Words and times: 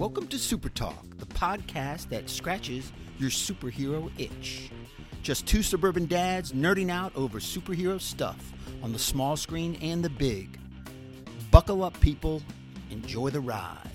Welcome 0.00 0.28
to 0.28 0.38
Super 0.38 0.70
Talk, 0.70 1.04
the 1.18 1.26
podcast 1.26 2.08
that 2.08 2.30
scratches 2.30 2.90
your 3.18 3.28
superhero 3.28 4.10
itch. 4.16 4.70
Just 5.22 5.46
two 5.46 5.62
suburban 5.62 6.06
dads 6.06 6.52
nerding 6.52 6.90
out 6.90 7.14
over 7.14 7.38
superhero 7.38 8.00
stuff 8.00 8.54
on 8.82 8.94
the 8.94 8.98
small 8.98 9.36
screen 9.36 9.76
and 9.82 10.02
the 10.02 10.08
big. 10.08 10.58
Buckle 11.50 11.84
up, 11.84 12.00
people. 12.00 12.40
Enjoy 12.88 13.28
the 13.28 13.42
ride. 13.42 13.90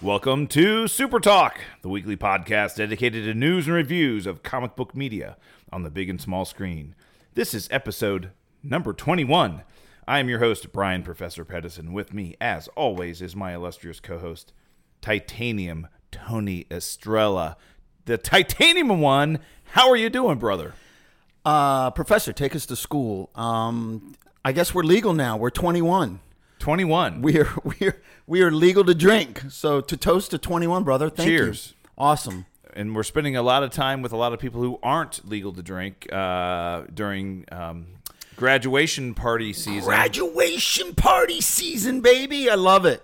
Welcome 0.00 0.46
to 0.46 0.86
Super 0.86 1.18
Talk, 1.18 1.58
the 1.82 1.88
weekly 1.88 2.16
podcast 2.16 2.76
dedicated 2.76 3.24
to 3.24 3.34
news 3.34 3.66
and 3.66 3.74
reviews 3.74 4.26
of 4.28 4.44
comic 4.44 4.76
book 4.76 4.94
media 4.94 5.36
on 5.72 5.82
the 5.82 5.90
big 5.90 6.08
and 6.08 6.20
small 6.20 6.44
screen. 6.44 6.94
This 7.34 7.52
is 7.52 7.66
episode 7.72 8.30
number 8.62 8.92
21. 8.92 9.62
I 10.06 10.18
am 10.18 10.28
your 10.28 10.38
host, 10.38 10.72
Brian 10.72 11.02
Professor 11.02 11.44
Pedersen. 11.44 11.92
With 11.92 12.14
me, 12.14 12.34
as 12.40 12.68
always, 12.68 13.20
is 13.20 13.36
my 13.36 13.54
illustrious 13.54 14.00
co 14.00 14.18
host, 14.18 14.52
Titanium 15.00 15.88
Tony 16.10 16.66
Estrella. 16.70 17.56
The 18.06 18.16
Titanium 18.16 19.00
one. 19.00 19.40
How 19.72 19.90
are 19.90 19.96
you 19.96 20.08
doing, 20.08 20.38
brother? 20.38 20.74
Uh, 21.44 21.90
professor, 21.90 22.32
take 22.32 22.56
us 22.56 22.64
to 22.66 22.76
school. 22.76 23.30
Um, 23.34 24.14
I 24.44 24.52
guess 24.52 24.74
we're 24.74 24.82
legal 24.82 25.12
now. 25.12 25.36
We're 25.36 25.50
21. 25.50 26.20
21. 26.58 27.22
We 27.22 27.38
are 27.40 27.48
we 27.64 27.86
are 27.86 28.00
we 28.26 28.42
are 28.42 28.50
legal 28.50 28.84
to 28.84 28.94
drink. 28.94 29.42
So 29.50 29.80
to 29.80 29.96
toast 29.96 30.30
to 30.30 30.38
21, 30.38 30.84
brother. 30.84 31.10
Thank 31.10 31.28
Cheers. 31.28 31.74
you. 31.82 31.90
Awesome. 31.98 32.46
and 32.74 32.94
we're 32.94 33.02
spending 33.02 33.36
a 33.36 33.42
lot 33.42 33.62
of 33.62 33.70
time 33.70 34.02
with 34.02 34.12
a 34.12 34.16
lot 34.16 34.32
of 34.32 34.38
people 34.38 34.62
who 34.62 34.78
aren't 34.82 35.28
legal 35.28 35.52
to 35.52 35.62
drink 35.62 36.10
uh, 36.12 36.82
during 36.94 37.44
um, 37.50 37.86
graduation 38.38 39.14
party 39.14 39.52
season. 39.52 39.84
Graduation 39.84 40.94
party 40.94 41.40
season, 41.40 42.00
baby. 42.00 42.48
I 42.48 42.54
love 42.54 42.86
it. 42.86 43.02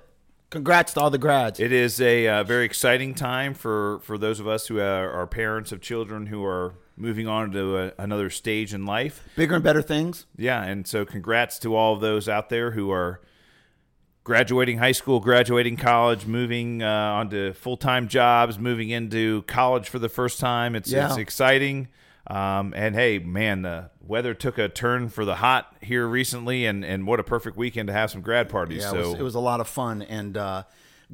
Congrats 0.50 0.94
to 0.94 1.00
all 1.00 1.10
the 1.10 1.18
grads. 1.18 1.58
It 1.58 1.72
is 1.72 2.00
a 2.00 2.28
uh, 2.28 2.44
very 2.44 2.64
exciting 2.64 3.14
time 3.14 3.54
for, 3.54 3.98
for 4.00 4.16
those 4.16 4.38
of 4.38 4.46
us 4.46 4.68
who 4.68 4.78
are, 4.78 5.10
are 5.10 5.26
parents 5.26 5.72
of 5.72 5.80
children 5.80 6.26
who 6.26 6.44
are 6.44 6.74
moving 6.96 7.26
on 7.26 7.50
to 7.50 7.76
a, 7.76 7.92
another 7.98 8.30
stage 8.30 8.72
in 8.72 8.86
life. 8.86 9.24
Bigger 9.34 9.56
and 9.56 9.64
better 9.64 9.82
things. 9.82 10.26
Yeah, 10.36 10.62
and 10.62 10.86
so 10.86 11.04
congrats 11.04 11.58
to 11.60 11.74
all 11.74 11.94
of 11.94 12.00
those 12.00 12.28
out 12.28 12.50
there 12.50 12.70
who 12.70 12.92
are 12.92 13.20
graduating 14.22 14.78
high 14.78 14.92
school, 14.92 15.18
graduating 15.18 15.76
college, 15.76 16.24
moving 16.26 16.84
uh, 16.84 16.88
onto 16.88 17.52
full 17.52 17.76
time 17.76 18.06
jobs, 18.06 18.56
moving 18.56 18.90
into 18.90 19.42
college 19.42 19.88
for 19.88 19.98
the 19.98 20.08
first 20.08 20.38
time. 20.38 20.76
It's 20.76 20.92
Yeah. 20.92 21.08
it's 21.08 21.18
exciting. 21.18 21.88
Um, 22.26 22.72
and 22.74 22.94
hey, 22.94 23.18
man, 23.18 23.62
the 23.62 23.90
weather 24.00 24.32
took 24.34 24.56
a 24.58 24.68
turn 24.68 25.08
for 25.08 25.24
the 25.24 25.36
hot 25.36 25.74
here 25.80 26.06
recently, 26.06 26.64
and, 26.64 26.84
and 26.84 27.06
what 27.06 27.20
a 27.20 27.24
perfect 27.24 27.56
weekend 27.56 27.88
to 27.88 27.92
have 27.92 28.10
some 28.10 28.22
grad 28.22 28.48
parties. 28.48 28.82
Yeah, 28.82 28.90
so 28.90 28.96
it, 28.96 29.06
was, 29.06 29.14
it 29.14 29.22
was 29.22 29.34
a 29.34 29.40
lot 29.40 29.60
of 29.60 29.68
fun, 29.68 30.02
and 30.02 30.36
uh, 30.36 30.62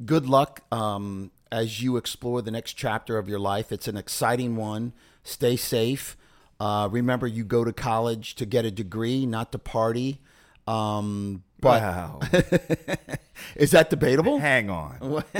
good 0.05 0.27
luck 0.27 0.61
um, 0.71 1.31
as 1.51 1.81
you 1.81 1.97
explore 1.97 2.41
the 2.41 2.51
next 2.51 2.73
chapter 2.73 3.17
of 3.17 3.27
your 3.27 3.39
life. 3.39 3.71
It's 3.71 3.87
an 3.87 3.97
exciting 3.97 4.55
one. 4.55 4.93
Stay 5.23 5.55
safe. 5.55 6.15
Uh, 6.59 6.87
remember, 6.91 7.27
you 7.27 7.43
go 7.43 7.65
to 7.65 7.73
college 7.73 8.35
to 8.35 8.45
get 8.45 8.65
a 8.65 8.71
degree, 8.71 9.25
not 9.25 9.51
to 9.51 9.59
party. 9.59 10.19
Um, 10.67 11.43
but 11.61 11.81
wow. 11.81 12.19
is 13.55 13.71
that 13.71 13.89
debatable? 13.89 14.39
Hang 14.39 14.69
on. 14.69 15.23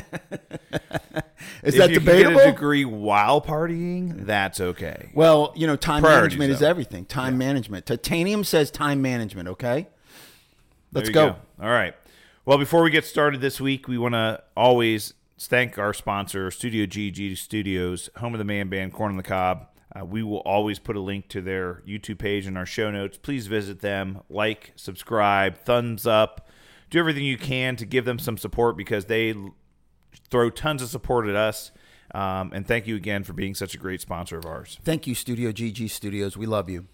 Is 1.64 1.76
if 1.76 1.80
that 1.80 1.90
you 1.90 2.00
debatable? 2.00 2.38
get 2.38 2.50
a 2.50 2.52
degree 2.52 2.86
while 2.86 3.42
partying, 3.42 4.26
that's 4.26 4.60
okay. 4.60 5.12
Well, 5.14 5.54
you 5.56 5.68
know, 5.68 5.76
time 5.76 6.02
Priorities, 6.02 6.38
management 6.38 6.52
is 6.52 6.62
everything. 6.62 7.06
Time 7.06 7.38
management. 7.38 7.86
Titanium 7.86 8.44
says 8.44 8.72
time 8.72 9.02
management. 9.02 9.48
Okay, 9.48 9.88
let's 10.92 11.10
you 11.10 11.14
go. 11.14 11.36
All 11.62 11.70
right. 11.70 11.96
Well, 12.46 12.58
before 12.58 12.82
we 12.82 12.90
get 12.90 13.06
started 13.06 13.42
this 13.42 13.62
week, 13.62 13.88
we 13.88 13.98
want 13.98 14.14
to 14.16 14.42
always 14.56 15.14
thank 15.40 15.78
our 15.78 15.94
sponsor, 15.94 16.50
Studio 16.50 16.86
GG 16.86 17.38
Studios, 17.38 18.10
home 18.18 18.34
of 18.34 18.40
the 18.40 18.46
man 18.46 18.70
band, 18.70 18.94
Corn 18.94 19.12
on 19.12 19.18
the 19.18 19.24
Cob. 19.24 19.68
Uh, 19.94 20.06
we 20.06 20.24
will 20.24 20.40
always 20.40 20.80
put 20.80 20.96
a 20.96 21.00
link 21.02 21.28
to 21.30 21.42
their 21.42 21.82
YouTube 21.88 22.18
page 22.20 22.48
in 22.48 22.56
our 22.56 22.66
show 22.66 22.90
notes. 22.92 23.18
Please 23.18 23.48
visit 23.48 23.82
them, 23.82 24.22
like, 24.30 24.72
subscribe, 24.76 25.58
thumbs 25.58 26.08
up, 26.08 26.48
do 26.90 27.00
everything 27.00 27.26
you 27.26 27.38
can 27.38 27.76
to 27.76 27.86
give 27.86 28.06
them 28.06 28.18
some 28.20 28.38
support 28.38 28.78
because 28.78 29.06
they 29.06 29.36
throw 30.30 30.50
tons 30.50 30.82
of 30.82 30.90
support 30.90 31.28
at 31.28 31.36
us. 31.36 31.72
Um, 32.14 32.52
and 32.54 32.68
thank 32.68 32.88
you 32.88 32.96
again 32.96 33.24
for 33.24 33.34
being 33.34 33.56
such 33.56 33.74
a 33.74 33.78
great 33.78 34.02
sponsor 34.02 34.38
of 34.38 34.46
ours. 34.46 34.78
Thank 34.84 35.08
you, 35.08 35.16
Studio 35.16 35.52
GG 35.52 35.90
Studios. 35.90 36.36
We 36.36 36.46
love 36.46 36.70
you, 36.70 36.88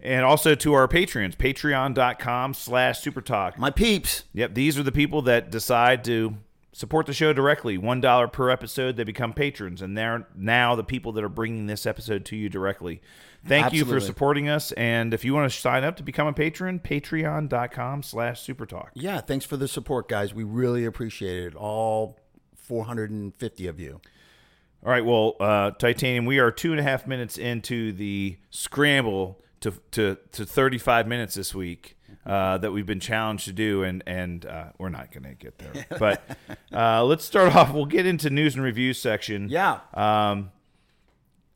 And 0.00 0.24
also 0.24 0.54
to 0.56 0.74
our 0.74 0.88
Patreons, 0.88 1.36
patreon.com 1.36 2.54
slash 2.54 3.00
supertalk. 3.02 3.56
my 3.58 3.70
peeps. 3.70 4.24
Yep, 4.32 4.54
these 4.54 4.78
are 4.78 4.82
the 4.82 4.92
people 4.92 5.22
that 5.22 5.50
decide 5.50 6.04
to 6.04 6.36
support 6.78 7.06
the 7.06 7.12
show 7.12 7.32
directly. 7.32 7.76
One 7.76 8.00
dollar 8.00 8.28
per 8.28 8.50
episode, 8.50 8.96
they 8.96 9.02
become 9.02 9.32
patrons, 9.32 9.82
and 9.82 9.98
they're 9.98 10.28
now 10.36 10.76
the 10.76 10.84
people 10.84 11.10
that 11.12 11.24
are 11.24 11.28
bringing 11.28 11.66
this 11.66 11.86
episode 11.86 12.24
to 12.26 12.36
you 12.36 12.48
directly. 12.48 13.02
Thank 13.44 13.72
you 13.72 13.84
for 13.84 13.98
supporting 13.98 14.48
us, 14.48 14.70
and 14.72 15.12
if 15.12 15.24
you 15.24 15.34
want 15.34 15.50
to 15.50 15.58
sign 15.58 15.82
up 15.82 15.96
to 15.96 16.04
become 16.04 16.28
a 16.28 16.32
patron, 16.32 16.78
patreon.com 16.78 18.04
slash 18.04 18.46
supertalk. 18.46 18.90
Yeah, 18.94 19.20
thanks 19.20 19.44
for 19.44 19.56
the 19.56 19.66
support, 19.66 20.08
guys. 20.08 20.32
We 20.32 20.44
really 20.44 20.84
appreciate 20.84 21.42
it. 21.44 21.54
All 21.56 22.16
450 22.54 23.66
of 23.66 23.80
you. 23.80 24.00
All 24.84 24.92
right, 24.92 25.04
well, 25.04 25.34
uh, 25.40 25.72
Titanium, 25.72 26.26
we 26.26 26.38
are 26.38 26.52
two 26.52 26.70
and 26.70 26.78
a 26.78 26.84
half 26.84 27.08
minutes 27.08 27.38
into 27.38 27.92
the 27.92 28.38
scramble 28.50 29.40
to 29.60 29.72
to, 29.90 30.16
to 30.30 30.46
35 30.46 31.08
minutes 31.08 31.34
this 31.34 31.52
week 31.52 31.97
uh, 32.26 32.58
that 32.58 32.72
we've 32.72 32.86
been 32.86 33.00
challenged 33.00 33.46
to 33.46 33.52
do, 33.52 33.82
and 33.82 34.02
and 34.06 34.44
uh, 34.44 34.66
we're 34.78 34.88
not 34.88 35.12
going 35.12 35.24
to 35.24 35.34
get 35.34 35.58
there. 35.58 35.86
But 35.98 36.22
uh, 36.72 37.04
let's 37.04 37.24
start 37.24 37.54
off. 37.54 37.72
We'll 37.72 37.86
get 37.86 38.06
into 38.06 38.30
news 38.30 38.54
and 38.54 38.62
reviews 38.62 39.00
section. 39.00 39.48
Yeah. 39.48 39.80
Um, 39.94 40.50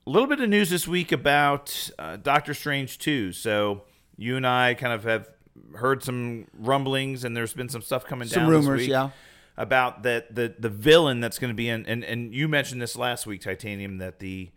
a 0.06 0.11
little 0.11 0.28
bit 0.28 0.41
of 0.41 0.49
news 0.49 0.71
this 0.71 0.89
week 0.89 1.12
about 1.12 1.91
uh, 1.99 2.17
Doctor 2.17 2.55
Strange 2.55 2.99
2. 2.99 3.33
So 3.33 3.83
you 4.17 4.37
and 4.37 4.47
I 4.47 4.75
kind 4.75 4.93
of 4.93 5.05
have 5.05 5.28
heard 5.75 6.03
some 6.03 6.47
rumblings, 6.59 7.25
and 7.25 7.37
there's 7.37 7.55
been 7.55 7.69
some 7.69 7.83
stuff 7.83 8.05
coming 8.05 8.28
Some 8.28 8.45
down 8.45 8.53
this 8.53 8.65
rumors, 8.65 8.81
week 8.81 8.91
yeah. 8.91 9.11
about 9.56 10.03
that 10.05 10.34
the 10.34 10.55
the 10.59 10.69
villain 10.69 11.21
that's 11.21 11.39
going 11.39 11.51
to 11.51 11.55
be 11.55 11.69
in, 11.69 11.87
and 11.87 12.05
and 12.05 12.34
you 12.34 12.49
mentioned 12.49 12.81
this 12.81 12.97
last 12.97 13.27
week, 13.27 13.43
Titanium, 13.43 13.99
that 13.99 14.19
the 14.19 14.51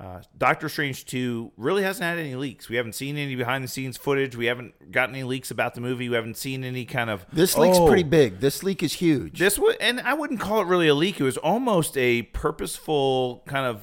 uh, 0.00 0.22
Doctor 0.38 0.70
Strange 0.70 1.04
2 1.04 1.52
really 1.58 1.82
hasn't 1.82 2.02
had 2.04 2.18
any 2.18 2.34
leaks. 2.34 2.70
We 2.70 2.76
haven't 2.76 2.94
seen 2.94 3.18
any 3.18 3.36
behind 3.36 3.62
the 3.62 3.68
scenes 3.68 3.98
footage. 3.98 4.34
We 4.34 4.46
haven't 4.46 4.90
gotten 4.90 5.14
any 5.14 5.24
leaks 5.24 5.50
about 5.50 5.74
the 5.74 5.82
movie. 5.82 6.08
We 6.08 6.14
haven't 6.14 6.38
seen 6.38 6.64
any 6.64 6.86
kind 6.86 7.10
of 7.10 7.26
This 7.32 7.58
leak's 7.58 7.76
Oh, 7.78 7.86
pretty 7.86 8.04
big. 8.04 8.40
This 8.40 8.62
leak 8.62 8.82
is 8.82 8.94
huge. 8.94 9.38
This 9.38 9.58
would, 9.58 9.76
and 9.78 10.00
I 10.00 10.14
wouldn't 10.14 10.40
call 10.40 10.62
it 10.62 10.66
really 10.68 10.88
a 10.88 10.94
leak. 10.94 11.20
It 11.20 11.24
was 11.24 11.36
almost 11.36 11.98
a 11.98 12.22
purposeful 12.22 13.42
kind 13.46 13.66
of 13.66 13.82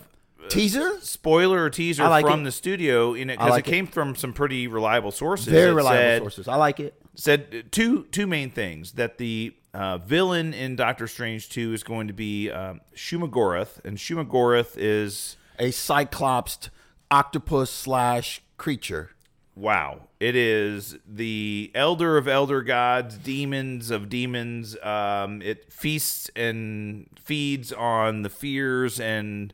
Teaser? 0.50 0.98
spoiler 1.02 1.62
or 1.66 1.70
teaser 1.70 2.08
like 2.08 2.26
from 2.26 2.42
it. 2.42 2.44
the 2.46 2.52
studio 2.54 3.14
in 3.14 3.30
it 3.30 3.34
because 3.38 3.50
like 3.50 3.68
it 3.68 3.70
it. 3.70 3.72
came 3.72 3.86
from 3.86 4.16
some 4.16 4.32
pretty 4.32 4.68
reliable 4.68 5.12
sources. 5.12 5.48
Very 5.48 5.74
reliable 5.74 6.00
said, 6.02 6.22
sources. 6.22 6.48
I 6.48 6.56
like 6.56 6.80
it. 6.80 6.94
Said 7.16 7.72
two 7.72 8.06
two 8.12 8.26
main 8.28 8.50
things 8.50 8.94
that 8.94 9.18
the 9.18 9.54
uh, 9.74 9.98
villain 9.98 10.54
in 10.54 10.78
Doctor 10.78 11.06
Strange 11.08 11.50
two 11.50 11.74
is 11.74 11.84
going 11.84 12.08
to 12.08 12.14
be 12.14 12.50
um, 12.50 12.80
Shumagorath, 12.96 13.84
and 13.84 13.98
Shumagorath 13.98 14.76
is 14.78 15.36
A 15.60 15.72
cyclops 15.72 16.70
octopus 17.10 17.70
slash 17.72 18.42
creature. 18.58 19.12
wow. 19.56 20.02
It 20.20 20.36
is 20.36 20.98
the 21.08 21.72
elder 21.76 22.18
of 22.18 22.28
elder 22.28 22.64
gods, 22.64 23.18
demons 23.20 23.92
of 23.92 24.10
demons. 24.10 24.76
Um, 24.82 25.44
it 25.44 25.72
feasts 25.72 26.32
and 26.36 27.08
feeds 27.24 27.72
on 27.72 28.24
the 28.24 28.30
fears 28.30 29.00
and 29.00 29.54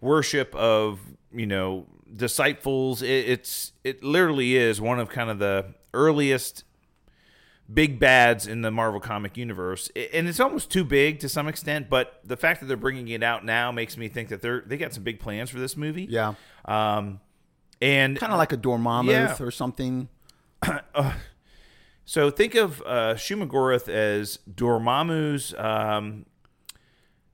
worship 0.00 0.54
of 0.54 1.00
you 1.32 1.46
know 1.46 1.86
disciples. 2.14 3.02
It, 3.02 3.28
it's 3.28 3.72
it 3.82 4.04
literally 4.04 4.56
is 4.56 4.80
one 4.80 5.00
of 5.00 5.08
kind 5.08 5.30
of 5.30 5.40
the 5.40 5.74
earliest 5.92 6.62
big 7.72 7.98
bads 7.98 8.46
in 8.46 8.60
the 8.62 8.70
Marvel 8.70 9.00
comic 9.00 9.36
universe, 9.36 9.90
and 10.12 10.28
it's 10.28 10.40
almost 10.40 10.70
too 10.70 10.84
big 10.84 11.18
to 11.20 11.28
some 11.28 11.48
extent. 11.48 11.88
But 11.88 12.20
the 12.24 12.36
fact 12.36 12.60
that 12.60 12.66
they're 12.66 12.76
bringing 12.76 13.08
it 13.08 13.22
out 13.22 13.44
now 13.44 13.72
makes 13.72 13.96
me 13.96 14.08
think 14.08 14.28
that 14.28 14.42
they're 14.42 14.62
they 14.66 14.76
got 14.76 14.92
some 14.92 15.02
big 15.04 15.18
plans 15.20 15.50
for 15.50 15.58
this 15.58 15.76
movie. 15.76 16.06
Yeah. 16.10 16.34
Um, 16.64 17.20
and 17.80 18.18
Kind 18.18 18.32
of 18.32 18.38
like 18.38 18.52
a 18.52 18.56
Dormammu 18.56 19.10
Yeah. 19.10 19.36
or 19.40 19.50
something. 19.50 20.08
So 22.06 22.30
think 22.30 22.54
of 22.54 22.82
uh, 22.82 23.14
Shumagorath 23.14 23.88
as 23.88 24.38
Dormammu's 24.52 25.54
um, 25.54 26.26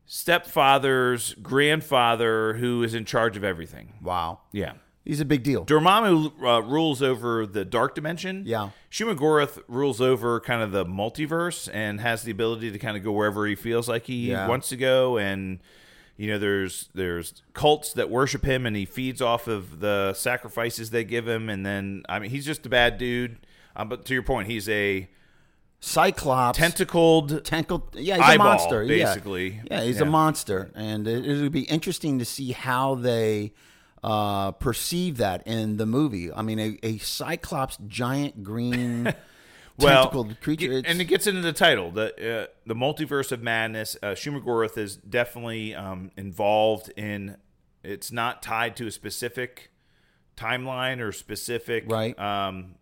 stepfather's 0.07 1.35
grandfather, 1.35 2.55
who 2.55 2.83
is 2.85 2.95
in 2.95 3.05
charge 3.05 3.37
of 3.37 3.45
everything. 3.45 3.95
Wow. 4.03 4.41
Yeah, 4.53 4.75
He's 5.05 5.21
a 5.21 5.25
big 5.25 5.43
deal. 5.43 5.65
Dormammu 5.65 6.33
uh, 6.45 6.63
rules 6.63 7.01
over 7.03 7.47
the 7.47 7.65
dark 7.65 7.95
dimension. 7.95 8.43
Yeah. 8.47 8.71
Shumagorath 8.91 9.63
rules 9.67 10.01
over 10.01 10.41
kind 10.41 10.63
of 10.63 10.73
the 10.73 10.85
multiverse 10.85 11.69
and 11.73 12.01
has 12.01 12.23
the 12.23 12.31
ability 12.31 12.71
to 12.71 12.79
kind 12.79 12.97
of 12.97 13.03
go 13.03 13.11
wherever 13.13 13.47
he 13.47 13.55
feels 13.55 13.89
like 13.89 14.05
he 14.07 14.31
Yeah. 14.31 14.47
wants 14.47 14.69
to 14.69 14.77
go. 14.77 15.17
And 15.17 15.59
you 16.19 16.29
know, 16.31 16.39
there's 16.39 16.91
there's 16.95 17.43
cults 17.55 17.95
that 17.95 18.11
worship 18.11 18.45
him, 18.45 18.67
and 18.67 18.77
he 18.77 18.85
feeds 18.85 19.23
off 19.23 19.49
of 19.49 19.81
the 19.81 20.13
sacrifices 20.13 20.91
they 20.91 21.03
give 21.05 21.27
him. 21.27 21.49
And 21.49 21.65
then 21.65 22.03
I 22.09 22.19
mean, 22.19 22.31
he's 22.31 22.45
just 22.45 22.67
a 22.67 22.69
bad 22.69 22.99
dude. 22.99 23.39
Um, 23.75 23.89
but 23.89 24.05
to 24.05 24.13
your 24.13 24.23
point, 24.23 24.49
he's 24.49 24.69
a 24.69 25.09
Cyclops. 25.81 26.59
tentacled. 26.59 27.43
Tentacle, 27.45 27.89
yeah, 27.95 28.17
he's 28.17 28.25
Eyeball, 28.25 28.47
a 28.47 28.51
monster. 28.51 28.83
yeah. 28.83 29.05
basically. 29.07 29.61
Yeah, 29.71 29.83
he's 29.83 29.97
Yeah. 29.97 30.03
a 30.03 30.11
monster, 30.11 30.71
and 30.75 31.09
it, 31.09 31.25
it'll 31.27 31.49
be 31.49 31.63
interesting 31.63 32.19
to 32.19 32.25
see 32.27 32.53
how 32.53 32.97
they 32.97 33.53
uh, 34.03 34.53
perceive 34.53 35.17
that 35.19 35.47
in 35.47 35.77
the 35.77 35.87
movie. 35.87 36.33
I 36.33 36.43
mean, 36.43 36.59
a, 36.59 36.79
a 36.83 36.99
Cyclops 36.99 37.79
giant 37.87 38.43
green 38.43 39.15
well, 39.79 40.29
creature. 40.41 40.73
it's- 40.73 40.85
and 40.91 41.01
it 41.01 41.05
gets 41.07 41.27
into 41.27 41.41
the 41.43 41.53
title, 41.53 41.91
the 41.91 42.43
uh, 42.43 42.47
the 42.67 42.75
multiverse 42.75 43.33
of 43.33 43.43
madness. 43.43 43.97
Uh, 44.03 44.15
is 44.77 44.97
definitely 44.97 45.75
um, 45.75 46.11
involved 46.17 46.91
in. 46.97 47.37
It's 47.83 48.13
not 48.13 48.43
tied 48.43 48.77
to 48.77 48.87
a 48.87 48.91
specific 48.91 49.71
timeline 50.37 51.01
or 51.01 51.13
specific 51.13 51.85
Right. 51.87 52.19
um, 52.19 52.75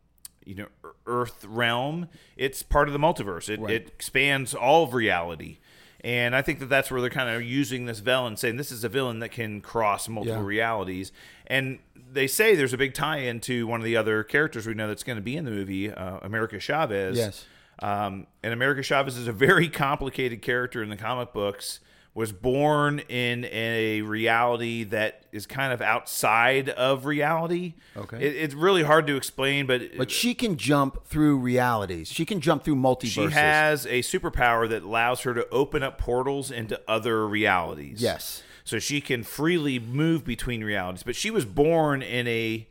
you 0.45 0.55
know 0.57 0.67
Earth 1.07 1.45
realm. 1.45 2.09
It's 2.37 2.63
part 2.63 2.89
of 2.89 2.93
the 2.93 2.99
multiverse. 3.01 3.49
It, 3.49 3.61
Right. 3.61 3.75
it 3.75 3.89
expands 3.89 4.55
all 4.55 4.85
of 4.85 4.95
reality. 4.95 5.59
And 6.05 6.37
I 6.37 6.43
think 6.43 6.61
that 6.61 6.69
that's 6.69 6.91
where 6.91 7.01
they're 7.01 7.11
kind 7.11 7.29
of 7.29 7.43
using 7.43 7.87
this 7.87 7.99
villain, 7.99 8.37
saying 8.37 8.57
this 8.57 8.71
is 8.71 8.85
a 8.85 8.89
villain 8.89 9.19
that 9.19 9.31
can 9.31 9.61
cross 9.61 10.09
multiple 10.09 10.41
Yeah. 10.43 10.47
realities. 10.47 11.11
And 11.47 11.81
they 12.11 12.27
say 12.29 12.55
there's 12.55 12.73
a 12.73 12.79
big 12.79 12.95
tie-in 12.95 13.41
to 13.41 13.67
one 13.67 13.81
of 13.81 13.85
the 13.85 13.97
other 13.97 14.23
characters 14.23 14.67
we 14.67 14.75
know 14.75 14.87
that's 14.89 15.03
going 15.03 15.17
to 15.17 15.23
be 15.23 15.37
in 15.37 15.45
the 15.45 15.51
movie, 15.51 15.91
uh, 15.91 16.19
America 16.23 16.61
Chavez. 16.61 17.17
Yes. 17.17 17.47
Um, 17.81 18.27
and 18.43 18.53
America 18.53 18.83
Chavez 18.83 19.17
is 19.17 19.27
a 19.29 19.33
very 19.33 19.69
complicated 19.85 20.41
character 20.43 20.83
in 20.83 20.89
the 20.89 20.97
comic 20.97 21.33
books. 21.33 21.81
Was 22.19 22.33
born 22.33 22.99
in 22.99 23.45
a 23.45 24.03
reality 24.03 24.83
that 24.83 25.23
is 25.31 25.47
kind 25.47 25.73
of 25.73 25.81
outside 25.81 26.69
of 26.69 27.07
reality. 27.07 27.75
Okay. 27.97 28.17
It, 28.17 28.35
it's 28.35 28.55
really 28.55 28.83
hard 28.83 29.07
to 29.07 29.15
explain, 29.15 29.67
but 29.67 29.97
but 29.97 30.11
she 30.11 30.35
can 30.35 30.57
jump 30.57 31.07
through 31.07 31.39
realities. 31.39 32.09
She 32.09 32.27
can 32.27 32.41
jump 32.41 32.65
through 32.65 32.75
multiverses. 32.75 33.29
she 33.29 33.31
has 33.31 33.87
a 33.87 34.01
superpower 34.01 34.69
that 34.69 34.83
allows 34.83 35.21
her 35.21 35.33
to 35.33 35.49
open 35.51 35.85
up 35.85 35.97
portals 35.97 36.51
into 36.51 36.81
other 36.89 37.25
realities. 37.25 38.03
Yes. 38.03 38.43
So 38.65 38.81
she 38.81 39.01
can 39.01 39.23
freely 39.23 39.79
move 39.79 40.25
between 40.25 40.65
realities. 40.65 41.05
But 41.05 41.15
she 41.15 41.31
was 41.31 41.45
born 41.45 42.03
in 42.03 42.27
a 42.27 42.67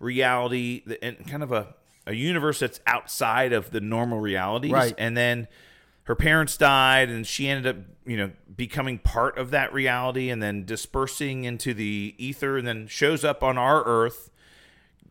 reality, 0.00 0.82
that, 0.86 1.06
in 1.06 1.24
kind 1.24 1.44
of 1.44 1.52
a, 1.52 1.76
a 2.04 2.16
universe 2.16 2.58
that's 2.58 2.80
outside 2.84 3.52
of 3.52 3.70
the 3.70 3.80
normal 3.80 4.18
realities. 4.18 4.72
Right. 4.72 4.94
And 4.98 5.16
then 5.16 5.46
her 6.08 6.14
parents 6.16 6.56
died, 6.56 7.10
and 7.10 7.26
she 7.26 7.48
ended 7.48 7.66
up, 7.76 7.82
you 8.06 8.16
know, 8.16 8.30
becoming 8.56 8.98
part 8.98 9.36
of 9.36 9.50
that 9.50 9.72
reality 9.74 10.30
and 10.30 10.42
then 10.42 10.64
dispersing 10.64 11.44
into 11.44 11.74
the 11.74 12.14
ether 12.16 12.56
and 12.56 12.66
then 12.66 12.86
shows 12.88 13.24
up 13.24 13.42
on 13.42 13.56
our 13.58 13.84
Earth. 13.84 14.30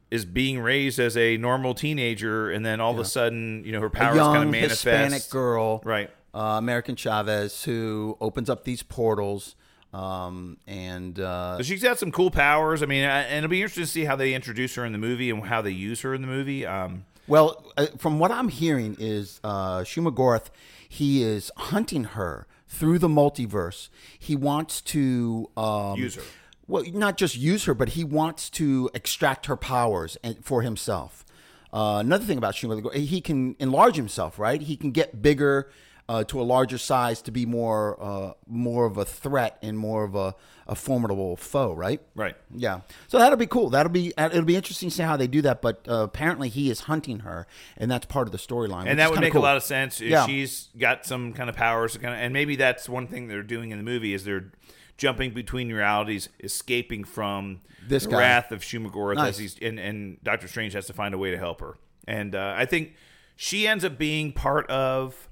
Is 0.10 0.24
being 0.24 0.60
raised 0.62 1.00
as 1.00 1.18
a 1.18 1.36
normal 1.36 1.74
teenager, 1.74 2.50
and 2.50 2.66
then 2.66 2.80
all 2.80 2.94
of 2.94 3.00
a 3.00 3.04
sudden, 3.04 3.62
you 3.66 3.74
know, 3.74 3.82
her 3.82 3.90
powers 3.90 4.18
kind 4.18 4.44
of 4.46 4.50
manifest. 4.50 4.86
Hispanic 4.86 5.30
girl, 5.30 5.82
Right. 5.84 6.10
Uh, 6.34 6.56
American 6.58 6.96
Chavez, 6.96 7.64
who 7.66 8.16
opens 8.22 8.50
up 8.50 8.64
these 8.64 8.82
portals, 8.84 9.56
um, 9.94 10.56
and 10.66 11.20
uh, 11.20 11.58
So 11.58 11.64
she's 11.64 11.84
got 11.84 12.00
some 12.00 12.14
cool 12.14 12.32
powers. 12.32 12.82
I 12.82 12.86
mean, 12.86 13.04
I- 13.04 13.24
and 13.24 13.40
it'll 13.40 13.50
be 13.50 13.62
interesting 13.62 13.84
to 13.84 13.90
see 13.90 14.06
how 14.06 14.16
they 14.16 14.34
introduce 14.34 14.76
her 14.76 14.86
in 14.86 14.94
the 14.94 14.98
movie 14.98 15.30
and 15.30 15.44
how 15.46 15.62
they 15.62 15.72
use 15.72 16.00
her 16.02 16.14
in 16.14 16.22
the 16.22 16.28
movie. 16.28 16.66
Um, 16.66 17.04
Well, 17.28 17.66
uh, 17.76 17.88
from 17.98 18.18
what 18.18 18.32
I'm 18.32 18.48
hearing 18.48 18.96
is 19.00 19.42
uh, 19.44 19.80
Shumagorath, 19.80 20.46
he 20.88 21.24
is 21.24 21.52
hunting 21.58 22.04
her 22.06 22.48
through 22.68 23.00
the 23.00 23.08
multiverse. 23.08 23.90
He 24.18 24.36
wants 24.36 24.82
to 24.82 25.50
um, 25.56 25.98
Use 26.00 26.16
her. 26.16 26.24
Well, 26.68 26.84
not 26.94 27.18
just 27.18 27.38
use 27.38 27.64
her, 27.66 27.74
but 27.74 27.90
he 27.90 28.04
wants 28.04 28.50
to 28.52 28.90
extract 28.94 29.46
her 29.46 29.56
powers 29.56 30.18
and, 30.22 30.44
for 30.44 30.62
himself. 30.64 31.26
Uh, 31.72 31.98
another 32.00 32.26
thing 32.26 32.38
about 32.38 32.56
Shumagorath, 32.56 32.94
he 32.96 33.22
can 33.22 33.56
enlarge 33.60 33.96
himself, 33.96 34.38
right? 34.38 34.62
He 34.62 34.76
can 34.76 34.92
get 34.92 35.22
bigger 35.22 35.70
uh, 36.10 36.24
to 36.26 36.40
a 36.40 36.44
larger 36.44 36.78
size 36.78 37.22
to 37.24 37.32
be 37.32 37.46
more 37.46 37.98
uh, 38.02 38.34
more 38.48 38.86
of 38.86 38.98
a 38.98 39.06
threat 39.06 39.58
and 39.62 39.78
more 39.78 40.04
of 40.04 40.16
a, 40.16 40.36
a 40.68 40.76
formidable 40.76 41.36
foe, 41.36 41.74
right? 41.74 42.02
right. 42.16 42.36
Yeah, 42.56 42.82
so 43.08 43.18
that'll 43.18 43.38
be 43.38 43.48
cool. 43.48 43.70
That'll 43.70 43.92
be 43.92 44.16
uh, 44.18 44.30
it'll 44.32 44.46
be 44.46 44.56
interesting 44.56 44.90
to 44.90 44.96
see 44.96 45.04
how 45.04 45.18
they 45.18 45.28
do 45.28 45.42
that. 45.42 45.62
But 45.62 45.86
uh, 45.88 46.04
apparently, 46.04 46.50
he 46.50 46.70
is 46.70 46.82
hunting 46.82 47.20
her, 47.20 47.46
and 47.78 47.92
that's 47.92 48.06
part 48.06 48.28
of 48.28 48.32
the 48.32 48.38
storyline. 48.38 48.86
And 48.88 49.00
that 49.00 49.12
would 49.12 49.20
make 49.20 49.34
cool. 49.34 49.42
a 49.42 49.44
lot 49.44 49.58
of 49.58 49.64
sense. 49.64 50.00
if 50.00 50.10
Yeah. 50.10 50.26
She's 50.26 50.70
got 50.78 51.06
some 51.06 51.34
kind 51.34 51.50
of 51.50 51.56
powers, 51.56 51.98
kind 51.98 52.14
of, 52.14 52.20
and 52.20 52.32
maybe 52.34 52.56
that's 52.56 52.88
one 52.88 53.08
thing 53.08 53.28
they're 53.28 53.44
doing 53.44 53.72
in 53.72 53.78
the 53.78 53.84
movie 53.84 54.14
is 54.14 54.24
they're 54.24 54.52
jumping 54.98 55.32
between 55.34 55.72
realities, 55.72 56.30
escaping 56.44 57.04
from 57.04 57.62
This 57.88 58.06
the 58.06 58.12
guy. 58.12 58.20
wrath 58.20 58.52
of 58.52 58.62
Shumagorath 58.62 59.16
Nice. 59.16 59.30
as 59.30 59.38
he's 59.38 59.58
and, 59.62 59.80
and 59.80 60.24
Doctor 60.24 60.48
Strange 60.48 60.74
has 60.74 60.88
to 60.88 60.94
find 60.94 61.14
a 61.14 61.18
way 61.18 61.32
to 61.32 61.38
help 61.38 61.62
her. 61.62 61.78
And 62.08 62.34
uh, 62.34 62.56
I 62.58 62.66
think 62.66 62.94
she 63.36 63.68
ends 63.68 63.84
up 63.86 63.98
being 63.98 64.32
part 64.32 64.68
of 64.72 65.30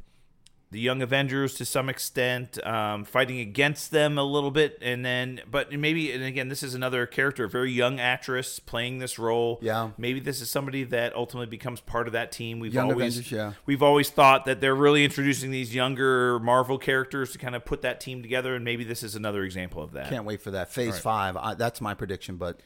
the 0.71 0.79
Young 0.79 1.01
Avengers 1.01 1.53
to 1.55 1.65
some 1.65 1.89
extent, 1.89 2.63
um, 2.65 3.05
fighting 3.05 3.39
against 3.39 3.91
them 3.91 4.17
a 4.17 4.23
little 4.23 4.51
bit, 4.51 4.77
and 4.81 5.05
then, 5.05 5.41
but 5.49 5.71
maybe, 5.71 6.11
and 6.11 6.23
again, 6.23 6.49
this 6.49 6.63
is 6.63 6.73
another 6.73 7.05
character, 7.05 7.45
a 7.45 7.49
very 7.49 7.71
young 7.71 7.99
actress 7.99 8.59
playing 8.59 8.99
this 8.99 9.17
role. 9.17 9.59
Yeah. 9.61 9.91
maybe 9.97 10.19
this 10.19 10.41
is 10.41 10.49
somebody 10.49 10.83
that 10.85 11.15
ultimately 11.15 11.49
becomes 11.49 11.79
part 11.79 12.07
of 12.07 12.13
that 12.13 12.31
team. 12.31 12.59
We've 12.59 12.73
Young 12.73 12.91
always, 12.91 13.17
Avengers, 13.17 13.31
yeah. 13.31 13.53
we've 13.65 13.83
always 13.83 14.09
thought 14.09 14.45
that 14.45 14.59
they're 14.59 14.75
really 14.75 15.05
introducing 15.05 15.51
these 15.51 15.73
younger 15.73 16.39
Marvel 16.39 16.77
characters 16.77 17.31
to 17.31 17.37
kind 17.37 17.55
of 17.55 17.63
put 17.63 17.83
that 17.83 18.01
team 18.01 18.21
together, 18.21 18.55
and 18.55 18.65
maybe 18.65 18.83
this 18.83 19.03
is 19.03 19.15
another 19.15 19.43
example 19.43 19.81
of 19.81 19.93
that. 19.93 20.09
Can't 20.09 20.25
wait 20.25 20.41
for 20.41 20.51
that 20.51 20.71
phase 20.71 20.99
five. 20.99 21.37
I, 21.37 21.53
that's 21.53 21.79
my 21.79 21.93
prediction. 21.93 22.37
But 22.37 22.59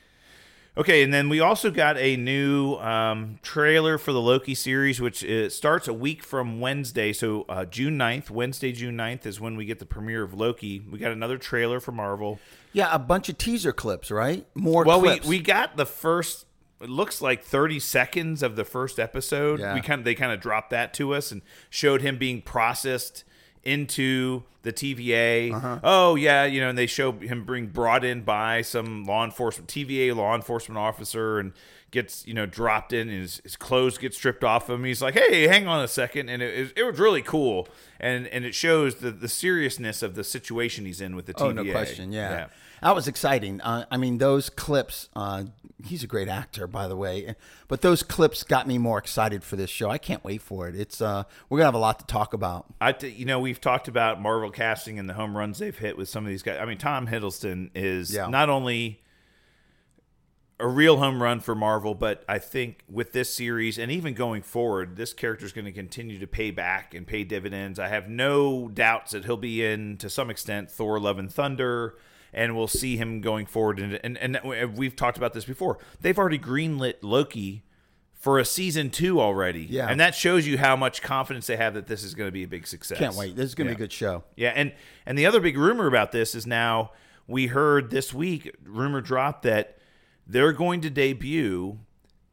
Okay, 0.77 1.04
and 1.04 1.13
then 1.13 1.27
we 1.27 1.39
also 1.42 1.71
got 1.71 1.98
a 1.98 2.16
new 2.16 2.75
um, 2.75 3.39
trailer 3.42 3.98
for 3.98 4.13
the 4.13 4.21
Loki 4.21 4.56
series, 4.56 5.01
which 5.01 5.25
uh 5.25 5.50
starts 5.50 5.88
a 5.88 5.94
week 5.94 6.24
from 6.24 6.60
Wednesday. 6.62 7.12
So 7.12 7.45
uh, 7.50 7.66
June 7.66 7.98
9th, 7.98 8.30
Wednesday, 8.30 8.71
June 8.71 8.95
9th 8.95 9.25
is 9.25 9.42
when 9.42 9.57
we 9.57 9.66
get 9.66 9.80
the 9.80 9.86
premiere 9.86 10.24
of 10.24 10.33
Loki. 10.33 10.80
We 10.89 10.98
got 11.00 11.12
another 11.12 11.38
trailer 11.38 11.80
for 11.80 11.92
Marvel. 11.92 12.39
yeah, 12.71 12.88
a 12.94 13.00
bunch 13.00 13.27
of 13.30 13.38
teaser 13.38 13.74
clips, 13.74 14.10
right? 14.12 14.45
More 14.56 14.86
Well, 14.86 15.01
clips. 15.01 15.25
we 15.25 15.38
we 15.38 15.44
got 15.44 15.75
the 15.75 15.86
first. 15.86 16.45
It 16.81 16.88
looks 16.89 17.21
like 17.21 17.44
30 17.44 17.80
seconds 17.81 18.42
of 18.42 18.56
the 18.56 18.63
first 18.63 19.00
episode. 19.00 19.60
Yeah. 19.60 19.74
We 19.74 19.81
kind 19.81 20.00
of 20.00 20.06
they 20.06 20.16
kind 20.16 20.31
of 20.31 20.39
dropped 20.39 20.69
that 20.69 20.94
to 20.94 21.13
us 21.13 21.30
and 21.30 21.42
showed 21.69 22.01
him 22.01 22.18
being 22.18 22.42
processed 22.42 23.25
into 23.64 24.44
the 24.64 24.74
TVA. 24.74 25.54
Uh-huh. 25.54 25.80
Oh 25.84 26.16
yeah, 26.16 26.46
you 26.46 26.62
know, 26.62 26.70
and 26.70 26.78
they 26.78 26.88
show 26.88 27.12
him 27.12 27.46
being 27.46 27.68
brought 27.68 28.04
in 28.04 28.22
by 28.22 28.62
some 28.62 29.06
law 29.06 29.24
enforcement 29.24 29.70
TVA 29.70 30.16
law 30.16 30.36
enforcement 30.36 30.78
officer 30.78 31.40
and 31.40 31.54
gets 31.92 32.28
you 32.28 32.34
know 32.34 32.46
dropped 32.46 32.94
in 32.94 33.10
and 33.10 33.22
his, 33.22 33.40
his 33.44 33.56
clothes 33.56 33.98
get 33.98 34.14
stripped 34.14 34.44
off 34.44 34.69
him. 34.69 34.83
He's 34.83 35.02
like, 35.02 35.14
hey, 35.16 35.48
hang 35.48 35.68
on 35.68 35.83
a 35.83 35.88
second, 35.88 36.30
and 36.30 36.42
it, 36.42 36.54
it, 36.54 36.74
it 36.78 36.83
was 36.83 37.00
really 37.00 37.22
cool. 37.22 37.68
And 38.00 38.28
and 38.28 38.45
it 38.45 38.56
shows 38.56 38.95
the 38.95 39.12
the 39.12 39.28
seriousness 39.28 40.04
of 40.04 40.16
the 40.16 40.24
situation 40.24 40.86
he's 40.86 41.02
in 41.02 41.16
with 41.16 41.26
the 41.26 41.33
TVA. 41.33 41.42
Oh, 41.42 41.52
no 41.52 41.72
question. 41.72 42.12
Yeah. 42.12 42.48
That 42.81 42.95
was 42.95 43.07
exciting. 43.10 43.60
Uh, 43.60 43.86
I 43.92 43.98
mean, 43.98 44.19
those 44.19 44.50
clips, 44.50 45.10
uh, 45.14 45.44
he's 45.86 46.04
a 46.04 46.07
great 46.07 46.28
actor, 46.28 46.68
by 46.68 46.88
the 46.88 46.95
way. 46.95 47.36
But 47.68 47.81
those 47.81 48.04
clips 48.04 48.44
got 48.44 48.68
me 48.68 48.78
more 48.78 48.98
excited 48.98 49.44
for 49.44 49.56
this 49.56 49.69
show. 49.69 49.90
I 49.90 49.98
can't 49.98 50.24
wait 50.24 50.42
for 50.42 50.68
it. 50.68 50.76
It's 50.76 51.02
uh, 51.02 51.24
We're 51.50 51.57
going 51.57 51.64
to 51.64 51.68
have 51.68 51.74
a 51.76 51.80
lot 51.80 52.00
to 52.00 52.06
talk 52.06 52.33
about. 52.33 52.66
I, 52.81 52.92
t- 52.92 53.09
you 53.09 53.26
know, 53.26 53.40
we've 53.40 53.62
talked 53.62 53.88
about 53.88 54.21
Marvel 54.21 54.52
casting 54.52 55.00
and 55.00 55.09
the 55.09 55.14
home 55.14 55.38
runs 55.38 55.59
they've 55.59 55.78
hit 55.78 55.98
with 55.98 56.09
some 56.09 56.26
of 56.26 56.30
these 56.30 56.44
guys. 56.44 56.59
I 56.62 56.66
mean, 56.66 56.78
Tom 56.78 57.07
Hiddleston 57.07 57.69
is 57.76 58.14
Yeah. 58.14 58.28
not 58.28 58.50
only 58.50 59.02
a 60.62 60.68
real 60.68 60.98
home 60.98 61.24
run 61.24 61.40
for 61.40 61.56
Marvel, 61.56 61.95
but 61.95 62.26
I 62.28 62.38
think 62.38 62.83
with 62.90 63.14
this 63.14 63.33
series 63.33 63.78
and 63.78 63.90
even 63.90 64.14
going 64.14 64.42
forward, 64.42 64.98
this 64.98 65.14
character 65.14 65.45
is 65.45 65.54
going 65.54 65.64
to 65.66 65.71
continue 65.71 66.19
to 66.19 66.28
pay 66.28 66.52
back 66.52 66.94
and 66.94 67.07
pay 67.07 67.24
dividends. 67.24 67.80
I 67.80 67.88
have 67.88 68.09
no 68.09 68.68
doubts 68.68 69.14
that 69.14 69.24
he'll 69.24 69.38
be 69.38 69.64
in 69.66 69.95
to 70.00 70.09
some 70.09 70.30
extent 70.30 70.69
Thor: 70.69 71.00
Love 71.00 71.18
and 71.18 71.31
Thunder, 71.31 71.95
and 72.33 72.56
we'll 72.56 72.68
see 72.68 72.98
him 72.98 73.21
going 73.21 73.45
forward. 73.45 73.80
And 73.80 74.00
and, 74.04 74.18
and 74.18 74.38
uh, 74.38 74.68
we've 74.76 74.95
talked 74.95 75.18
about 75.18 75.33
this 75.33 75.45
before. 75.45 75.78
They've 76.02 76.18
already 76.18 76.40
greenlit 76.40 76.95
Loki. 77.02 77.64
For 78.21 78.38
a 78.38 78.44
season 78.44 78.90
two 78.90 79.21
already, 79.21 79.62
Yeah. 79.69 79.88
and 79.88 79.98
that 80.02 80.14
shows 80.14 80.45
you 80.45 80.57
how 80.57 80.76
much 80.76 81.02
confidence 81.02 81.48
they 81.48 81.56
have 81.56 81.74
that 81.76 81.88
this 81.88 82.04
is 82.04 82.14
going 82.16 82.28
to 82.28 82.33
be 82.33 82.44
a 82.44 82.50
big 82.50 82.68
success. 82.68 82.98
Can't 82.98 83.16
wait. 83.16 83.38
This 83.38 83.45
is 83.45 83.56
going 83.56 83.68
to 83.68 83.71
Yeah. 83.71 83.78
be 83.78 83.83
a 83.83 83.86
good 83.86 83.94
show. 83.94 84.24
Yeah, 84.36 84.50
and 84.54 84.74
and 85.06 85.18
the 85.18 85.26
other 85.26 85.40
big 85.40 85.57
rumor 85.57 85.88
about 85.88 86.12
this 86.12 86.36
is 86.36 86.45
now 86.45 86.92
we 87.28 87.48
heard 87.48 87.92
this 87.92 88.14
week 88.14 88.54
rumor 88.66 89.00
dropped 89.00 89.44
that 89.44 89.78
they're 90.28 90.52
going 90.52 90.81
to 90.81 90.90
debut 90.90 91.80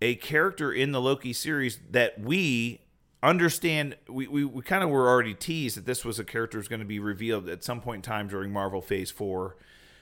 a 0.03 0.17
character 0.17 0.73
in 0.73 0.91
the 0.91 1.01
Loki 1.01 1.33
series 1.33 1.79
that 1.93 2.19
we 2.21 2.81
understand 3.23 3.97
we, 4.09 4.27
we, 4.27 4.45
we 4.45 4.63
kind 4.63 4.83
of 4.83 4.91
were 4.91 5.09
already 5.09 5.35
teased 5.35 5.77
that 5.77 5.87
this 5.87 6.05
was 6.05 6.19
a 6.19 6.25
character 6.25 6.59
was 6.59 6.67
going 6.67 6.81
to 6.81 6.85
be 6.87 6.99
revealed 6.99 7.49
at 7.49 7.63
some 7.63 7.81
point 7.81 7.99
in 7.99 8.03
time 8.03 8.27
during 8.27 8.53
Marvel 8.53 8.81
Phase 8.83 9.13
4. 9.13 9.57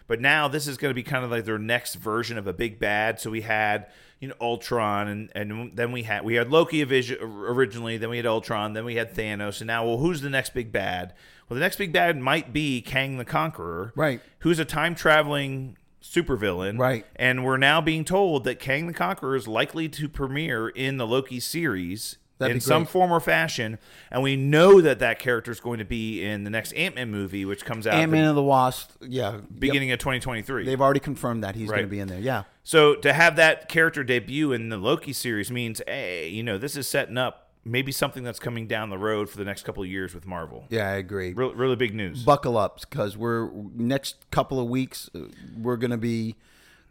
But 0.06 0.20
now 0.20 0.48
this 0.48 0.66
is 0.66 0.76
going 0.76 0.90
to 0.90 0.94
be 0.94 1.02
kind 1.02 1.24
of 1.24 1.30
like 1.30 1.44
their 1.44 1.58
next 1.58 1.94
version 1.94 2.36
of 2.36 2.46
a 2.46 2.52
big 2.52 2.78
bad. 2.78 3.20
So 3.20 3.30
we 3.30 3.40
had, 3.40 3.86
you 4.20 4.28
know, 4.28 4.34
Ultron 4.40 5.08
and 5.08 5.30
and 5.34 5.74
then 5.74 5.92
we 5.92 6.02
had 6.02 6.24
we 6.24 6.34
had 6.34 6.50
Loki 6.50 6.82
originally, 6.82 7.96
then 7.96 8.10
we 8.10 8.18
had 8.18 8.26
Ultron, 8.26 8.74
then 8.74 8.84
we 8.84 8.96
had 8.96 9.14
Thanos, 9.14 9.60
and 9.60 9.68
now 9.68 9.86
well 9.86 9.98
who's 9.98 10.20
the 10.20 10.30
next 10.30 10.54
big 10.54 10.72
bad? 10.72 11.14
Well, 11.48 11.54
the 11.54 11.60
next 11.60 11.76
big 11.76 11.92
bad 11.92 12.18
might 12.18 12.52
be 12.52 12.80
Kang 12.80 13.18
the 13.18 13.24
Conqueror. 13.24 13.92
Right. 13.96 14.20
Who's 14.40 14.58
a 14.58 14.64
time 14.64 14.94
traveling 14.94 15.76
supervillain. 16.04 16.78
Right. 16.78 17.06
And 17.16 17.44
we're 17.44 17.56
now 17.56 17.80
being 17.80 18.04
told 18.04 18.44
that 18.44 18.58
Kang 18.58 18.86
the 18.86 18.92
Conqueror 18.92 19.36
is 19.36 19.48
likely 19.48 19.88
to 19.88 20.08
premiere 20.08 20.68
in 20.68 20.98
the 20.98 21.06
Loki 21.06 21.40
series 21.40 22.18
That'd 22.38 22.56
in 22.56 22.60
some 22.60 22.84
form 22.84 23.12
or 23.12 23.20
fashion, 23.20 23.78
and 24.10 24.22
we 24.22 24.36
know 24.36 24.80
that 24.80 24.98
that 24.98 25.20
character 25.20 25.52
is 25.52 25.60
going 25.60 25.78
to 25.78 25.84
be 25.84 26.24
in 26.24 26.42
the 26.42 26.50
next 26.50 26.72
Ant 26.72 26.96
Man 26.96 27.10
movie, 27.10 27.44
which 27.44 27.64
comes 27.64 27.86
out 27.86 27.94
Ant 27.94 28.10
Man 28.10 28.24
and 28.24 28.36
the 28.36 28.42
Wasp. 28.42 28.90
Yeah, 29.00 29.34
yep. 29.34 29.44
beginning 29.56 29.92
of 29.92 30.00
2023. 30.00 30.64
They've 30.64 30.80
already 30.80 31.00
confirmed 31.00 31.44
that 31.44 31.54
he's 31.54 31.70
going 31.70 31.82
to 31.82 31.88
be 31.88 32.00
in 32.00 32.08
there. 32.08 32.18
Yeah. 32.18 32.44
So 32.64 32.96
to 32.96 33.12
have 33.12 33.36
that 33.36 33.68
character 33.68 34.02
debut 34.02 34.52
in 34.52 34.68
the 34.68 34.78
Loki 34.78 35.12
series 35.12 35.50
means, 35.50 35.80
hey, 35.86 36.28
you 36.28 36.42
know, 36.42 36.58
this 36.58 36.76
is 36.76 36.88
setting 36.88 37.18
up 37.18 37.44
maybe 37.64 37.92
something 37.92 38.22
that's 38.24 38.38
coming 38.38 38.66
down 38.66 38.90
the 38.90 38.98
road 38.98 39.28
for 39.30 39.38
the 39.38 39.44
next 39.44 39.64
couple 39.64 39.82
of 39.82 39.88
years 39.88 40.14
with 40.14 40.26
Marvel. 40.26 40.66
Yeah, 40.68 40.88
I 40.88 40.94
agree. 40.94 41.32
Really, 41.32 41.54
really 41.54 41.76
big 41.76 41.94
news. 41.94 42.22
Buckle 42.22 42.58
up 42.58 42.80
because 42.80 43.16
we're 43.16 43.50
next 43.74 44.30
couple 44.30 44.60
of 44.60 44.68
weeks. 44.68 45.08
uh, 45.14 45.20
We're 45.56 45.76
going 45.76 45.90
to 45.90 45.96
be 45.96 46.36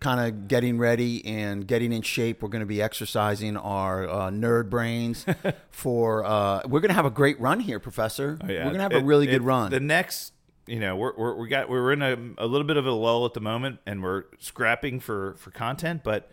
kind 0.04 0.20
of 0.20 0.48
getting 0.48 0.78
ready 0.78 1.26
and 1.26 1.66
getting 1.66 1.94
in 1.94 2.02
shape. 2.02 2.44
We're 2.44 2.50
going 2.50 2.60
to 2.62 2.66
be 2.66 2.82
exercising 2.82 3.58
our 3.58 4.08
uh, 4.08 4.30
nerd 4.30 4.70
brains 4.70 5.26
for. 5.72 6.26
Uh, 6.26 6.62
we're 6.68 6.82
going 6.82 6.90
to 6.90 6.96
have 6.96 7.06
a 7.06 7.10
great 7.12 7.40
run 7.40 7.60
here, 7.60 7.80
Professor. 7.80 8.38
Oh, 8.42 8.48
yeah. 8.48 8.60
We're 8.66 8.74
going 8.74 8.90
to 8.90 8.96
have 8.96 9.04
a 9.04 9.04
really 9.04 9.28
it- 9.28 9.32
good 9.32 9.44
run. 9.44 9.72
The 9.72 9.80
next, 9.80 10.34
you 10.68 10.80
know, 10.80 10.96
we're, 10.96 11.14
we're 11.16 11.36
we 11.36 11.48
got 11.48 11.70
we're 11.70 11.94
in 11.94 12.02
a, 12.02 12.18
a 12.38 12.46
little 12.46 12.68
bit 12.68 12.78
of 12.78 12.86
a 12.86 12.92
lull 12.92 13.26
at 13.26 13.34
the 13.34 13.42
moment, 13.42 13.80
and 13.86 14.04
we're 14.04 14.26
scrapping 14.40 15.00
for 15.00 15.36
for 15.36 15.52
content. 15.52 16.04
But 16.04 16.30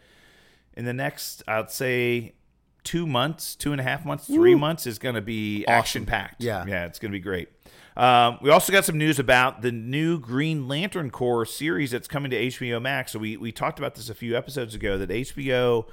in 0.74 0.84
the 0.84 0.92
next, 0.92 1.42
I'd 1.46 1.70
say 1.70 2.34
two 2.82 3.06
months, 3.06 3.54
two 3.54 3.72
and 3.72 3.80
a 3.80 3.84
half 3.84 4.04
months, 4.04 4.26
three 4.26 4.54
months 4.54 4.86
is 4.86 4.98
going 4.98 5.14
to 5.14 5.20
be 5.20 5.64
action 5.66 6.06
packed. 6.06 6.42
Yeah. 6.42 6.64
yeah, 6.66 6.86
it's 6.86 6.98
going 6.98 7.12
to 7.12 7.16
be 7.16 7.22
great. 7.22 7.48
Um, 7.96 8.38
we 8.40 8.50
also 8.50 8.72
got 8.72 8.84
some 8.84 8.98
news 8.98 9.18
about 9.18 9.62
the 9.62 9.72
new 9.72 10.18
Green 10.18 10.68
Lantern 10.68 11.10
Corps 11.10 11.44
series 11.44 11.90
that's 11.90 12.08
coming 12.08 12.30
to 12.30 12.36
HBO 12.36 12.80
Max. 12.80 13.12
So 13.12 13.18
we 13.18 13.36
we 13.36 13.52
talked 13.52 13.78
about 13.78 13.94
this 13.94 14.08
a 14.08 14.14
few 14.14 14.36
episodes 14.36 14.74
ago 14.74 14.96
that 14.98 15.10
HBO 15.10 15.86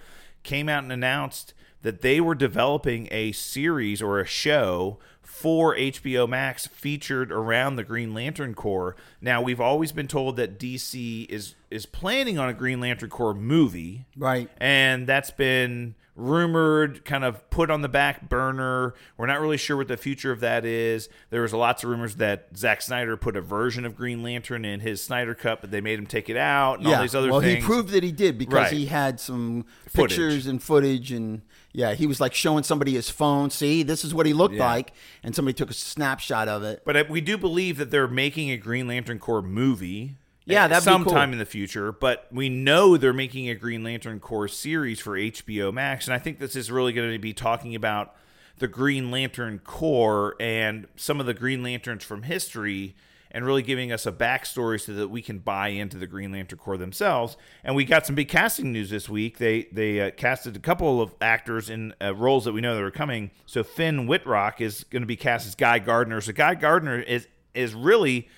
came 0.43 0.69
out 0.69 0.83
and 0.83 0.91
announced 0.91 1.53
that 1.81 2.01
they 2.01 2.19
were 2.19 2.35
developing 2.35 3.07
a 3.11 3.31
series 3.31 4.01
or 4.01 4.19
a 4.19 4.25
show 4.25 4.99
for 5.21 5.75
HBO 5.75 6.27
Max 6.27 6.65
featured 6.67 7.31
around 7.31 7.75
the 7.75 7.83
Green 7.83 8.13
Lantern 8.13 8.53
Corps. 8.55 8.95
Now 9.21 9.41
we've 9.41 9.61
always 9.61 9.91
been 9.91 10.07
told 10.07 10.35
that 10.37 10.57
DC 10.57 11.27
is 11.29 11.55
is 11.69 11.85
planning 11.85 12.39
on 12.39 12.49
a 12.49 12.53
Green 12.53 12.79
Lantern 12.79 13.09
Corps 13.09 13.33
movie, 13.35 14.05
Right. 14.15 14.49
And 14.57 15.05
that's 15.05 15.29
been 15.31 15.95
rumored, 16.17 17.05
kind 17.05 17.23
of 17.23 17.47
put 17.49 17.69
on 17.69 17.81
the 17.81 17.87
back 17.87 18.27
burner. 18.27 18.95
We're 19.17 19.27
not 19.27 19.39
really 19.39 19.57
sure 19.57 19.77
what 19.77 19.87
the 19.87 19.97
future 19.97 20.31
of 20.31 20.39
that 20.41 20.65
is. 20.65 21.07
There 21.29 21.43
was 21.43 21.53
lots 21.53 21.83
of 21.83 21.89
rumors 21.89 22.15
that 22.15 22.49
Zack 22.57 22.81
Snyder 22.81 23.15
put 23.15 23.37
a 23.37 23.41
version 23.41 23.85
of 23.85 23.95
Green 23.95 24.23
Lantern 24.23 24.65
in 24.65 24.79
his 24.79 25.01
Snyder 25.01 25.35
Cut, 25.35 25.61
but 25.61 25.71
they 25.71 25.79
made 25.79 25.99
him 25.99 26.07
take 26.07 26.29
it 26.29 26.35
out 26.37 26.79
and 26.79 26.87
all 26.87 27.01
these 27.01 27.15
other 27.15 27.31
well, 27.31 27.39
things. 27.39 27.53
Well, 27.53 27.61
he 27.61 27.65
proved 27.81 27.89
that 27.93 28.03
he 28.03 28.11
did 28.11 28.37
because 28.37 28.53
Right. 28.57 28.73
he 28.73 28.87
had 28.87 29.19
some 29.19 29.65
Footage. 29.87 30.17
pictures 30.17 30.47
and 30.47 30.61
footage, 30.61 31.11
and 31.11 31.43
yeah, 31.71 31.93
he 31.93 32.07
was 32.07 32.19
like 32.19 32.33
showing 32.33 32.63
somebody 32.63 32.93
his 32.93 33.09
phone. 33.09 33.51
See, 33.51 33.83
this 33.83 34.03
is 34.03 34.13
what 34.13 34.25
he 34.25 34.33
looked 34.33 34.55
Yeah. 34.55 34.65
like, 34.65 34.93
and 35.23 35.35
somebody 35.35 35.53
took 35.53 35.69
a 35.69 35.73
snapshot 35.73 36.47
of 36.47 36.63
it. 36.63 36.81
But 36.83 37.09
we 37.09 37.21
do 37.21 37.37
believe 37.37 37.77
that 37.77 37.91
they're 37.91 38.07
making 38.07 38.49
a 38.49 38.57
Green 38.57 38.87
Lantern 38.87 39.19
Corps 39.19 39.43
movie. 39.43 40.15
Yeah, 40.47 40.67
be 40.67 40.75
sometime 40.75 41.29
cool. 41.29 41.33
in 41.33 41.37
the 41.39 41.45
future. 41.45 41.91
But 41.91 42.27
we 42.31 42.49
know 42.49 42.97
they're 42.97 43.13
making 43.13 43.49
a 43.49 43.55
Green 43.55 43.83
Lantern 43.83 44.19
Corps 44.19 44.47
series 44.47 44.99
for 44.99 45.17
HBO 45.17 45.73
Max, 45.73 46.07
and 46.07 46.13
I 46.13 46.19
think 46.19 46.39
this 46.39 46.55
is 46.55 46.71
really 46.71 46.93
going 46.93 47.11
to 47.11 47.19
be 47.19 47.33
talking 47.33 47.75
about 47.75 48.15
the 48.57 48.67
Green 48.67 49.11
Lantern 49.11 49.59
Corps 49.59 50.35
and 50.39 50.87
some 50.95 51.19
of 51.19 51.25
the 51.25 51.33
Green 51.33 51.63
Lanterns 51.63 52.03
from 52.03 52.23
history. 52.23 52.95
And 53.29 53.45
really 53.45 53.61
giving 53.61 53.91
us 53.91 54.05
a 54.05 54.11
backstory 54.11 54.79
so 54.79 54.93
that 54.93 55.09
we 55.09 55.21
can 55.21 55.39
buy 55.39 55.67
into 55.67 55.97
the 55.97 56.07
Green 56.07 56.31
Lantern 56.31 56.57
Corps 56.57 56.77
themselves. 56.77 57.35
And 57.61 57.75
we 57.75 57.83
got 57.83 58.05
some 58.05 58.15
big 58.15 58.29
casting 58.29 58.71
news 58.71 58.89
this 58.89 59.09
week. 59.09 59.37
They 59.37 59.67
they 59.71 59.99
uh, 59.99 60.11
casted 60.11 60.55
a 60.55 60.59
couple 60.59 61.01
of 61.01 61.13
actors 61.19 61.69
in 61.69 61.93
uh, 62.01 62.15
roles 62.15 62.45
that 62.45 62.53
we 62.53 62.61
know 62.61 62.73
that 62.73 62.81
are 62.81 62.89
coming. 62.89 63.31
So 63.45 63.63
Finn 63.63 64.07
Wittrock 64.07 64.61
is 64.61 64.85
going 64.85 65.01
to 65.01 65.07
be 65.07 65.17
cast 65.17 65.45
as 65.45 65.55
Guy 65.55 65.79
Gardner. 65.79 66.21
So 66.21 66.31
Guy 66.31 66.55
Gardner 66.55 66.99
is 66.99 67.27
is 67.53 67.75
really 67.75 68.29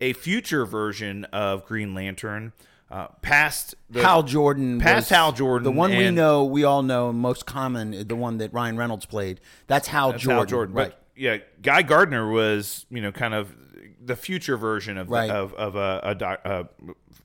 a 0.00 0.12
future 0.12 0.64
version 0.64 1.24
of 1.26 1.64
Green 1.66 1.94
Lantern, 1.94 2.52
uh, 2.90 3.08
past 3.20 3.74
the, 3.90 4.00
Hal 4.02 4.22
Jordan, 4.22 4.80
past 4.80 5.10
Hal 5.10 5.32
Jordan, 5.32 5.64
the 5.64 5.70
one 5.72 5.90
we 5.90 6.10
know, 6.10 6.44
we 6.44 6.64
all 6.64 6.82
know, 6.82 7.12
most 7.12 7.44
common, 7.46 8.06
the 8.08 8.16
one 8.16 8.38
that 8.38 8.52
Ryan 8.52 8.76
Reynolds 8.76 9.04
played. 9.06 9.40
That's 9.66 9.88
Hal 9.88 10.12
That's 10.12 10.22
Jordan, 10.22 10.36
Hal 10.38 10.46
Jordan. 10.46 10.74
right? 10.74 10.90
But 10.90 11.02
yeah, 11.14 11.38
Guy 11.62 11.82
Gardner 11.82 12.30
was 12.30 12.86
you 12.90 13.02
know 13.02 13.12
kind 13.12 13.34
of 13.34 13.54
the 14.00 14.16
future 14.16 14.56
version 14.56 14.96
of 14.96 15.10
Right. 15.10 15.28
of 15.30 15.52
of 15.54 15.76
a, 15.76 16.16
a, 16.44 16.48
a 16.50 16.68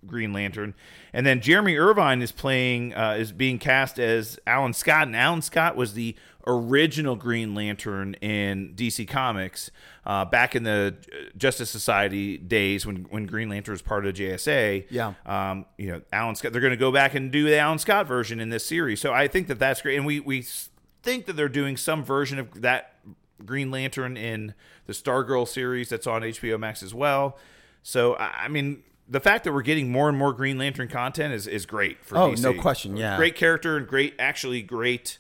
Green 0.05 0.33
Lantern, 0.33 0.73
and 1.13 1.25
then 1.25 1.39
Jeremy 1.39 1.77
Irvine 1.77 2.21
is 2.21 2.33
playing 2.33 2.93
uh, 2.93 3.15
is 3.17 3.31
being 3.31 3.57
cast 3.57 3.99
as 3.99 4.37
Alan 4.45 4.73
Scott, 4.73 5.07
and 5.07 5.15
Alan 5.15 5.41
Scott 5.41 5.77
was 5.77 5.93
the 5.93 6.15
original 6.45 7.15
Green 7.15 7.55
Lantern 7.55 8.15
in 8.15 8.73
DC 8.75 9.07
Comics 9.07 9.71
uh, 10.05 10.25
back 10.25 10.55
in 10.55 10.63
the 10.63 10.95
Justice 11.37 11.69
Society 11.69 12.37
days 12.37 12.85
when 12.85 13.03
when 13.09 13.25
Green 13.25 13.49
Lantern 13.49 13.73
was 13.73 13.81
part 13.81 14.05
of 14.05 14.15
the 14.15 14.23
JSA. 14.23 14.85
Yeah. 14.89 15.13
um, 15.25 15.65
you 15.77 15.87
know, 15.91 16.01
Alan 16.11 16.35
Scott. 16.35 16.51
They're 16.51 16.61
going 16.61 16.71
to 16.71 16.77
go 16.77 16.91
back 16.91 17.15
and 17.15 17.31
do 17.31 17.43
the 17.45 17.57
Alan 17.57 17.79
Scott 17.79 18.07
version 18.07 18.39
in 18.39 18.49
this 18.49 18.65
series. 18.65 18.99
So 19.01 19.13
I 19.13 19.27
think 19.27 19.47
that 19.47 19.59
that's 19.59 19.81
great, 19.81 19.97
and 19.97 20.05
we 20.05 20.19
we 20.19 20.45
think 21.01 21.25
that 21.25 21.33
they're 21.33 21.49
doing 21.49 21.77
some 21.77 22.03
version 22.03 22.39
of 22.39 22.61
that 22.61 22.95
Green 23.45 23.71
Lantern 23.71 24.15
in 24.17 24.53
the 24.85 24.93
Stargirl 24.93 25.47
series 25.47 25.89
that's 25.89 26.07
on 26.07 26.21
HBO 26.21 26.59
Max 26.59 26.81
as 26.83 26.93
well. 26.93 27.37
So 27.81 28.15
I 28.15 28.43
I 28.43 28.47
mean, 28.47 28.83
the 29.07 29.19
fact 29.19 29.43
that 29.43 29.53
we're 29.53 29.61
getting 29.61 29.91
more 29.91 30.07
and 30.09 30.17
more 30.17 30.33
Green 30.33 30.57
Lantern 30.57 30.87
content 30.87 31.33
is 31.33 31.47
is 31.47 31.65
great 31.65 32.03
for 32.05 32.17
Oh, 32.17 32.31
DC. 32.31 32.41
no 32.43 32.53
question, 32.53 32.95
yeah. 32.97 33.17
great 33.17 33.35
character 33.35 33.75
and 33.77 33.87
great, 33.87 34.13
actually 34.19 34.61
great 34.61 35.17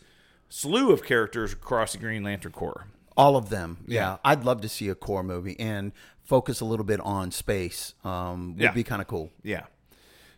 slew 0.53 0.91
of 0.91 1.03
characters 1.03 1.51
across 1.53 1.93
the 1.93 1.97
Green 1.97 2.23
Lantern 2.23 2.51
Corps. 2.51 2.85
All 3.17 3.35
of 3.35 3.49
them. 3.49 3.77
Yeah. 3.87 4.17
I'd 4.23 4.43
love 4.43 4.61
to 4.61 4.69
see 4.69 4.87
a 4.87 4.93
core 4.95 5.23
movie 5.23 5.59
and 5.59 5.91
focus 6.23 6.61
a 6.61 6.65
little 6.65 6.85
bit 6.85 6.99
on 6.99 7.31
space. 7.31 7.95
Um, 8.03 8.53
would 8.53 8.61
Yeah. 8.61 8.71
be 8.71 8.83
kind 8.83 9.01
of 9.01 9.07
cool. 9.07 9.31
Yeah. 9.41 9.63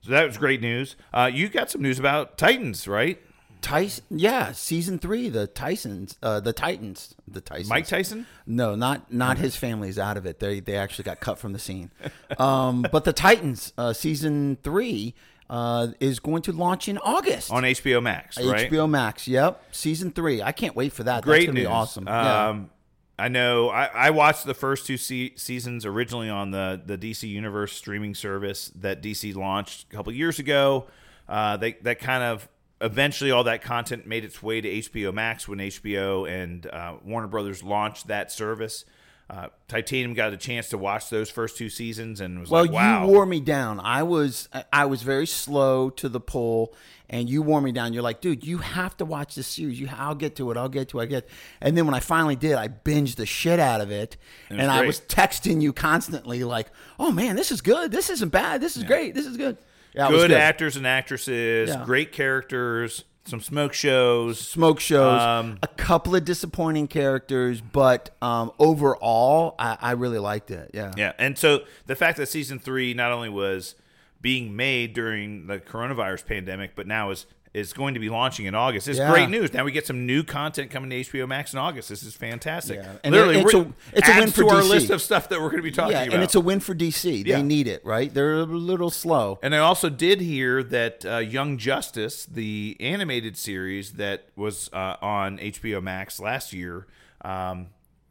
So 0.02 0.12
that 0.12 0.26
was 0.26 0.38
great 0.38 0.62
news. 0.62 0.96
Uh, 1.14 1.30
you 1.34 1.50
got 1.50 1.70
some 1.70 1.82
news 1.82 2.00
about 2.00 2.38
Titans, 2.38 2.88
right? 2.88 3.22
Tyson, 3.62 4.04
yeah, 4.12 4.52
season 4.52 5.00
three, 5.00 5.28
the 5.28 5.48
Tysons, 5.48 6.18
uh, 6.22 6.40
the 6.40 6.54
Titans, 6.54 7.16
the 7.28 7.42
Tysons. 7.42 7.68
Mike 7.68 7.88
Tyson? 7.88 8.28
No, 8.46 8.76
not 8.76 9.12
not 9.12 9.40
his 9.40 9.56
family's 9.56 9.98
out 9.98 10.18
of 10.18 10.26
it. 10.28 10.40
They 10.40 10.60
they 10.60 10.76
actually 10.78 11.06
got 11.06 11.20
cut 11.20 11.40
from 11.40 11.52
the 11.54 11.60
scene. 11.60 11.92
Um, 12.40 12.86
but 12.92 13.06
the 13.06 13.14
Titans, 13.14 13.74
uh, 13.78 13.94
season 13.94 14.58
three, 14.62 15.16
uh, 15.50 15.88
is 16.00 16.20
going 16.20 16.42
to 16.44 16.52
launch 16.52 16.88
in 16.88 16.98
August 16.98 17.52
On 17.52 17.64
HBO 17.64 18.02
Max, 18.02 18.38
right? 18.38 18.70
HBO 18.72 18.90
Max. 18.90 19.28
Yep, 19.28 19.64
season 19.72 20.12
three. 20.12 20.42
I 20.42 20.52
can't 20.52 20.76
wait 20.76 20.92
for 20.94 21.04
that. 21.04 21.16
That's 21.18 21.26
great 21.26 21.46
gonna 21.48 21.54
news. 21.60 21.64
be 21.64 21.72
awesome. 21.72 22.06
yeah. 22.08 22.48
Um, 22.50 22.70
I 23.18 23.30
know. 23.30 23.70
I, 23.70 23.86
I 23.86 24.10
watched 24.10 24.46
the 24.46 24.54
first 24.54 24.86
two 24.86 24.98
se- 24.98 25.36
seasons 25.38 25.86
originally 25.86 26.30
on 26.30 26.52
the 26.52 26.82
the 26.86 26.98
DC 26.98 27.24
Universe 27.30 27.74
streaming 27.74 28.14
service 28.16 28.72
that 28.76 29.02
DC 29.02 29.34
launched 29.36 29.86
a 29.92 29.96
couple 29.96 30.12
years 30.12 30.40
ago. 30.40 30.88
Uh, 31.28 31.56
they 31.58 31.74
that 31.84 32.00
kind 32.00 32.24
of 32.24 32.50
eventually 32.82 33.32
all 33.32 33.46
that 33.46 33.62
content 33.62 34.06
made 34.06 34.26
its 34.26 34.44
way 34.44 34.60
to 34.60 34.70
HBO 34.70 35.14
Max 35.14 35.48
when 35.48 35.60
HBO 35.60 36.30
and 36.30 36.66
uh, 36.66 36.96
Warner 37.06 37.28
Brothers 37.28 37.64
launched 37.64 38.08
that 38.08 38.32
service. 38.32 38.84
Uh, 39.28 39.48
Titanium 39.68 40.14
got 40.14 40.34
a 40.34 40.38
chance 40.38 40.70
to 40.70 40.78
watch 40.78 41.10
those 41.10 41.32
first 41.32 41.58
two 41.58 41.68
seasons 41.70 42.22
and 42.22 42.40
was 42.40 42.50
Well, 42.52 42.62
like, 42.64 42.72
"Wow!" 42.72 43.06
you 43.08 43.12
wore 43.12 43.26
me 43.26 43.40
down. 43.40 43.80
I 43.80 44.04
was 44.04 44.48
I 44.72 44.86
was 44.86 45.02
very 45.02 45.26
slow 45.26 45.90
to 45.92 46.08
the 46.08 46.20
pull, 46.20 46.76
and 47.10 47.28
you 47.28 47.42
wore 47.42 47.60
me 47.60 47.72
down. 47.72 47.92
You're 47.94 48.04
like, 48.04 48.22
dude, 48.22 48.44
you 48.46 48.60
have 48.60 48.96
to 48.98 49.06
watch 49.06 49.34
this 49.34 49.48
series. 49.48 49.80
You, 49.80 49.90
I'll 49.98 50.14
get 50.14 50.36
to 50.36 50.52
it. 50.52 50.58
I'll 50.58 50.70
get 50.70 50.90
to 50.90 51.00
it. 51.00 51.04
I 51.04 51.06
get. 51.08 51.28
And 51.60 51.76
then 51.76 51.88
when 51.88 51.96
I 51.96 52.02
finally 52.02 52.36
did, 52.36 52.54
I 52.54 52.68
binged 52.68 53.16
the 53.16 53.26
shit 53.26 53.60
out 53.60 53.82
of 53.82 53.90
it, 53.90 54.16
and 54.52 54.62
I 54.62 54.78
great. 54.80 54.88
was 54.88 55.02
texting 55.02 55.60
you 55.60 55.74
constantly, 55.74 56.44
like, 56.44 56.68
oh 57.00 57.12
man, 57.12 57.36
this 57.36 57.52
is 57.52 57.62
good. 57.62 57.92
This 57.92 58.12
isn't 58.12 58.30
bad. 58.30 58.62
This 58.62 58.78
is 58.78 58.84
great. 58.84 59.16
This 59.16 59.26
is 59.26 59.38
good. 59.38 59.58
Yeah, 59.96 60.08
it 60.10 60.12
was 60.12 60.24
good, 60.24 60.34
actors 60.34 60.76
and 60.76 60.86
actresses, 60.86 61.70
Yeah. 61.70 61.84
great 61.84 62.12
characters, 62.12 63.06
some 63.26 63.42
smoke 63.42 63.74
shows. 63.74 64.40
smoke 64.40 64.80
shows, 64.80 65.22
Um, 65.22 65.58
a 65.64 65.68
couple 65.68 66.16
of 66.16 66.26
disappointing 66.26 66.88
characters, 66.88 67.60
but 67.60 68.12
um, 68.22 68.52
overall, 68.60 69.56
I, 69.58 69.78
I 69.82 69.92
really 69.92 70.20
liked 70.20 70.52
it. 70.52 70.72
Yeah. 70.74 70.94
Yeah, 70.96 71.14
and 71.18 71.38
so 71.38 71.62
the 71.88 71.96
fact 71.96 72.18
that 72.18 72.28
season 72.28 72.60
three 72.60 72.94
not 72.94 73.12
only 73.12 73.30
was 73.30 73.76
being 74.22 74.56
made 74.56 74.94
during 74.94 75.48
the 75.48 75.60
coronavirus 75.60 76.26
pandemic, 76.26 76.76
but 76.76 76.88
now 76.88 77.10
is 77.12 77.26
is 77.56 77.72
going 77.74 77.94
to 77.94 78.00
be 78.02 78.10
launching 78.10 78.46
in 78.48 78.54
August 78.54 78.88
is 78.90 78.98
Yeah. 78.98 79.10
great 79.10 79.30
news. 79.30 79.54
Now 79.54 79.64
we 79.64 79.72
get 79.72 79.88
some 79.88 80.06
new 80.06 80.24
content 80.24 80.70
coming 80.72 80.90
to 80.90 80.96
HBO 80.98 81.26
Max 81.26 81.54
in 81.54 81.60
August. 81.60 81.88
This 81.90 82.04
is 82.04 82.14
fantastic. 82.14 82.80
Yeah. 82.84 82.92
And 83.04 83.14
Literally, 83.16 83.40
it's 83.40 83.54
we're- 83.54 83.66
a- 83.94 83.98
it's 83.98 84.10
a 84.10 84.20
win 84.20 84.32
for 84.32 84.44
our 84.54 84.62
DC. 84.62 84.70
list 84.70 84.90
of 84.90 85.02
stuff 85.02 85.30
that 85.30 85.40
we're 85.40 85.50
going 85.50 85.64
to 85.64 85.70
be 85.70 85.72
talking 85.72 85.94
Yeah, 85.94 86.02
about. 86.04 86.14
and 86.16 86.24
it's 86.24 86.36
a 86.36 86.42
win 86.42 86.60
for 86.60 86.76
DC. 86.76 87.24
They 87.24 87.42
need 87.42 87.68
it, 87.68 87.84
right? 87.86 88.14
They're 88.14 88.34
a 88.40 88.44
little 88.44 88.90
slow. 88.92 89.40
And 89.42 89.56
I 89.56 89.60
also 89.60 89.90
did 89.90 90.20
hear 90.20 90.62
that 90.64 91.06
uh, 91.06 91.18
Young 91.20 91.58
Justice, 91.58 92.26
the 92.26 92.76
animated 92.82 93.38
series 93.38 93.94
that 93.94 94.26
was 94.36 94.70
uh, 94.74 94.98
on 95.02 95.38
HBO 95.40 95.82
Max 95.82 96.20
last 96.20 96.52
year, 96.52 96.88
um, 97.24 97.68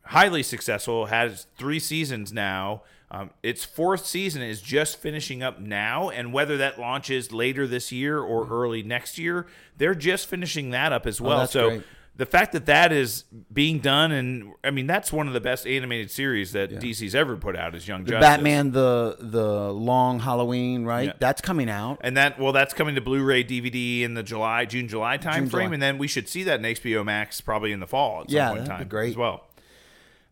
highly 0.07 0.43
successful, 0.43 1.07
has 1.07 1.47
three 1.59 1.79
seasons 1.79 2.33
now. 2.33 2.83
Um, 3.15 3.31
its 3.45 3.65
fourth 3.65 4.07
season 4.07 4.43
is 4.43 4.61
just 4.61 4.99
finishing 4.99 5.43
up 5.43 5.61
now, 5.61 6.09
and 6.09 6.33
whether 6.33 6.57
that 6.57 6.81
launches 6.81 7.31
later 7.33 7.67
this 7.67 7.93
year 7.93 8.19
or 8.19 8.49
early 8.49 8.83
next 8.83 9.19
year, 9.19 9.47
they're 9.79 9.95
just 9.95 10.27
finishing 10.27 10.71
that 10.71 10.93
up 10.93 11.07
as 11.07 11.21
well. 11.21 11.39
that's 11.39 11.53
so 11.53 11.69
great. 11.69 11.83
the 12.17 12.27
fact 12.27 12.53
that 12.53 12.67
that 12.67 12.91
is 12.91 13.23
being 13.53 13.79
done, 13.79 14.11
and 14.11 14.53
I 14.65 14.71
mean, 14.73 14.89
that's 14.89 15.13
one 15.13 15.29
of 15.29 15.33
the 15.33 15.41
best 15.41 15.65
animated 15.65 16.11
series 16.11 16.53
that 16.53 16.71
DC's 16.81 17.15
ever 17.15 17.37
put 17.37 17.55
out 17.55 17.77
is 17.77 17.87
Young 17.87 18.05
Justice. 18.05 18.21
Batman 18.21 18.73
the 18.73 19.17
the 19.21 19.73
long 19.73 20.19
Halloween, 20.19 20.85
right? 20.85 21.07
Yeah. 21.09 21.13
That's 21.21 21.41
coming 21.41 21.71
out. 21.71 21.99
And 22.03 22.17
that 22.17 22.41
well, 22.41 22.53
that's 22.53 22.75
coming 22.75 22.97
to 22.97 23.01
Blu-ray, 23.01 23.45
DVD 23.45 24.03
in 24.03 24.15
the 24.15 24.25
July, 24.25 24.65
June, 24.65 24.89
July 24.89 25.19
time 25.19 25.45
June, 25.45 25.51
frame, 25.51 25.67
July. 25.67 25.75
and 25.75 25.83
then 25.83 25.99
we 25.99 26.09
should 26.09 26.29
see 26.29 26.43
that 26.45 26.59
in 26.59 26.67
HBO 26.67 27.05
Max 27.05 27.41
probably 27.41 27.71
in 27.71 27.79
the 27.79 27.87
fall. 27.87 28.23
At 28.23 28.31
some 28.31 28.37
Yeah, 28.37 28.49
point 28.49 28.61
in 28.63 28.67
time 28.67 28.89
great. 28.89 29.11
as 29.11 29.17
well. 29.17 29.45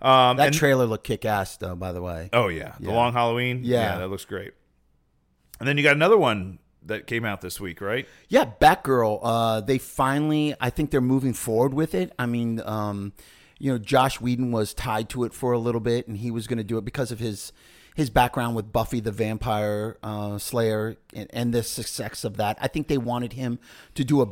Um, 0.03 0.37
That 0.37 0.49
and- 0.49 0.55
trailer 0.55 0.85
looked 0.87 1.05
kick 1.05 1.25
ass 1.25 1.57
though, 1.57 1.77
by 1.77 1.93
the 1.93 2.03
way. 2.03 2.29
oh 2.33 2.49
yeah, 2.49 2.75
the 2.81 2.89
Yeah. 2.89 2.95
Long 2.95 3.13
Halloween. 3.13 3.61
Yeah. 3.63 3.99
that 3.99 4.09
looks 4.09 4.25
great. 4.25 4.53
And 5.61 5.69
then 5.69 5.79
you 5.79 5.85
got 5.85 5.95
another 5.95 6.19
one 6.19 6.59
that 6.85 7.07
came 7.07 7.25
out 7.25 7.41
this 7.41 7.61
week, 7.61 7.81
right? 7.81 8.09
Yeah, 8.29 8.45
Batgirl. 8.61 9.21
Uh, 9.23 9.61
they 9.61 9.79
finally, 9.79 10.55
I 10.61 10.71
think 10.71 10.91
they're 10.91 11.01
moving 11.01 11.33
forward 11.33 11.73
with 11.73 11.95
it. 11.95 12.13
I 12.19 12.27
mean, 12.27 12.61
um, 12.65 13.13
you 13.61 13.71
know, 13.71 13.79
Josh 13.79 14.21
Whedon 14.21 14.51
was 14.51 14.75
tied 14.75 15.09
to 15.11 15.23
it 15.23 15.33
for 15.33 15.53
a 15.53 15.59
little 15.59 15.81
bit, 15.81 16.09
and 16.09 16.17
he 16.19 16.33
was 16.33 16.49
going 16.49 16.59
to 16.59 16.65
do 16.65 16.79
it 16.79 16.85
because 16.85 17.13
of 17.13 17.21
his 17.21 17.53
his 17.95 18.11
background 18.11 18.57
with 18.57 18.73
Buffy 18.73 18.99
the 19.01 19.13
Vampire 19.13 19.99
uh, 20.03 20.39
Slayer 20.39 20.97
and, 21.15 21.29
and 21.33 21.55
the 21.55 21.63
success 21.63 22.25
of 22.25 22.39
that. 22.39 22.59
I 22.61 22.67
think 22.67 22.89
they 22.89 22.99
wanted 22.99 23.35
him 23.35 23.61
to 23.95 24.03
do 24.03 24.23
a 24.23 24.27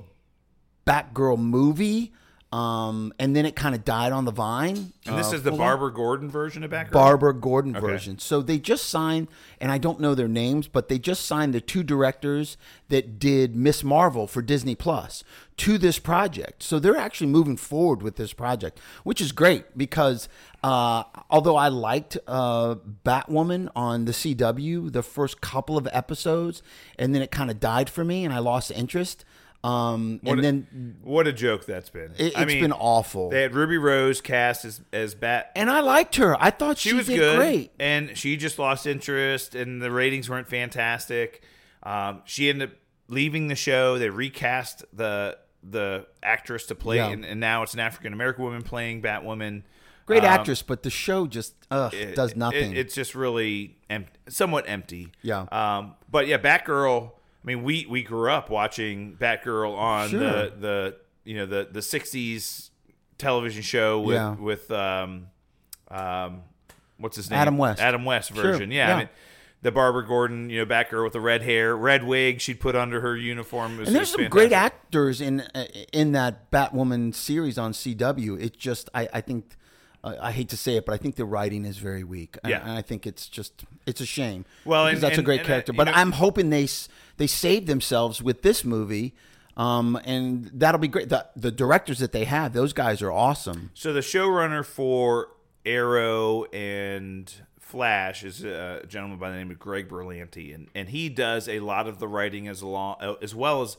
Batgirl 0.86 1.38
movie, 1.38 2.12
um, 2.52 3.12
and 3.21 3.37
then 3.37 3.47
it 3.47 3.54
kind 3.54 3.76
of 3.76 3.85
died 3.85 4.11
on 4.11 4.25
the 4.25 4.33
vine. 4.33 4.92
And 5.07 5.16
this 5.16 5.33
uh, 5.33 5.37
is 5.37 5.45
the 5.45 5.52
Barbara 5.52 5.92
Gordon 5.92 6.28
version 6.28 6.64
of 6.64 6.73
Batgirl. 6.73 6.92
Barbara 6.92 7.35
Gordon 7.35 7.75
version. 7.75 8.19
So 8.19 8.42
they 8.42 8.59
just 8.59 8.88
signed, 8.88 9.28
and 9.61 9.71
I 9.71 9.78
don't 9.78 10.00
know 10.00 10.16
their 10.16 10.26
names, 10.26 10.66
but 10.66 10.88
they 10.88 10.99
just 10.99 11.26
signed 11.26 11.54
the 11.54 11.61
two 11.61 11.85
directors 11.85 12.57
that 12.88 13.21
did 13.21 13.54
Miss 13.54 13.85
Marvel 13.85 14.26
for 14.26 14.42
Disney 14.42 14.75
Plus 14.75 15.23
to 15.59 15.78
this 15.78 16.00
project. 16.00 16.64
So 16.64 16.80
they're 16.80 16.97
actually 16.97 17.28
moving 17.28 17.57
forward 17.57 18.02
with 18.02 18.16
this 18.16 18.33
project, 18.33 18.80
which 19.04 19.21
is 19.21 19.30
great 19.30 19.78
because 19.78 20.28
uh, 20.64 21.04
although 21.30 21.57
I 21.57 21.69
liked 21.69 22.19
uh, 22.26 22.76
Batwoman 23.04 23.71
on 23.76 24.07
the 24.07 24.12
CW 24.12 24.90
the 24.90 25.02
first 25.04 25.40
couple 25.40 25.76
of 25.76 25.87
episodes, 25.92 26.64
and 26.99 27.14
then 27.14 27.23
it 27.23 27.30
kind 27.30 27.50
of 27.50 27.61
died 27.61 27.88
for 27.88 28.04
me, 28.04 28.25
and 28.25 28.35
I 28.35 28.38
lost 28.38 28.73
interest. 28.73 29.25
Um, 29.62 30.20
What 30.22 30.32
and 30.32 30.38
a- 30.38 30.42
then 30.42 30.96
What 31.02 31.26
a 31.26 31.32
joke 31.32 31.66
that's 31.66 31.90
been. 31.90 32.12
it, 32.16 32.32
mean, 32.46 32.60
been 32.62 32.72
awful. 32.72 33.28
They 33.30 33.42
had 33.42 33.54
Ruby 33.54 33.76
Rose 33.76 34.20
cast 34.22 34.64
as 34.64 34.80
as 34.92 35.14
Bat. 35.14 35.52
and 35.54 35.68
I 35.70 35.80
liked 35.80 36.16
her. 36.16 36.34
I 36.42 36.50
thought 36.50 36.78
she, 36.78 36.90
She 36.90 36.94
was 36.94 37.06
good, 37.08 37.36
great. 37.36 37.70
and 37.78 38.16
she 38.16 38.36
just 38.38 38.58
lost 38.58 38.86
interest, 38.86 39.54
and 39.54 39.82
the 39.82 39.90
ratings 39.90 40.30
weren't 40.30 40.48
fantastic. 40.48 41.42
Um, 41.82 42.22
she 42.24 42.48
ended 42.48 42.70
up 42.70 42.76
leaving 43.08 43.48
the 43.48 43.54
show. 43.54 43.98
They 43.98 44.08
recast 44.10 44.84
the 44.94 45.36
the 45.62 46.06
actress 46.22 46.64
to 46.66 46.74
play, 46.74 46.96
Yeah. 46.96 47.08
and, 47.10 47.22
and 47.26 47.38
now 47.38 47.62
it's 47.62 47.74
an 47.74 47.80
African 47.80 48.14
American 48.14 48.44
woman 48.44 48.62
playing 48.62 49.02
Batwoman. 49.02 49.62
Great 50.06 50.24
Um, 50.24 50.30
actress, 50.30 50.62
but 50.62 50.82
the 50.82 50.90
show 50.90 51.26
just 51.26 51.54
ugh, 51.70 51.92
it- 51.92 52.16
does 52.16 52.30
it- 52.32 52.36
nothing. 52.38 52.74
it's 52.74 52.94
just 52.94 53.14
really 53.14 53.76
em- 53.90 54.06
somewhat 54.28 54.64
empty. 54.66 55.08
Yeah. 55.22 55.42
Um, 55.52 55.96
but 56.10 56.26
yeah, 56.26 56.38
Batgirl. 56.38 57.12
I 57.42 57.47
mean, 57.47 57.62
we 57.62 57.87
we 57.88 58.02
grew 58.02 58.30
up 58.30 58.50
watching 58.50 59.16
Batgirl 59.18 59.75
on 59.76 60.09
Sure. 60.11 60.18
the 60.20 60.52
the 60.59 60.97
you 61.25 61.37
know 61.37 61.47
the 61.47 61.68
the 61.70 61.80
'60s 61.80 62.70
television 63.18 63.62
show 63.62 64.00
with 64.00 64.14
Yeah. 64.16 64.35
with 64.37 64.70
um 64.70 65.26
um 65.90 66.42
what's 66.99 67.16
his 67.16 67.30
name 67.30 67.38
Adam 67.38 67.59
West. 67.59 67.80
Adam 67.80 68.04
West 68.04 68.35
Sure. 68.35 68.42
version. 68.42 68.70
Yeah. 68.70 68.88
Yeah. 68.88 68.94
I 68.94 68.99
mean, 68.99 69.09
the 69.62 69.70
Barbara 69.73 70.06
Gordon, 70.06 70.49
you 70.49 70.59
know, 70.59 70.66
Batgirl 70.66 71.04
with 71.04 71.12
the 71.12 71.20
red 71.20 71.42
hair, 71.42 71.76
red 71.76 72.04
wig 72.04 72.40
she'd 72.40 72.61
put 72.61 72.75
under 72.75 73.00
her 73.02 73.16
uniform. 73.16 73.76
Was- 73.78 73.88
and 73.88 73.97
there's 73.97 74.11
some 74.11 74.26
great 74.28 74.52
actors 74.52 75.20
in 75.20 75.40
uh, 75.54 75.66
in 75.92 76.12
that 76.12 76.50
Batwoman 76.50 77.14
series 77.14 77.59
on 77.59 77.73
CW. 77.73 78.40
It 78.42 78.56
just 78.59 78.88
I 78.94 79.09
I 79.12 79.20
think 79.20 79.56
uh, 80.02 80.14
I 80.20 80.32
hate 80.32 80.49
to 80.49 80.56
say 80.56 80.76
it, 80.76 80.86
but 80.86 80.95
I 80.95 80.97
think 80.97 81.17
the 81.17 81.26
writing 81.26 81.67
is 81.67 81.76
very 81.76 82.04
weak. 82.04 82.38
Yeah. 82.47 82.62
and 82.62 82.71
I 82.71 82.80
think 82.80 83.06
it's 83.06 83.28
just 83.28 83.64
it's 83.86 84.00
a 84.00 84.06
shame. 84.06 84.47
Well, 84.64 84.86
because 84.86 85.02
and- 85.02 85.10
that's 85.10 85.19
a 85.19 85.23
great 85.23 85.43
uh, 85.43 85.45
character. 85.45 85.73
But 85.75 85.84
know- 85.84 85.93
I'm 85.95 86.12
hoping 86.12 86.49
they 86.49 86.67
they 87.16 87.26
saved 87.26 87.66
themselves 87.66 88.23
with 88.23 88.42
this 88.42 88.64
movie. 88.64 89.14
Um, 89.56 90.00
and 90.04 90.50
that'll 90.54 90.80
be 90.80 90.88
great. 90.88 91.08
The, 91.10 91.26
the 91.36 91.50
directors 91.50 91.99
that 91.99 92.12
they 92.12 92.25
have, 92.25 92.52
those 92.52 92.73
guys 92.73 93.02
are 93.02 93.12
awesome. 93.12 93.70
So 93.75 93.92
the 93.92 94.00
showrunner 94.00 94.64
for 94.64 95.28
Arrow 95.66 96.44
and 96.44 97.30
Flash 97.58 98.25
is 98.25 98.42
a 98.42 98.82
gentleman 98.88 99.18
by 99.18 99.30
the 99.30 99.36
name 99.36 99.50
of 99.50 99.58
Greg 99.58 99.88
Berlanti, 99.88 100.54
and, 100.54 100.68
and 100.75 100.88
he 100.88 101.08
does 101.08 101.49
a 101.49 101.60
lot 101.60 101.86
of 101.86 101.99
the 101.99 102.08
writing 102.08 102.49
as 102.49 102.62
long 102.62 102.96
as 103.23 103.34
well 103.34 103.62
as 103.62 103.76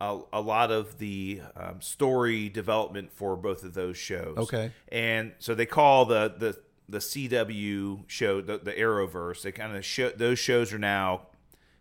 a, 0.00 0.20
a 0.32 0.40
lot 0.40 0.70
of 0.70 0.98
the 0.98 1.42
um, 1.56 1.80
story 1.80 2.48
development 2.48 3.12
for 3.12 3.36
both 3.36 3.62
of 3.64 3.74
those 3.74 3.96
shows. 3.96 4.36
Okay. 4.38 4.72
and 4.90 5.32
so 5.38 5.54
they 5.54 5.66
call 5.66 6.04
the 6.04 6.34
the 6.36 6.58
the 6.88 6.98
CW 6.98 8.04
show 8.06 8.40
the, 8.40 8.58
the 8.58 8.72
Arrowverse. 8.72 9.42
They 9.42 9.52
kind 9.52 9.76
of 9.76 9.84
show 9.84 10.10
those 10.10 10.38
shows 10.38 10.72
are 10.72 10.78
now 10.78 11.28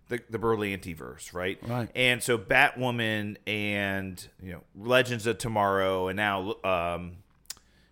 the 0.10 0.20
the 0.30 0.38
Berlanti 0.40 0.96
verse, 0.96 1.34
right? 1.34 1.58
Right. 1.68 1.90
And 1.96 2.22
so 2.24 2.38
Batwoman 2.38 3.38
and 3.46 4.26
you 4.42 4.54
know 4.54 4.62
Legends 4.76 5.28
of 5.28 5.38
Tomorrow, 5.38 6.08
and 6.08 6.18
now 6.18 6.56
um, 6.64 7.18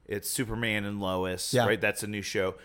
it's 0.07 0.29
Superman 0.29 0.85
and 0.85 0.99
Lois, 0.99 1.53
Yeah. 1.53 1.65
right? 1.65 1.79
That's 1.81 2.03
a 2.03 2.07
new 2.07 2.21
show. 2.21 2.55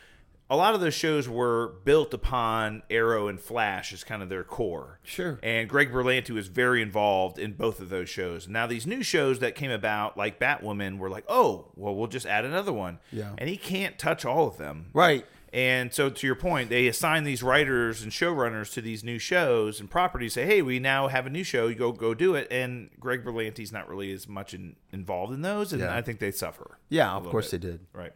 A 0.52 0.56
lot 0.56 0.74
of 0.74 0.80
those 0.80 0.94
shows 0.94 1.28
were 1.28 1.74
built 1.84 2.12
upon 2.12 2.82
Arrow 2.90 3.28
and 3.28 3.38
Flash 3.40 3.92
as 3.92 4.02
kind 4.02 4.20
of 4.20 4.28
their 4.28 4.42
core. 4.42 4.98
Sure. 5.04 5.38
And 5.44 5.68
Greg 5.68 5.92
Berlanti 5.92 6.30
was 6.30 6.48
very 6.48 6.82
involved 6.82 7.38
in 7.38 7.52
both 7.52 7.78
of 7.78 7.88
those 7.88 8.08
shows. 8.08 8.48
Now 8.48 8.66
these 8.66 8.84
new 8.84 9.04
shows 9.04 9.38
that 9.38 9.54
came 9.54 9.70
about, 9.70 10.16
like 10.16 10.40
Batwoman, 10.40 10.98
were 10.98 11.08
like, 11.08 11.22
oh, 11.28 11.66
well, 11.76 11.94
we'll 11.94 12.08
just 12.08 12.26
add 12.26 12.44
another 12.44 12.72
one. 12.72 12.98
Yeah. 13.12 13.32
And 13.38 13.48
he 13.48 13.56
can't 13.56 13.96
touch 13.96 14.24
all 14.24 14.48
of 14.48 14.56
them. 14.56 14.86
Right. 14.92 15.24
And 15.52 15.92
so, 15.92 16.08
to 16.10 16.26
your 16.26 16.36
point, 16.36 16.70
they 16.70 16.86
assign 16.86 17.24
these 17.24 17.42
writers 17.42 18.02
and 18.02 18.12
showrunners 18.12 18.72
to 18.74 18.80
these 18.80 19.02
new 19.02 19.18
shows 19.18 19.80
and 19.80 19.90
properties. 19.90 20.34
Say, 20.34 20.46
hey, 20.46 20.62
we 20.62 20.78
now 20.78 21.08
have 21.08 21.26
a 21.26 21.30
new 21.30 21.42
show. 21.42 21.66
You 21.66 21.74
go 21.74 21.90
go 21.90 22.14
do 22.14 22.36
it. 22.36 22.46
And 22.50 22.90
Greg 23.00 23.24
Berlanti's 23.24 23.72
not 23.72 23.88
really 23.88 24.12
as 24.12 24.28
much 24.28 24.54
in, 24.54 24.76
involved 24.92 25.32
in 25.32 25.42
those, 25.42 25.72
and 25.72 25.82
Yeah. 25.82 25.94
I 25.96 26.02
think 26.02 26.20
they 26.20 26.30
suffer. 26.30 26.78
Yeah, 26.88 27.12
of 27.12 27.24
course 27.24 27.50
bit. 27.50 27.60
they 27.62 27.68
did. 27.68 27.80
Right. 27.92 28.12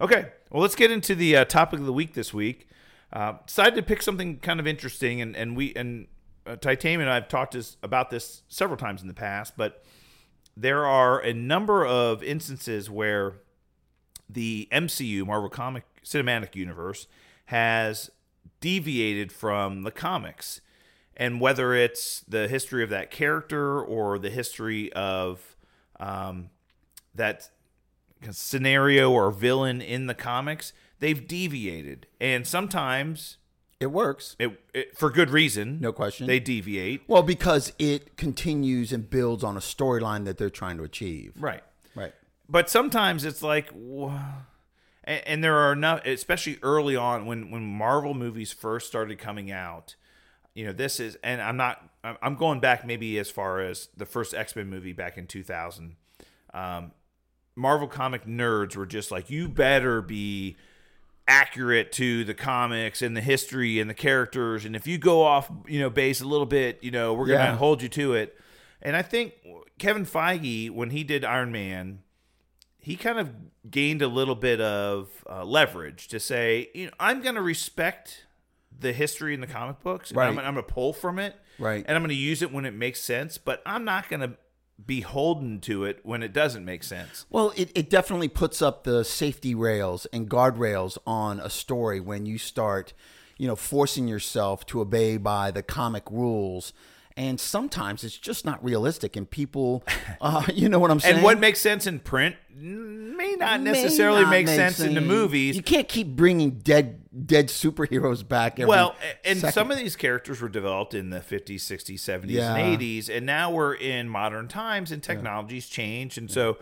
Okay. 0.00 0.30
Well, 0.50 0.62
let's 0.62 0.76
get 0.76 0.90
into 0.92 1.14
the 1.16 1.36
uh, 1.38 1.44
topic 1.46 1.80
of 1.80 1.86
the 1.86 1.92
week 1.92 2.14
this 2.14 2.32
week. 2.32 2.68
Uh, 3.12 3.34
decided 3.44 3.74
to 3.74 3.82
pick 3.82 4.00
something 4.00 4.38
kind 4.38 4.60
of 4.60 4.66
interesting, 4.66 5.20
and 5.20 5.34
and 5.36 5.56
we 5.56 5.74
and 5.74 6.06
uh, 6.46 6.56
Titanium 6.56 7.00
and 7.02 7.10
I 7.10 7.14
have 7.14 7.28
talked 7.28 7.54
this, 7.54 7.76
about 7.82 8.10
this 8.10 8.42
several 8.48 8.76
times 8.76 9.02
in 9.02 9.08
the 9.08 9.14
past, 9.14 9.54
but 9.56 9.84
there 10.56 10.86
are 10.86 11.20
a 11.20 11.32
number 11.32 11.84
of 11.84 12.22
instances 12.22 12.88
where 12.90 13.34
the 14.28 14.68
MCU, 14.72 15.26
Marvel 15.26 15.48
Comic 15.50 15.84
Cinematic 16.04 16.54
Universe, 16.56 17.06
has 17.46 18.10
deviated 18.60 19.32
from 19.32 19.82
the 19.82 19.90
comics. 19.90 20.60
And 21.16 21.40
whether 21.40 21.74
it's 21.74 22.20
the 22.26 22.48
history 22.48 22.82
of 22.82 22.90
that 22.90 23.10
character 23.10 23.80
or 23.80 24.18
the 24.18 24.30
history 24.30 24.92
of 24.94 25.56
um, 26.00 26.50
that 27.14 27.50
scenario 28.30 29.10
or 29.10 29.30
villain 29.30 29.80
in 29.80 30.06
the 30.06 30.14
comics, 30.14 30.72
they've 31.00 31.26
deviated. 31.26 32.06
And 32.20 32.46
sometimes, 32.46 33.36
It 33.80 33.86
works. 33.86 34.36
it, 34.38 34.60
it, 34.72 34.96
for 34.96 35.10
good 35.10 35.30
reason, 35.30 35.80
No 35.80 35.92
question. 35.92 36.26
they 36.26 36.40
deviate. 36.40 37.02
Well, 37.08 37.22
because 37.22 37.72
it 37.78 38.16
continues 38.16 38.92
and 38.92 39.08
builds 39.10 39.42
on 39.44 39.56
a 39.56 39.60
storyline 39.60 40.24
that 40.24 40.38
they're 40.38 40.50
trying 40.50 40.76
to 40.78 40.84
achieve. 40.84 41.34
Right. 41.38 41.62
Right. 41.94 42.14
but 42.48 42.70
sometimes 42.70 43.24
it's 43.24 43.42
like 43.42 43.68
wha- 43.74 44.18
and, 45.04 45.22
and 45.26 45.44
there 45.44 45.56
are 45.56 45.72
enough 45.72 46.04
especially 46.04 46.58
early 46.62 46.96
on 46.96 47.26
when 47.26 47.50
when 47.50 47.62
marvel 47.64 48.14
movies 48.14 48.52
first 48.52 48.86
started 48.86 49.18
coming 49.18 49.50
out 49.50 49.94
you 50.54 50.64
know 50.64 50.72
this 50.72 51.00
is 51.00 51.16
and 51.22 51.40
i'm 51.42 51.56
not 51.56 51.88
I'm- 52.04 52.36
going 52.36 52.60
back 52.60 52.84
maybe 52.86 53.18
as 53.18 53.30
far 53.30 53.60
as 53.60 53.88
the 53.96 54.06
first 54.06 54.34
x-men 54.34 54.68
movie 54.68 54.92
back 54.92 55.16
in 55.18 55.26
2000 55.26 55.96
um, 56.54 56.92
marvel 57.56 57.88
comic 57.88 58.26
nerds 58.26 58.76
were 58.76 58.86
just 58.86 59.10
like 59.10 59.30
you 59.30 59.48
better 59.48 60.02
be 60.02 60.56
accurate 61.28 61.92
to 61.92 62.24
the 62.24 62.34
comics 62.34 63.00
and 63.00 63.16
the 63.16 63.20
history 63.20 63.78
and 63.78 63.88
the 63.88 63.94
characters 63.94 64.64
and 64.64 64.74
if 64.74 64.86
you 64.86 64.98
go 64.98 65.22
off 65.22 65.50
you 65.68 65.78
know 65.78 65.88
base 65.88 66.20
a 66.20 66.26
little 66.26 66.46
bit 66.46 66.78
you 66.82 66.90
know 66.90 67.14
we're 67.14 67.26
gonna 67.26 67.38
Yeah. 67.44 67.56
hold 67.56 67.80
you 67.80 67.88
to 67.90 68.14
it 68.14 68.36
and 68.82 68.96
i 68.96 69.02
think 69.02 69.34
kevin 69.78 70.04
feige 70.04 70.70
when 70.70 70.90
he 70.90 71.04
did 71.04 71.24
iron 71.24 71.52
man 71.52 72.00
he 72.82 72.96
kind 72.96 73.18
of 73.18 73.30
gained 73.70 74.02
a 74.02 74.08
little 74.08 74.34
bit 74.34 74.60
of 74.60 75.08
uh, 75.30 75.44
leverage 75.44 76.08
to 76.08 76.20
say, 76.20 76.68
you 76.74 76.86
know, 76.86 76.92
I'm 76.98 77.22
going 77.22 77.36
to 77.36 77.42
respect 77.42 78.26
the 78.76 78.92
history 78.92 79.34
in 79.34 79.40
the 79.40 79.46
comic 79.46 79.80
books. 79.80 80.10
and 80.10 80.40
I'm, 80.40 80.46
I'm 80.46 80.54
going 80.54 80.66
to 80.66 80.72
pull 80.72 80.92
from 80.92 81.18
it. 81.18 81.36
Right. 81.58 81.84
And 81.86 81.96
I'm 81.96 82.02
going 82.02 82.08
to 82.10 82.14
use 82.14 82.42
it 82.42 82.52
when 82.52 82.64
it 82.64 82.74
makes 82.74 83.00
sense, 83.00 83.38
but 83.38 83.62
I'm 83.64 83.84
not 83.84 84.08
going 84.08 84.20
to 84.20 84.32
be 84.84 85.02
holden 85.02 85.60
to 85.60 85.84
it 85.84 86.00
when 86.02 86.24
it 86.24 86.32
doesn't 86.32 86.64
make 86.64 86.82
sense. 86.82 87.24
Well, 87.30 87.52
it, 87.56 87.70
it 87.74 87.88
definitely 87.88 88.28
puts 88.28 88.60
up 88.60 88.82
the 88.82 89.04
safety 89.04 89.54
rails 89.54 90.06
and 90.06 90.28
guardrails 90.28 90.98
on 91.06 91.38
a 91.38 91.50
story 91.50 92.00
when 92.00 92.26
you 92.26 92.36
start, 92.36 92.92
you 93.38 93.46
know, 93.46 93.54
forcing 93.54 94.08
yourself 94.08 94.66
to 94.66 94.80
obey 94.80 95.18
by 95.18 95.52
the 95.52 95.62
comic 95.62 96.10
rules 96.10 96.72
and 97.16 97.38
sometimes 97.40 98.04
it's 98.04 98.16
just 98.16 98.44
not 98.44 98.62
realistic, 98.64 99.16
and 99.16 99.28
people, 99.30 99.84
uh, 100.20 100.44
you 100.52 100.68
know 100.68 100.78
what 100.78 100.90
I'm 100.90 101.00
saying. 101.00 101.16
And 101.16 101.24
what 101.24 101.38
makes 101.38 101.60
sense 101.60 101.86
in 101.86 102.00
print 102.00 102.36
may 102.54 103.34
not 103.38 103.60
May 103.60 103.72
necessarily 103.72 104.22
not 104.22 104.30
make 104.30 104.46
make 104.46 104.54
sense 104.56 104.80
in 104.80 104.94
the 104.94 105.00
movies. 105.00 105.56
You 105.56 105.62
can't 105.62 105.88
keep 105.88 106.08
bringing 106.08 106.58
dead 106.58 106.98
dead 107.26 107.48
superheroes 107.48 108.26
back. 108.26 108.54
Every 108.58 108.66
Well, 108.68 108.96
and 109.24 109.38
second. 109.38 109.52
some 109.52 109.70
of 109.70 109.76
these 109.78 109.96
characters 109.96 110.40
were 110.40 110.48
developed 110.48 110.94
in 110.94 111.10
the 111.10 111.20
50s, 111.20 111.60
60s, 111.60 112.00
70s, 112.00 112.30
Yeah. 112.30 112.54
and 112.54 112.80
80s, 112.80 113.08
and 113.08 113.26
now 113.26 113.50
we're 113.50 113.74
in 113.74 114.08
modern 114.08 114.48
times 114.48 114.90
and 114.92 115.02
technology's 115.02 115.68
changed. 115.68 116.16
And 116.18 116.30
so 116.30 116.56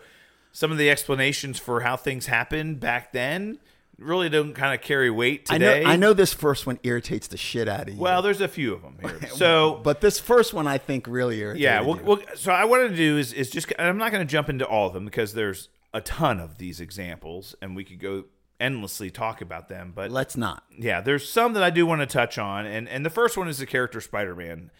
some 0.51 0.71
of 0.71 0.77
the 0.77 0.89
explanations 0.89 1.57
for 1.59 1.81
how 1.81 1.95
things 1.95 2.25
happened 2.25 2.79
back 2.81 3.13
then 3.13 3.59
really 4.01 4.29
don't 4.29 4.53
kind 4.53 4.73
of 4.73 4.81
carry 4.81 5.09
weight 5.09 5.47
I 5.49 5.57
know 5.57 5.73
today. 5.73 5.85
I 5.85 5.95
know 5.95 6.13
this 6.13 6.33
first 6.33 6.65
one 6.65 6.79
irritates 6.83 7.27
the 7.27 7.37
shit 7.37 7.67
out 7.67 7.87
of 7.87 7.93
you. 7.93 7.99
Well, 7.99 8.21
there's 8.21 8.41
a 8.41 8.47
few 8.47 8.73
of 8.73 8.81
them 8.81 8.97
here. 9.01 9.19
So, 9.31 9.79
but 9.83 10.01
this 10.01 10.19
first 10.19 10.53
one 10.53 10.67
I 10.67 10.77
think 10.77 11.07
really 11.07 11.39
irritated 11.39 11.63
yeah, 11.63 11.81
well, 11.81 11.97
you. 11.97 12.03
well, 12.03 12.19
so 12.35 12.51
I 12.51 12.65
wanted 12.65 12.89
to 12.89 12.95
do 12.95 13.17
is, 13.17 13.33
is 13.33 13.49
just, 13.49 13.71
I'm 13.79 13.97
not 13.97 14.11
going 14.11 14.25
to 14.25 14.31
jump 14.31 14.49
into 14.49 14.65
all 14.65 14.87
of 14.87 14.93
them 14.93 15.05
because 15.05 15.33
there's 15.33 15.69
a 15.93 16.01
ton 16.01 16.39
of 16.39 16.57
these 16.57 16.79
examples 16.79 17.55
and 17.61 17.75
we 17.75 17.83
could 17.83 17.99
go 17.99 18.25
endlessly 18.61 19.09
talk 19.09 19.41
about 19.41 19.67
them. 19.67 19.91
But 19.93 20.11
let's 20.11 20.37
not. 20.37 20.63
yeah, 20.77 21.01
there's 21.01 21.27
some 21.27 21.53
that 21.53 21.63
I 21.63 21.69
do 21.69 21.85
want 21.85 22.01
to 22.01 22.05
touch 22.05 22.37
on, 22.37 22.65
and 22.65 22.87
and 22.87 23.05
the 23.05 23.09
first 23.09 23.35
one 23.35 23.49
is 23.49 23.57
the 23.57 23.65
character 23.65 23.99
Spider-Man, 23.99 24.71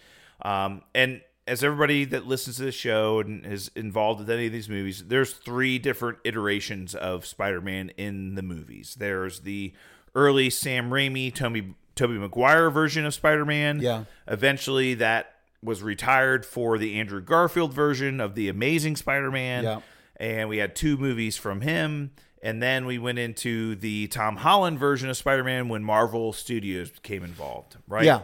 um, 0.43 0.83
and 0.93 1.21
as 1.47 1.63
everybody 1.63 2.05
that 2.05 2.27
listens 2.27 2.57
to 2.57 2.63
the 2.63 2.71
show 2.71 3.19
and 3.19 3.45
is 3.45 3.71
involved 3.75 4.19
with 4.19 4.29
any 4.29 4.45
of 4.45 4.51
these 4.51 4.69
movies, 4.69 5.05
there's 5.07 5.33
three 5.33 5.79
different 5.79 6.19
iterations 6.23 6.93
of 6.95 7.25
Spider-Man 7.25 7.89
in 7.97 8.35
the 8.35 8.41
movies. 8.41 8.95
There's 8.99 9.41
the 9.41 9.73
early 10.13 10.49
Sam 10.49 10.89
Raimi, 10.91 11.33
Tobey 11.33 11.73
Tobey 11.95 12.17
Maguire 12.17 12.69
version 12.69 13.05
of 13.05 13.13
Spider-Man. 13.13 13.81
Yeah. 13.81 14.05
Eventually, 14.27 14.93
that 14.95 15.35
was 15.63 15.83
retired 15.83 16.45
for 16.45 16.77
the 16.77 16.99
Andrew 16.99 17.21
Garfield 17.21 17.73
version 17.73 18.19
of 18.19 18.35
the 18.35 18.47
Amazing 18.49 18.95
Spider-Man. 18.95 19.63
Yeah. 19.63 19.81
And 20.17 20.49
we 20.49 20.57
had 20.57 20.75
two 20.75 20.97
movies 20.97 21.37
from 21.37 21.61
him. 21.61 22.11
And 22.43 22.61
then 22.61 22.85
we 22.85 22.97
went 22.97 23.19
into 23.19 23.75
the 23.75 24.07
Tom 24.07 24.37
Holland 24.37 24.79
version 24.79 25.09
of 25.09 25.17
Spider 25.17 25.43
Man 25.43 25.69
when 25.69 25.83
Marvel 25.83 26.33
Studios 26.33 26.89
became 26.89 27.23
involved, 27.23 27.77
right? 27.87 28.03
Yeah. 28.03 28.21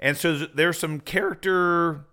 And 0.00 0.16
so 0.16 0.46
there's 0.46 0.78
some 0.78 1.00
character 1.00 2.06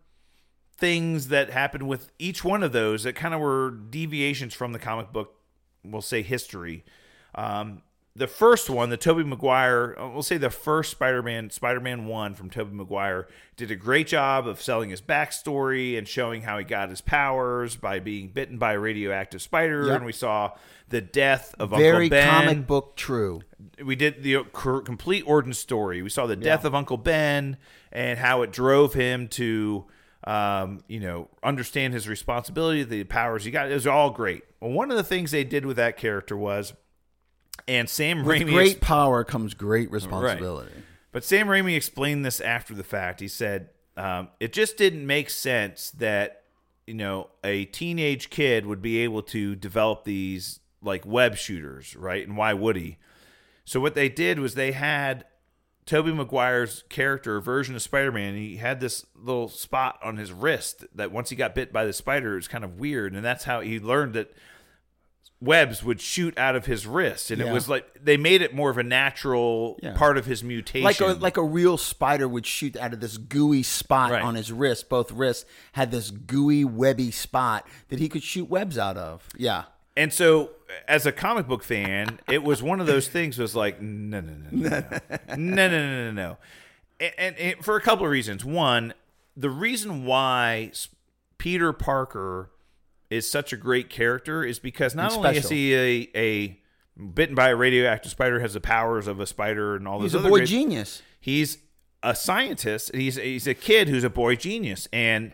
things 0.80 1.28
that 1.28 1.50
happened 1.50 1.88
with 1.88 2.12
each 2.18 2.44
one 2.44 2.63
of 2.63 2.72
those 2.72 3.04
that 3.04 3.13
kind 3.13 3.34
of 3.34 3.42
were 3.42 3.72
deviations 3.72 4.54
from 4.54 4.72
the 4.72 4.80
comic 4.80 5.12
book, 5.12 5.36
we'll 5.84 6.02
say 6.02 6.22
history. 6.22 6.84
Um, 7.36 7.82
the 8.15 8.28
first 8.28 8.70
one, 8.70 8.89
the 8.89 8.98
Tobey 8.98 9.24
Maguire, 9.24 9.96
uh, 9.98 10.10
we'll 10.10 10.24
say 10.24 10.38
the 10.38 10.50
first 10.50 10.92
Spider-Man, 10.92 11.52
Spider-Man 11.52 12.06
One 12.06 12.34
from 12.34 12.50
Tobey 12.50 12.76
Maguire, 12.76 13.28
did 13.56 13.72
a 13.72 13.76
great 13.76 14.08
job 14.08 14.48
of 14.48 14.62
selling 14.62 14.89
his 14.89 15.02
backstory 15.02 15.98
and 15.98 16.08
showing 16.08 16.42
how 16.42 16.58
he 16.58 16.65
got 16.65 16.89
his 16.89 17.02
powers 17.02 17.76
by 17.76 18.00
being 18.00 18.30
bitten 18.30 18.58
by 18.58 18.74
a 18.74 18.80
radioactive 18.80 19.42
spider. 19.42 19.88
Yep. 19.88 19.98
And 19.98 20.06
we 20.06 20.12
saw 20.12 20.52
the 20.89 21.02
death 21.02 21.56
of 21.60 21.70
Very 21.70 22.06
Uncle 22.06 22.10
Ben 22.10 22.46
comic 22.46 22.68
book 22.68 22.96
true. 22.96 23.42
we 23.84 23.96
did 23.96 24.24
the 24.24 24.44
complete 24.54 25.24
origin 25.26 25.54
story. 25.54 26.02
We 26.02 26.10
saw 26.10 26.26
the 26.26 26.36
death 26.36 26.65
of 26.65 26.76
Uncle 26.76 26.98
Ben 26.98 27.58
and 27.92 28.20
how 28.20 28.42
it 28.42 28.52
drove 28.52 28.94
him 28.94 29.28
to, 29.30 29.86
um, 30.30 30.84
you 30.88 31.00
know, 31.00 31.28
understand 31.42 31.96
his 31.96 32.08
responsibility, 32.08 32.84
the 32.84 33.04
powers 33.04 33.46
he 33.46 33.50
got. 33.50 33.72
It 33.72 33.74
was 33.74 33.88
all 33.88 34.12
great. 34.12 34.44
Well, 34.60 34.70
one 34.70 34.92
of 34.92 34.98
the 34.98 35.04
things 35.04 35.32
they 35.32 35.44
did 35.44 35.65
with 35.65 35.78
that 35.78 35.98
character 35.98 36.38
was, 36.38 36.74
and 37.68 37.89
Sam 37.89 38.24
With 38.24 38.44
Raimi, 38.44 38.52
great 38.52 38.80
power 38.80 39.24
comes 39.24 39.56
great 39.56 39.89
responsibility. 39.89 40.72
but 41.12 41.24
Sam 41.24 41.48
Raimi 41.48 41.76
explained 41.76 42.24
this 42.24 42.39
after 42.42 42.76
the 42.76 42.84
fact. 42.84 43.22
He 43.22 43.28
said 43.28 43.70
um, 43.98 44.28
it 44.39 44.54
just 44.54 44.78
didn't 44.78 45.08
make 45.08 45.32
sense 45.32 45.89
that 45.92 46.44
you 46.86 46.94
know 46.94 47.32
a 47.44 47.65
teenage 47.65 48.30
kid 48.30 48.68
would 48.68 48.84
be 48.84 49.00
able 49.00 49.24
to 49.24 49.56
develop 49.56 50.04
these 50.04 50.60
like 50.84 51.08
web 51.08 51.38
shooters, 51.38 51.96
right? 51.96 52.28
And 52.28 52.38
why 52.38 52.54
would 52.54 52.76
he? 52.76 52.98
So 53.65 53.80
what 53.80 53.96
they 53.96 54.10
did 54.10 54.38
was 54.38 54.54
they 54.54 54.74
had 54.74 55.26
Tobey 55.89 56.13
Maguire's 56.13 56.84
character 56.89 57.41
version 57.41 57.73
of 57.75 57.82
Spider-Man. 57.82 58.36
He 58.36 58.58
had 58.58 58.80
this 58.80 59.08
little 59.15 59.49
spot 59.49 59.97
on 60.04 60.17
his 60.17 60.32
wrist 60.32 60.86
that 60.93 61.12
once 61.12 61.32
he 61.32 61.36
got 61.36 61.56
bit 61.56 61.73
by 61.73 61.84
the 61.84 61.93
spider, 61.93 62.34
it 62.34 62.36
was 62.36 62.47
kind 62.47 62.63
of 62.63 62.80
weird, 62.80 63.13
and 63.15 63.25
that's 63.25 63.45
how 63.45 63.62
he 63.62 63.80
learned 63.80 64.13
that 64.13 64.32
webs 65.41 65.84
would 65.84 65.99
shoot 65.99 66.38
out 66.38 66.56
of 66.56 66.67
his 66.67 66.86
wrist, 66.86 67.32
and 67.32 67.41
it 67.41 67.52
was 67.52 67.67
like 67.67 67.88
they 68.04 68.17
made 68.17 68.43
it 68.43 68.54
more 68.54 68.69
of 68.69 68.78
a 68.78 68.84
natural 68.84 69.80
Yeah. 69.82 69.95
part 69.95 70.17
of 70.19 70.25
his 70.25 70.43
mutation. 70.43 70.84
Like 70.84 70.99
a 70.99 71.08
like 71.13 71.38
a 71.38 71.43
real 71.43 71.75
spider 71.78 72.28
would 72.28 72.45
shoot 72.45 72.75
out 72.78 72.93
of 72.93 72.99
this 72.99 73.17
gooey 73.17 73.63
spot 73.63 74.12
Right. 74.12 74.21
on 74.21 74.36
his 74.36 74.52
wrist. 74.52 74.89
Both 74.89 75.12
wrists 75.12 75.45
had 75.71 75.89
this 75.91 76.12
gooey 76.12 76.65
webby 76.65 77.10
spot 77.10 77.65
that 77.88 77.97
he 77.99 78.10
could 78.10 78.21
shoot 78.21 78.47
webs 78.49 78.78
out 78.78 78.95
of. 78.97 79.28
Yeah. 79.38 79.63
And 80.00 80.14
so, 80.14 80.52
as 80.88 81.06
a 81.06 81.12
comic 81.12 81.46
book 81.48 81.62
fan, 81.64 82.20
it 82.30 82.42
was 82.44 82.64
one 82.64 82.80
of 82.80 82.88
those 82.88 83.08
things. 83.10 83.38
Was 83.38 83.54
like, 83.56 83.82
no, 83.82 84.22
no, 84.22 84.32
no, 84.34 84.70
no, 84.70 84.70
no, 84.70 84.80
no, 85.36 85.36
no, 85.36 85.68
no, 85.70 86.06
no, 86.06 86.12
no. 86.12 86.38
And, 87.02 87.14
and, 87.18 87.38
and 87.38 87.66
for 87.66 87.76
a 87.76 87.82
couple 87.82 88.06
of 88.06 88.12
reasons. 88.12 88.46
One, 88.46 88.94
the 89.36 89.50
reason 89.50 90.06
why 90.06 90.72
Peter 91.38 91.74
Parker 91.74 92.52
is 93.10 93.30
such 93.30 93.52
a 93.52 93.58
great 93.58 93.90
character 93.90 94.44
is 94.44 94.58
because 94.60 94.96
not 94.96 95.12
only 95.14 95.36
is 95.38 95.50
he 95.50 95.74
a, 95.76 96.10
a 96.16 96.60
bitten 97.14 97.36
by 97.36 97.50
a 97.50 97.56
radioactive 97.56 98.12
spider, 98.12 98.40
has 98.40 98.54
the 98.54 98.62
powers 98.62 99.06
of 99.08 99.20
a 99.20 99.26
spider, 99.26 99.76
and 99.76 99.88
all 99.88 100.02
He's 100.02 100.14
a 100.14 100.20
boy 100.20 100.30
great- 100.30 100.48
genius. 100.48 101.02
he's 101.20 101.58
a 102.04 102.16
scientist. 102.16 102.96
He's 102.96 103.18
he's 103.18 103.48
a 103.48 103.54
kid 103.54 103.90
who's 103.90 104.04
a 104.06 104.10
boy 104.10 104.36
genius, 104.38 104.88
and 104.94 105.34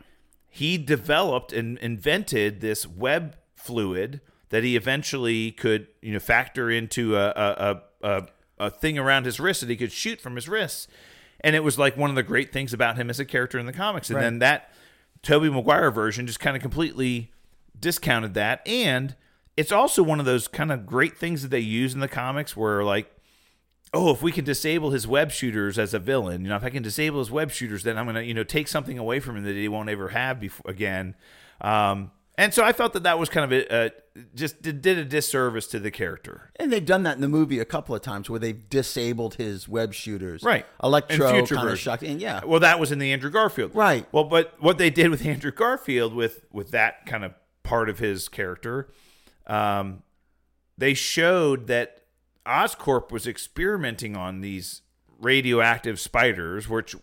he 0.49 0.77
developed 0.79 1.53
and 1.53 1.77
invented 1.79 2.61
this 2.61 2.87
web 2.87 3.35
fluid 3.55 4.21
that 4.49 4.63
he 4.63 4.75
eventually 4.75 5.51
could 5.51 5.87
you 6.01 6.13
know 6.13 6.19
factor 6.19 6.69
into 6.69 7.15
a 7.15 7.27
a, 7.29 7.81
a, 8.03 8.09
a, 8.09 8.27
a 8.67 8.69
thing 8.69 8.97
around 8.97 9.25
his 9.25 9.39
wrist 9.39 9.61
that 9.61 9.69
he 9.69 9.75
could 9.75 9.91
shoot 9.91 10.21
from 10.21 10.35
his 10.35 10.47
wrists. 10.47 10.87
And 11.41 11.55
it 11.55 11.63
was 11.63 11.77
like 11.77 11.97
one 11.97 12.09
of 12.09 12.15
the 12.15 12.23
great 12.23 12.51
things 12.51 12.73
about 12.73 12.95
him 12.95 13.09
as 13.09 13.19
a 13.19 13.25
character 13.25 13.59
in 13.59 13.65
the 13.65 13.73
comics. 13.73 14.09
And 14.09 14.15
Right. 14.15 14.23
then 14.23 14.39
that 14.39 14.73
Tobey 15.21 15.49
Maguire 15.49 15.91
version 15.91 16.25
just 16.25 16.39
kind 16.39 16.55
of 16.55 16.61
completely 16.61 17.31
discounted 17.79 18.33
that. 18.35 18.65
And 18.67 19.15
it's 19.57 19.71
also 19.71 20.01
one 20.01 20.19
of 20.19 20.25
those 20.25 20.47
kind 20.47 20.71
of 20.71 20.85
great 20.85 21.17
things 21.17 21.41
that 21.41 21.49
they 21.49 21.59
use 21.59 21.93
in 21.93 21.99
the 21.99 22.07
comics 22.07 22.55
where 22.55 22.83
like 22.83 23.11
oh, 23.93 24.11
if 24.11 24.21
we 24.21 24.31
can 24.31 24.43
disable 24.43 24.91
his 24.91 25.07
web 25.07 25.31
shooters 25.31 25.79
as 25.79 25.93
a 25.93 25.99
villain, 25.99 26.41
you 26.41 26.49
know, 26.49 26.55
if 26.57 26.63
I 26.65 26.69
can 26.69 26.83
disable 26.83 27.19
his 27.19 27.31
web 27.31 27.49
shooters, 27.49 27.83
then 27.83 27.97
I'm 27.97 28.03
going 28.05 28.15
to, 28.15 28.25
you 28.25 28.33
know, 28.33 28.43
take 28.43 28.67
something 28.67 28.97
away 28.97 29.21
from 29.21 29.37
him 29.37 29.45
that 29.45 29.55
he 29.55 29.69
won't 29.69 29.87
ever 29.87 30.09
have 30.09 30.37
before 30.37 30.69
again. 30.69 31.15
Um, 31.61 32.11
and 32.37 32.53
so 32.53 32.63
I 32.63 32.73
felt 32.73 32.93
that 32.93 33.03
that 33.03 33.17
was 33.17 33.29
kind 33.29 33.51
of 33.51 33.51
a, 33.51 33.73
uh, 33.73 33.89
just 34.33 34.61
did, 34.61 34.81
did 34.81 34.97
a 34.97 35.05
disservice 35.05 35.67
to 35.67 35.79
the 35.79 35.91
character. 35.91 36.51
And 36.57 36.71
they've 36.71 36.85
done 36.85 37.03
that 37.03 37.15
in 37.15 37.21
the 37.21 37.29
movie 37.29 37.59
a 37.59 37.65
couple 37.65 37.95
of 37.95 38.01
times 38.01 38.29
where 38.29 38.39
they've 38.39 38.69
disabled 38.69 39.35
his 39.35 39.67
web 39.67 39.93
shooters. 39.93 40.43
Right. 40.43 40.65
Electro 40.83 41.45
kind 41.45 41.69
of 41.69 41.79
shocked. 41.79 42.03
And 42.03 42.21
yeah. 42.21 42.41
Well, 42.45 42.59
that 42.59 42.79
was 42.79 42.91
in 42.91 42.99
the 42.99 43.11
Andrew 43.11 43.29
Garfield. 43.29 43.75
Right. 43.75 44.07
Well, 44.11 44.25
but 44.25 44.55
what 44.59 44.77
they 44.77 44.89
did 44.89 45.09
with 45.09 45.25
Andrew 45.25 45.51
Garfield 45.51 46.13
with 46.13 46.45
with 46.51 46.71
that 46.71 47.05
kind 47.05 47.23
of 47.23 47.33
part 47.63 47.89
of 47.89 47.99
his 47.99 48.27
character, 48.27 48.89
um, 49.47 50.03
they 50.77 50.93
showed 50.93 51.67
that 51.67 52.01
Oscorp 52.45 53.11
was 53.11 53.27
experimenting 53.27 54.15
on 54.15 54.41
these 54.41 54.81
radioactive 55.19 55.99
spiders, 55.99 56.69
which 56.69 56.95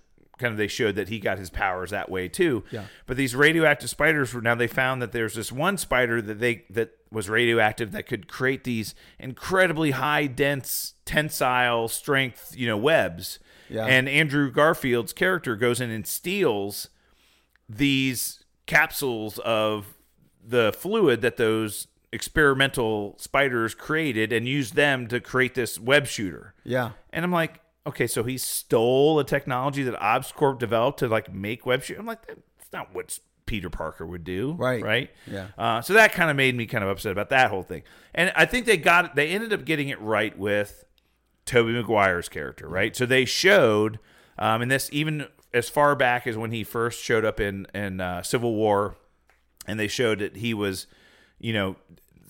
kind 0.42 0.52
of 0.52 0.59
they 0.59 0.68
showed 0.68 0.96
that 0.96 1.09
he 1.09 1.18
got 1.18 1.38
his 1.38 1.48
powers 1.48 1.90
that 1.90 2.11
way 2.11 2.28
too. 2.28 2.64
Yeah. 2.70 2.85
But 3.07 3.16
these 3.16 3.35
radioactive 3.35 3.88
spiders 3.88 4.35
were 4.35 4.42
now 4.42 4.55
they 4.55 4.66
found 4.66 5.00
that 5.00 5.12
there's 5.12 5.35
this 5.35 5.50
one 5.50 5.78
spider 5.78 6.20
that 6.20 6.40
they 6.40 6.64
that 6.68 6.90
was 7.11 7.28
radioactive 7.28 7.92
that 7.92 8.07
could 8.07 8.28
create 8.28 8.64
these 8.64 8.94
incredibly 9.18 9.92
high 9.92 10.26
dense 10.26 10.94
tensile 11.05 11.88
strength, 11.88 12.55
you 12.57 12.66
know, 12.66 12.76
webs. 12.76 13.38
Yeah. 13.68 13.87
And 13.87 14.09
Andrew 14.09 14.50
Garfield's 14.50 15.12
character 15.12 15.57
goes 15.57 15.81
in 15.81 15.90
and 15.90 16.07
steals 16.07 16.88
these 17.68 18.44
capsules 18.66 19.38
of 19.38 19.94
the 20.44 20.74
fluid 20.76 21.22
that 21.22 21.37
those 21.37 21.87
experimental 22.12 23.16
spiders 23.18 23.74
created 23.74 24.33
and 24.33 24.46
used 24.46 24.74
them 24.74 25.07
to 25.09 25.20
create 25.20 25.55
this 25.55 25.81
web 25.81 26.07
shooter. 26.07 26.55
Yeah. 26.64 26.90
And 27.11 27.24
I'm 27.24 27.33
like, 27.33 27.61
okay, 27.87 28.07
so 28.07 28.23
he 28.23 28.38
stole 28.38 29.18
a 29.18 29.25
technology 29.25 29.83
that 29.83 29.99
Oscorp 30.01 30.59
developed 30.59 31.01
to 31.01 31.09
like 31.09 31.33
make 31.33 31.66
web 31.66 31.83
shoot. 31.83 31.99
I'm 31.99 32.07
like, 32.07 32.27
that's 32.27 32.73
not 32.73 32.95
what 32.95 33.18
Peter 33.47 33.71
Parker 33.71 34.07
would 34.07 34.25
do, 34.25 34.53
Right. 34.53 34.83
Right? 34.83 35.11
Yeah. 35.27 35.49
Uh, 35.59 35.83
so 35.83 35.95
that 35.95 36.12
kind 36.12 36.31
of 36.31 36.37
made 36.37 36.57
me 36.57 36.66
kind 36.66 36.85
of 36.85 36.90
upset 36.90 37.12
about 37.12 37.31
that 37.31 37.51
whole 37.51 37.62
thing. 37.62 37.83
And 38.14 38.33
I 38.37 38.47
think 38.47 38.66
they 38.66 38.77
got 38.77 39.16
they 39.16 39.29
ended 39.29 39.53
up 39.53 39.64
getting 39.64 39.88
it 39.88 40.01
right 40.01 40.37
with 40.38 40.85
Tobey 41.45 41.73
Maguire's 41.73 42.29
character, 42.29 42.68
right? 42.68 42.95
So 42.95 43.05
they 43.05 43.25
showed, 43.25 43.99
um, 44.38 44.62
and 44.62 44.71
this 44.71 44.88
even 44.92 45.27
as 45.53 45.68
far 45.68 45.95
back 45.95 46.27
as 46.27 46.37
when 46.37 46.53
he 46.53 46.64
first 46.64 47.03
showed 47.03 47.25
up 47.25 47.40
in 47.40 47.66
in 47.75 48.01
uh, 48.01 48.23
Civil 48.23 48.55
War, 48.55 48.97
and 49.66 49.79
they 49.79 49.88
showed 49.88 50.21
that 50.21 50.37
he 50.37 50.55
was, 50.55 50.87
you 51.38 51.53
know, 51.53 51.77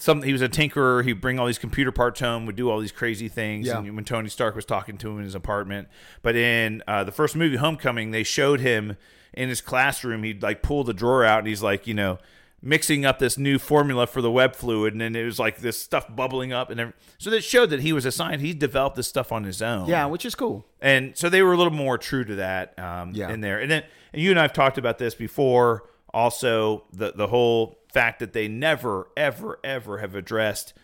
some 0.02 0.22
he 0.22 0.32
was 0.32 0.42
a 0.42 0.48
tinkerer. 0.48 1.04
He'd 1.04 1.20
bring 1.20 1.38
all 1.38 1.46
these 1.46 1.58
computer 1.58 1.92
parts 1.92 2.20
home, 2.20 2.44
would 2.46 2.56
do 2.56 2.68
all 2.70 2.80
these 2.80 2.92
crazy 2.92 3.28
things. 3.28 3.66
Yeah. 3.68 3.78
And 3.78 3.94
when 3.94 4.04
Tony 4.04 4.28
Stark 4.28 4.54
was 4.56 4.64
talking 4.64 4.98
to 4.98 5.10
him 5.10 5.18
in 5.18 5.24
his 5.24 5.34
apartment, 5.34 5.88
but 6.22 6.34
in 6.36 6.82
uh, 6.88 7.04
the 7.04 7.12
first 7.12 7.36
movie, 7.36 7.56
Homecoming, 7.56 8.10
they 8.10 8.22
showed 8.22 8.60
him 8.60 8.96
in 9.32 9.48
his 9.48 9.60
classroom. 9.60 10.22
He'd 10.24 10.42
like 10.42 10.62
pull 10.62 10.84
the 10.84 10.92
drawer 10.94 11.24
out, 11.24 11.38
and 11.38 11.46
he's 11.48 11.62
like, 11.62 11.86
you 11.86 11.94
know. 11.94 12.18
Mixing 12.64 13.04
up 13.04 13.18
this 13.18 13.36
new 13.36 13.58
formula 13.58 14.06
for 14.06 14.22
the 14.22 14.30
web 14.30 14.54
fluid, 14.54 14.94
and 14.94 15.00
then 15.00 15.16
it 15.16 15.24
was 15.24 15.36
like 15.40 15.56
this 15.56 15.76
stuff 15.76 16.06
bubbling 16.14 16.52
up, 16.52 16.70
and 16.70 16.78
every- 16.78 16.92
so 17.18 17.28
that 17.30 17.42
showed 17.42 17.70
that 17.70 17.80
he 17.80 17.92
was 17.92 18.04
a 18.06 18.12
scientist. 18.12 18.44
He 18.46 18.54
developed 18.54 18.94
this 18.94 19.08
stuff 19.08 19.32
on 19.32 19.42
his 19.42 19.60
own. 19.60 19.88
Yeah, 19.88 20.06
which 20.06 20.24
is 20.24 20.36
cool. 20.36 20.64
and 20.80 21.16
so 21.16 21.28
they 21.28 21.42
were 21.42 21.54
a 21.54 21.56
little 21.56 21.72
more 21.72 21.98
true 21.98 22.22
to 22.24 22.36
that 22.36 22.78
um, 22.78 23.10
Yeah. 23.16 23.30
in 23.32 23.40
there. 23.40 23.58
And 23.58 23.68
then 23.68 23.82
and 24.12 24.22
you 24.22 24.30
and 24.30 24.38
I've 24.38 24.52
talked 24.52 24.78
about 24.78 24.98
this 24.98 25.16
before. 25.16 25.88
Also, 26.14 26.84
the 26.92 27.10
the 27.16 27.26
whole 27.26 27.78
fact 27.92 28.18
that 28.20 28.32
they 28.32 28.48
never, 28.48 29.08
ever, 29.16 29.58
ever 29.64 29.98
have 29.98 30.14
addressed 30.14 30.74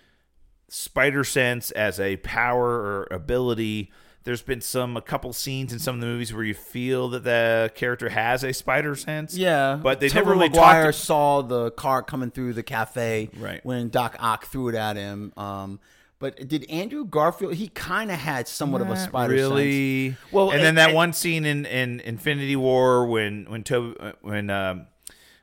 spider 0.68 1.24
sense 1.24 1.70
as 1.72 1.98
a 1.98 2.16
power 2.18 2.66
or 2.68 3.08
ability. 3.10 3.90
There's 4.24 4.42
been 4.42 4.60
some 4.60 4.96
a 4.96 5.00
couple 5.00 5.32
scenes 5.32 5.72
in 5.72 5.78
some 5.78 5.94
of 5.94 6.00
the 6.02 6.06
movies 6.06 6.34
where 6.34 6.44
you 6.44 6.52
feel 6.52 7.08
that 7.10 7.24
the 7.24 7.72
character 7.74 8.10
has 8.10 8.44
a 8.44 8.52
spider 8.52 8.94
sense. 8.94 9.34
Yeah, 9.36 9.78
but 9.82 10.00
they 10.00 10.08
Tobey 10.08 10.20
never 10.20 10.30
really 10.32 10.48
Maguire 10.50 10.84
talked. 10.92 10.96
saw 10.98 11.40
the 11.42 11.70
car 11.70 12.02
coming 12.02 12.30
through 12.30 12.52
the 12.52 12.62
cafe 12.62 13.30
Right. 13.38 13.64
when 13.64 13.88
Doc 13.88 14.16
Ock 14.18 14.44
threw 14.46 14.68
it 14.68 14.74
at 14.74 14.96
him. 14.96 15.32
Um, 15.38 15.80
but 16.18 16.46
did 16.48 16.68
Andrew 16.68 17.06
Garfield? 17.06 17.54
He 17.54 17.68
kind 17.68 18.10
of 18.10 18.18
had 18.18 18.48
somewhat 18.48 18.82
of 18.82 18.88
a 18.88 18.94
Not 18.94 19.08
spider 19.08 19.38
sense. 19.38 19.48
really. 19.50 20.16
Well, 20.32 20.50
and 20.50 20.62
then 20.62 20.74
that 20.74 20.88
and- 20.88 20.96
one 20.96 21.12
scene 21.14 21.46
in, 21.46 21.64
in 21.64 22.00
Infinity 22.00 22.56
War 22.56 23.06
when 23.06 23.46
when 23.48 23.62
Tobey, 23.62 23.96
when 24.20 24.50
um, 24.50 24.88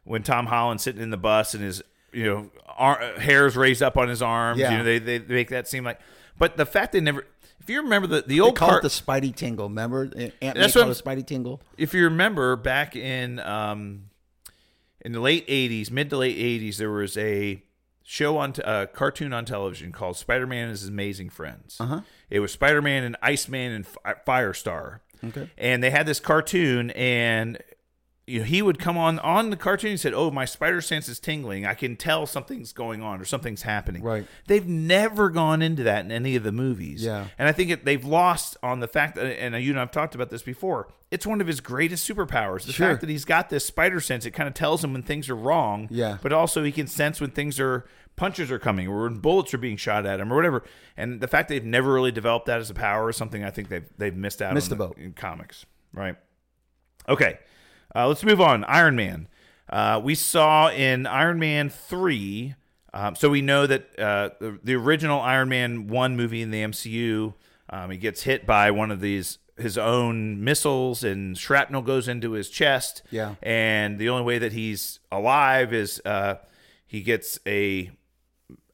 when 0.06 0.24
Tom 0.24 0.46
Holland's 0.46 0.82
sitting 0.84 1.02
in 1.02 1.10
the 1.10 1.18
bus 1.18 1.54
and 1.54 1.62
his 1.64 1.82
you 2.14 2.24
know 2.24 2.50
ar- 2.78 3.20
hairs 3.20 3.58
raised 3.58 3.84
up 3.84 3.98
on 3.98 4.08
his 4.08 4.22
arms. 4.22 4.60
Yeah. 4.60 4.72
You 4.72 4.78
know 4.78 4.84
they, 4.86 5.00
they 5.00 5.20
make 5.20 5.50
that 5.50 5.68
seem 5.68 5.84
like. 5.84 6.00
But 6.38 6.56
the 6.58 6.66
fact 6.66 6.94
they 6.94 7.02
never. 7.02 7.26
If 7.60 7.70
you 7.70 7.82
remember 7.82 8.08
the 8.08 8.22
the 8.22 8.36
They 8.36 8.40
old 8.40 8.56
call 8.56 8.70
car, 8.70 8.78
it 8.78 8.82
the 8.84 8.88
Spidey 8.90 9.36
tingle. 9.36 9.68
Remember, 9.68 10.04
Aunt 10.04 10.16
May 10.42 10.72
called 10.72 10.90
it 10.92 11.04
Spidey 11.04 11.26
tingle. 11.26 11.62
if 11.78 11.94
you 11.94 12.04
remember 12.06 12.56
back 12.56 12.96
in 12.96 13.40
um 13.40 14.04
in 15.02 15.12
the 15.12 15.20
late 15.20 15.48
80s 15.48 15.92
mid 15.92 16.10
to 16.12 16.18
late 16.18 16.38
80s 16.38 16.78
there 16.78 16.90
was 16.92 17.16
a 17.18 17.62
show 18.04 18.38
on 18.38 18.54
t- 18.54 18.62
a 18.66 18.88
cartoon 18.88 19.34
on 19.34 19.46
television 19.46 19.92
called 19.92 20.16
spider-man 20.18 20.64
and 20.64 20.72
his 20.72 20.88
amazing 20.88 21.30
friends 21.30 21.78
uh-huh. 21.80 22.02
it 22.30 22.40
was 22.40 22.52
spider-man 22.52 23.04
and 23.04 23.16
iceman 23.22 23.72
and 23.72 23.86
Fi- 23.88 24.16
firestar 24.28 25.00
Okay. 25.24 25.50
and 25.58 25.82
they 25.84 25.90
had 25.92 26.06
this 26.08 26.20
cartoon 26.20 26.90
and 26.92 27.58
you 28.28 28.40
know, 28.40 28.46
he 28.46 28.62
would 28.62 28.80
come 28.80 28.98
on 28.98 29.20
on 29.20 29.52
the 29.52 29.56
cartoon 29.56 29.92
and 29.92 30.00
said 30.00 30.14
oh 30.14 30.32
my 30.32 30.46
spider 30.46 30.82
sense 30.82 31.08
is 31.08 31.20
tingling 31.20 31.64
i 31.66 31.76
can 31.76 31.96
tell 31.96 32.26
something's 32.26 32.74
going 32.74 33.04
on 33.04 33.22
or 33.22 33.26
something's 33.26 33.62
happening 33.62 34.02
Right. 34.02 34.26
they've 34.48 34.66
never 34.66 35.30
gone 35.30 35.62
into 35.62 35.84
that 35.84 36.04
in 36.06 36.12
any 36.12 36.36
of 36.36 36.42
the 36.44 36.52
movies 36.52 37.04
Yeah. 37.04 37.28
and 37.38 37.48
I 37.48 37.52
think 37.52 37.70
it, 37.70 37.86
they've 37.86 38.04
lost 38.04 38.58
on 38.64 38.80
the 38.80 38.88
fact 38.88 39.14
that, 39.16 39.26
and 39.40 39.54
you 39.64 39.70
and 39.72 39.80
I've 39.80 39.92
talked 39.92 40.16
about 40.16 40.30
this 40.32 40.42
before. 40.42 40.88
It's 41.12 41.26
one 41.28 41.40
of 41.40 41.46
his 41.48 41.60
greatest 41.62 42.10
superpowers. 42.10 42.66
The 42.66 42.74
Sure. 42.74 42.90
fact 42.90 43.02
that 43.02 43.10
he's 43.10 43.26
got 43.26 43.50
this 43.50 43.64
spider 43.64 44.00
sense, 44.02 44.26
it 44.26 44.32
kind 44.32 44.48
of 44.48 44.56
tells 44.56 44.84
him 44.84 44.92
when 44.94 45.04
things 45.04 45.30
are 45.30 45.36
wrong. 45.36 45.88
Yeah. 45.92 46.18
But 46.22 46.34
also 46.34 46.64
he 46.64 46.72
can 46.72 46.88
sense 46.88 47.22
when 47.22 47.30
things 47.30 47.60
are 47.60 47.86
punches 48.16 48.50
are 48.52 48.58
coming 48.60 48.88
or 48.88 49.04
when 49.04 49.20
bullets 49.20 49.54
are 49.54 49.58
being 49.60 49.78
shot 49.78 50.06
at 50.08 50.20
him 50.20 50.34
or 50.34 50.36
whatever. 50.36 50.64
And 50.98 51.22
the 51.22 51.28
fact 51.28 51.48
they've 51.50 51.64
never 51.64 51.94
really 51.94 52.12
developed 52.12 52.48
that 52.48 52.60
as 52.60 52.70
a 52.72 52.74
power 52.74 53.10
is 53.12 53.18
something 53.18 53.44
I 53.44 53.52
think 53.52 53.70
they've 53.70 53.86
they've 54.00 54.16
missed 54.16 54.42
out 54.42 54.54
Missed 54.56 54.72
on 54.72 54.78
the 54.80 54.88
boat. 54.88 54.98
in 54.98 55.14
comics. 55.14 55.66
Right. 55.94 56.16
Okay. 57.08 57.38
Uh, 57.96 58.08
let's 58.08 58.24
move 58.24 58.42
on. 58.42 58.64
Iron 58.66 58.96
Man. 58.96 59.28
Uh, 59.70 60.00
we 60.04 60.14
saw 60.14 60.70
in 60.70 61.08
Iron 61.08 61.40
Man 61.40 61.70
3, 61.70 62.56
um, 62.94 63.16
so 63.16 63.30
we 63.30 63.42
know 63.42 63.66
that 63.66 64.00
uh, 64.00 64.30
the, 64.40 64.60
the 64.64 64.76
original 64.76 65.20
Iron 65.22 65.50
Man 65.50 65.88
1 65.88 66.16
movie 66.16 66.42
in 66.42 66.52
the 66.52 66.62
MCU, 66.62 67.34
um, 67.70 67.90
he 67.90 67.98
gets 67.98 68.24
hit 68.24 68.46
by 68.46 68.70
one 68.70 68.92
of 68.92 69.00
these, 69.02 69.40
his 69.58 69.78
own 69.78 70.44
missiles, 70.44 71.04
and 71.04 71.38
shrapnel 71.38 71.82
goes 71.82 72.08
into 72.08 72.32
his 72.32 72.50
chest. 72.50 73.02
Yeah. 73.10 73.36
And 73.42 73.98
the 73.98 74.10
only 74.10 74.24
way 74.24 74.38
that 74.40 74.54
he's 74.54 75.00
alive 75.12 75.74
is 75.74 76.02
uh, 76.06 76.36
he 76.86 77.02
gets 77.02 77.40
a 77.48 77.92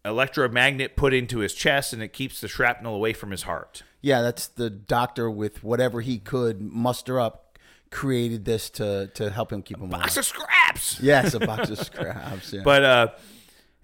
electromagnet 0.03 0.95
put 0.95 1.13
into 1.13 1.39
his 1.39 1.53
chest, 1.53 1.93
and 1.93 2.01
it 2.01 2.11
keeps 2.11 2.41
the 2.41 2.47
shrapnel 2.47 2.95
away 2.95 3.13
from 3.13 3.31
his 3.31 3.43
heart. 3.43 3.83
Yeah, 4.01 4.21
that's 4.21 4.47
the 4.47 4.69
doctor 4.69 5.29
with 5.29 5.63
whatever 5.63 6.01
he 6.01 6.17
could 6.17 6.59
muster 6.61 7.19
up 7.19 7.50
created 7.91 8.45
this 8.45 8.69
to 8.71 9.07
to 9.15 9.29
help 9.29 9.51
him 9.51 9.61
keep 9.61 9.77
him 9.77 9.89
alive. 9.89 10.01
Box 10.01 10.17
of 10.17 10.25
scraps! 10.25 10.99
Yes, 11.01 11.33
a 11.33 11.39
box 11.39 11.69
of 11.69 11.79
scraps. 11.85 12.53
Yeah. 12.53 12.61
But 12.63 12.83
uh, 12.83 13.07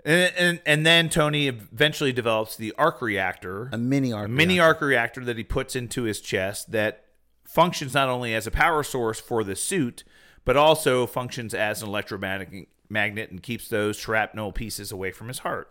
and, 0.06 0.34
and 0.38 0.62
and 0.66 0.86
then 0.86 1.10
Tony 1.10 1.48
eventually 1.48 2.14
develops 2.14 2.56
the 2.56 2.74
arc 2.78 3.02
reactor, 3.02 3.70
a 3.72 3.78
mini 3.78 4.14
arc. 4.14 4.28
a 4.28 4.32
mini 4.32 4.56
reactor. 4.56 4.68
arc 4.68 4.82
reactor 4.82 5.26
that 5.26 5.38
he 5.38 5.44
puts 5.44 5.76
into 5.76 6.04
his 6.04 6.22
chest 6.22 6.72
that 6.72 7.04
functions 7.46 7.94
not 7.94 8.10
only 8.10 8.34
as 8.34 8.48
a 8.48 8.52
power 8.52 8.84
source 8.84 9.20
for 9.20 9.44
the 9.44 9.56
suit, 9.56 10.04
but 10.46 10.56
also 10.58 11.06
functions 11.06 11.54
as 11.54 11.82
an 11.82 11.90
electromagnetic 11.90 12.70
magnet 12.90 13.30
and 13.32 13.44
keeps 13.44 13.68
those 13.68 13.98
shrapnel 13.98 14.52
pieces 14.52 14.92
away 14.92 15.12
from 15.12 15.28
his 15.28 15.40
heart. 15.40 15.70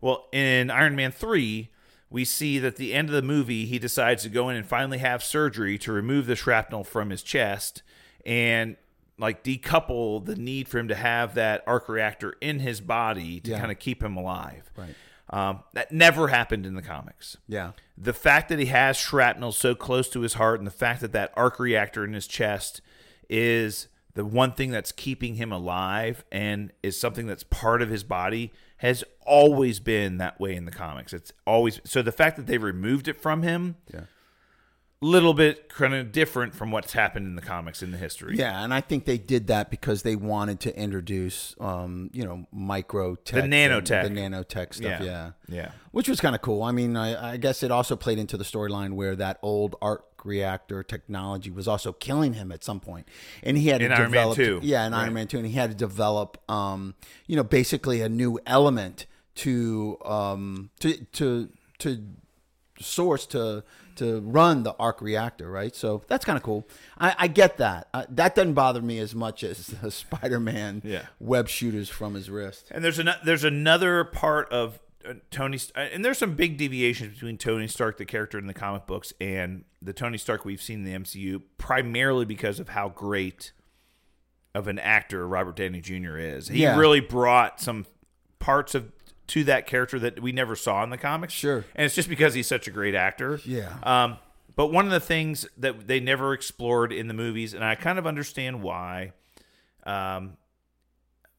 Well, 0.00 0.28
in 0.32 0.70
Iron 0.70 0.96
Man 0.96 1.12
3, 1.12 1.70
we 2.10 2.24
see 2.24 2.58
that 2.58 2.66
at 2.68 2.76
the 2.76 2.92
end 2.92 3.08
of 3.08 3.14
the 3.14 3.22
movie, 3.22 3.66
he 3.66 3.78
decides 3.78 4.24
to 4.24 4.28
go 4.28 4.48
in 4.48 4.56
and 4.56 4.66
finally 4.66 4.98
have 4.98 5.22
surgery 5.22 5.78
to 5.78 5.92
remove 5.92 6.26
the 6.26 6.34
shrapnel 6.36 6.82
from 6.84 7.10
his 7.10 7.22
chest 7.22 7.82
and 8.26 8.76
like 9.18 9.44
decouple 9.44 10.24
the 10.24 10.34
need 10.34 10.66
for 10.68 10.78
him 10.78 10.88
to 10.88 10.94
have 10.94 11.34
that 11.34 11.62
arc 11.66 11.88
reactor 11.88 12.34
in 12.40 12.58
his 12.60 12.80
body 12.80 13.38
to 13.40 13.50
Yeah. 13.52 13.60
kind 13.60 13.70
of 13.70 13.78
keep 13.78 14.02
him 14.02 14.16
alive. 14.16 14.70
Right. 14.76 14.94
Um, 15.28 15.60
that 15.74 15.92
never 15.92 16.28
happened 16.28 16.66
in 16.66 16.74
the 16.74 16.82
comics 16.82 17.36
Yeah. 17.46 17.72
the 17.96 18.12
fact 18.12 18.48
that 18.48 18.58
he 18.58 18.66
has 18.66 18.96
shrapnel 18.96 19.52
so 19.52 19.76
close 19.76 20.08
to 20.10 20.22
his 20.22 20.34
heart 20.34 20.58
and 20.58 20.66
the 20.66 20.70
fact 20.72 21.00
that 21.02 21.12
that 21.12 21.32
arc 21.36 21.60
reactor 21.60 22.04
in 22.04 22.14
his 22.14 22.26
chest 22.26 22.80
is 23.28 23.86
the 24.14 24.24
one 24.24 24.52
thing 24.52 24.70
that's 24.72 24.90
keeping 24.90 25.36
him 25.36 25.52
alive 25.52 26.24
and 26.32 26.72
is 26.82 26.98
something 26.98 27.28
that's 27.28 27.44
part 27.44 27.80
of 27.80 27.90
his 27.90 28.02
body 28.02 28.52
has 28.80 29.02
always 29.24 29.80
been 29.80 30.18
that 30.18 30.38
way 30.40 30.54
in 30.54 30.64
the 30.64 30.70
comics 30.70 31.12
it's 31.12 31.32
always 31.46 31.80
so 31.84 32.02
the 32.02 32.12
fact 32.12 32.36
that 32.36 32.46
they 32.46 32.58
removed 32.58 33.08
it 33.08 33.20
from 33.20 33.42
him 33.42 33.76
Yeah. 33.92 34.00
little 35.02 35.32
bit 35.32 35.68
kind 35.70 35.94
of 35.94 36.12
different 36.12 36.54
from 36.54 36.70
what's 36.70 36.92
happened 36.92 37.26
in 37.26 37.34
the 37.34 37.40
comics 37.42 37.82
in 37.82 37.90
the 37.90 37.96
history 37.96 38.36
Yeah, 38.36 38.62
and 38.62 38.74
I 38.74 38.80
think 38.82 39.06
they 39.06 39.16
did 39.16 39.46
that 39.46 39.70
because 39.70 40.02
they 40.02 40.14
wanted 40.16 40.60
to 40.60 40.76
introduce, 40.78 41.54
um, 41.58 42.10
you 42.12 42.24
know, 42.24 42.46
micro 42.52 43.14
tech, 43.14 43.44
and 43.44 43.52
nanotech. 43.52 44.02
the 44.02 44.10
nanotech 44.10 44.74
stuff. 44.74 45.00
Yeah, 45.00 45.30
yeah 45.48 45.70
which 45.92 46.08
was 46.08 46.20
kind 46.20 46.34
of 46.34 46.40
cool. 46.42 46.62
I 46.62 46.70
mean, 46.70 46.96
I, 46.96 47.32
I 47.32 47.36
guess 47.36 47.62
it 47.62 47.70
also 47.70 47.96
played 47.96 48.18
into 48.18 48.36
the 48.36 48.44
storyline 48.44 48.92
where 48.92 49.16
that 49.16 49.38
old 49.42 49.74
arc 49.82 50.04
reactor 50.24 50.82
technology 50.82 51.50
was 51.50 51.66
also 51.68 51.92
killing 51.92 52.34
him 52.34 52.50
at 52.52 52.62
some 52.64 52.80
point, 52.80 53.06
and 53.42 53.56
he 53.56 53.68
had 53.68 53.82
In 53.82 53.90
to 53.90 53.94
Iron 53.96 54.10
Man 54.10 54.28
develop. 54.28 54.36
2, 54.36 54.60
yeah, 54.62 54.86
in 54.86 54.94
Iron. 54.94 55.12
Man 55.14 55.26
two, 55.28 55.38
and 55.38 55.46
he 55.46 55.52
had 55.54 55.70
to 55.70 55.76
develop, 55.76 56.38
um, 56.50 56.94
you 57.26 57.36
know, 57.36 57.44
basically 57.44 58.00
a 58.02 58.08
new 58.08 58.38
element 58.46 59.06
to 59.36 59.96
um, 60.04 60.70
to 60.80 61.04
to 61.12 61.48
to 61.78 62.04
source 62.80 63.26
to 63.26 63.62
to 63.96 64.20
run 64.20 64.62
the 64.62 64.74
arc 64.78 65.02
reactor, 65.02 65.50
right? 65.50 65.74
So 65.76 66.02
that's 66.06 66.24
kind 66.24 66.36
of 66.36 66.42
cool. 66.42 66.66
I, 66.98 67.14
I 67.18 67.26
get 67.28 67.58
that. 67.58 67.88
Uh, 67.92 68.04
that 68.10 68.34
doesn't 68.34 68.54
bother 68.54 68.80
me 68.80 68.98
as 68.98 69.14
much 69.14 69.44
as 69.44 69.66
the 69.82 69.90
Spider-Man 69.90 70.80
Yeah. 70.84 71.02
web 71.18 71.48
shooters 71.48 71.90
from 71.90 72.14
his 72.14 72.30
wrist. 72.30 72.68
And 72.70 72.82
there's 72.82 72.98
an, 72.98 73.10
there's 73.24 73.44
another 73.44 74.04
part 74.04 74.50
of 74.50 74.78
Tony, 75.30 75.58
uh, 75.74 75.80
and 75.80 76.04
there's 76.04 76.18
some 76.18 76.34
big 76.34 76.56
deviations 76.58 77.14
between 77.14 77.38
Tony 77.38 77.66
Stark, 77.66 77.96
the 77.98 78.04
character 78.04 78.38
in 78.38 78.46
the 78.46 78.54
comic 78.54 78.86
books, 78.86 79.12
and 79.20 79.64
the 79.80 79.92
Tony 79.92 80.18
Stark 80.18 80.44
we've 80.44 80.60
seen 80.62 80.80
in 80.80 80.84
the 80.84 80.98
MCU, 80.98 81.42
primarily 81.58 82.24
because 82.24 82.60
of 82.60 82.70
how 82.70 82.88
great 82.90 83.52
of 84.54 84.66
an 84.68 84.78
actor 84.78 85.26
Robert 85.26 85.56
Downey 85.56 85.80
Jr. 85.80 86.16
is. 86.18 86.48
He 86.48 86.62
Yeah. 86.62 86.76
really 86.78 87.00
brought 87.00 87.60
some 87.60 87.86
parts 88.38 88.74
of 88.74 88.92
to 89.28 89.44
that 89.44 89.66
character 89.66 89.98
that 90.00 90.20
we 90.20 90.32
never 90.32 90.56
saw 90.56 90.82
in 90.82 90.90
the 90.90 90.98
comics. 90.98 91.32
Sure. 91.32 91.64
and 91.76 91.86
it's 91.86 91.94
just 91.94 92.08
because 92.08 92.34
he's 92.34 92.48
such 92.48 92.66
a 92.66 92.70
great 92.72 92.96
actor. 92.96 93.38
Yeah. 93.44 93.76
Um, 93.84 94.16
but 94.56 94.66
one 94.72 94.84
of 94.86 94.90
the 94.90 94.98
things 95.00 95.46
that 95.56 95.86
they 95.86 96.00
never 96.00 96.34
explored 96.34 96.92
in 96.92 97.06
the 97.06 97.14
movies, 97.14 97.54
and 97.54 97.64
I 97.64 97.76
kind 97.76 97.98
of 97.98 98.06
understand 98.08 98.60
why. 98.62 99.12
Um, 99.84 100.36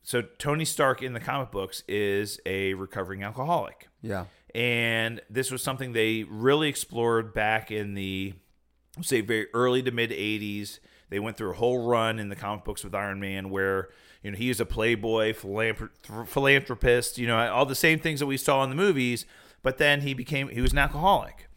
so 0.04 0.24
Tony 0.40 0.66
Stark 0.66 1.02
in 1.02 1.14
the 1.14 1.20
comic 1.20 1.52
books 1.52 1.84
is 1.88 2.40
a 2.46 2.74
recovering 2.74 3.24
alcoholic. 3.24 3.88
Yeah. 4.02 4.26
And 4.54 5.22
this 5.30 5.52
was 5.52 5.62
something 5.62 5.94
they 5.94 6.24
really 6.24 6.68
explored 6.68 7.34
back 7.34 7.72
in 7.72 7.94
the 7.94 8.34
say 9.02 9.22
very 9.22 9.48
early 9.54 9.82
to 9.84 9.92
mid 9.92 10.10
80s. 10.10 10.80
They 11.10 11.20
went 11.20 11.38
through 11.38 11.52
a 11.52 11.56
whole 11.56 11.88
run 11.88 12.20
in 12.20 12.30
the 12.30 12.36
comic 12.36 12.66
books 12.66 12.84
with 12.84 12.96
Iron 12.96 13.20
Man 13.20 13.50
where 13.50 13.90
you 14.24 14.32
know 14.32 14.38
he 14.38 14.50
is 14.50 14.60
a 14.60 14.66
playboy, 14.66 15.34
philanthropist, 15.34 17.18
you 17.18 17.28
know, 17.28 17.52
all 17.52 17.66
the 17.66 17.76
same 17.76 18.00
things 18.00 18.20
that 18.20 18.26
we 18.26 18.38
saw 18.38 18.64
in 18.64 18.70
the 18.70 18.76
movies, 18.76 19.26
but 19.62 19.78
then 19.78 20.02
he 20.02 20.14
became 20.14 20.50
he 20.50 20.62
was 20.62 20.72
an 20.72 20.78
alcoholic. 20.80 21.48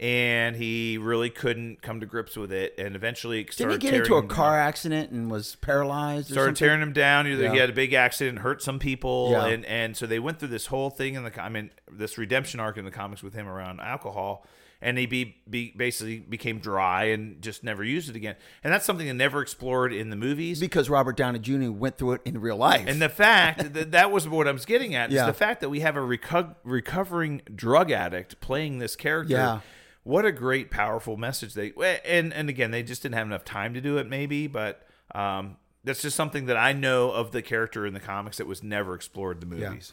And 0.00 0.56
he 0.56 0.98
really 0.98 1.30
couldn't 1.30 1.80
come 1.82 2.00
to 2.00 2.06
grips 2.06 2.36
with 2.36 2.52
it, 2.52 2.74
and 2.78 2.96
eventually 2.96 3.44
Didn't 3.44 3.72
he 3.72 3.78
get 3.78 3.94
into 3.94 4.16
a 4.16 4.26
car 4.26 4.56
down. 4.56 4.66
accident 4.68 5.10
and 5.10 5.30
was 5.30 5.56
paralyzed? 5.56 6.30
Started 6.30 6.56
something? 6.56 6.66
tearing 6.68 6.82
him 6.82 6.92
down. 6.92 7.26
Either 7.26 7.50
he 7.50 7.58
had 7.58 7.70
a 7.70 7.74
big 7.74 7.92
accident, 7.92 8.40
hurt 8.40 8.62
some 8.62 8.78
people, 8.78 9.28
Yeah. 9.32 9.46
and 9.46 9.64
and 9.66 9.96
so 9.96 10.06
they 10.06 10.18
went 10.18 10.38
through 10.38 10.48
this 10.48 10.66
whole 10.66 10.90
thing 10.90 11.14
in 11.14 11.24
the. 11.24 11.42
I 11.42 11.48
mean, 11.48 11.70
this 11.90 12.18
redemption 12.18 12.60
arc 12.60 12.76
in 12.76 12.84
the 12.84 12.90
comics 12.90 13.22
with 13.22 13.34
him 13.34 13.46
around 13.48 13.80
alcohol, 13.80 14.44
and 14.82 14.98
he 14.98 15.06
be, 15.06 15.36
be 15.48 15.72
basically 15.76 16.18
became 16.18 16.58
dry 16.58 17.04
and 17.04 17.40
just 17.40 17.62
never 17.64 17.82
used 17.84 18.10
it 18.10 18.16
again. 18.16 18.34
And 18.64 18.72
that's 18.72 18.84
something 18.84 19.06
they 19.06 19.12
never 19.12 19.40
explored 19.40 19.92
in 19.92 20.10
the 20.10 20.16
movies. 20.16 20.58
because 20.60 20.90
Robert 20.90 21.16
Downey 21.16 21.38
Jr. 21.38 21.70
went 21.70 21.96
through 21.96 22.14
it 22.14 22.20
in 22.24 22.40
real 22.40 22.56
life. 22.56 22.84
And 22.86 23.00
the 23.00 23.08
fact 23.08 23.72
that 23.74 23.92
that 23.92 24.10
was 24.10 24.28
what 24.28 24.46
I 24.48 24.50
was 24.52 24.66
getting 24.66 24.94
at 24.94 25.12
is 25.12 25.24
the 25.24 25.32
fact 25.32 25.60
that 25.60 25.70
we 25.70 25.80
have 25.80 25.96
a 25.96 26.00
reco- 26.00 26.56
recovering 26.64 27.40
drug 27.54 27.90
addict 27.90 28.40
playing 28.40 28.78
this 28.80 28.96
character. 28.96 29.32
Yeah. 29.34 29.60
What 30.04 30.24
a 30.24 30.32
great, 30.32 30.70
powerful 30.70 31.16
message 31.16 31.54
they 31.54 31.72
and 32.04 32.32
and 32.32 32.48
again 32.48 32.70
they 32.70 32.82
just 32.82 33.02
didn't 33.02 33.16
have 33.16 33.26
enough 33.26 33.44
time 33.44 33.74
to 33.74 33.80
do 33.80 33.98
it 33.98 34.08
maybe, 34.08 34.46
but 34.46 34.86
um, 35.14 35.56
that's 35.82 36.02
just 36.02 36.14
something 36.16 36.46
that 36.46 36.56
I 36.56 36.72
know 36.72 37.10
of 37.10 37.32
the 37.32 37.42
character 37.42 37.86
in 37.86 37.94
the 37.94 38.00
comics 38.00 38.36
that 38.36 38.46
was 38.46 38.62
never 38.62 38.94
explored 38.94 39.42
in 39.42 39.48
the 39.48 39.56
movies. 39.56 39.92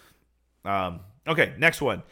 Um, 0.63 1.00
okay, 1.28 1.54
next 1.58 1.82
one, 1.82 2.04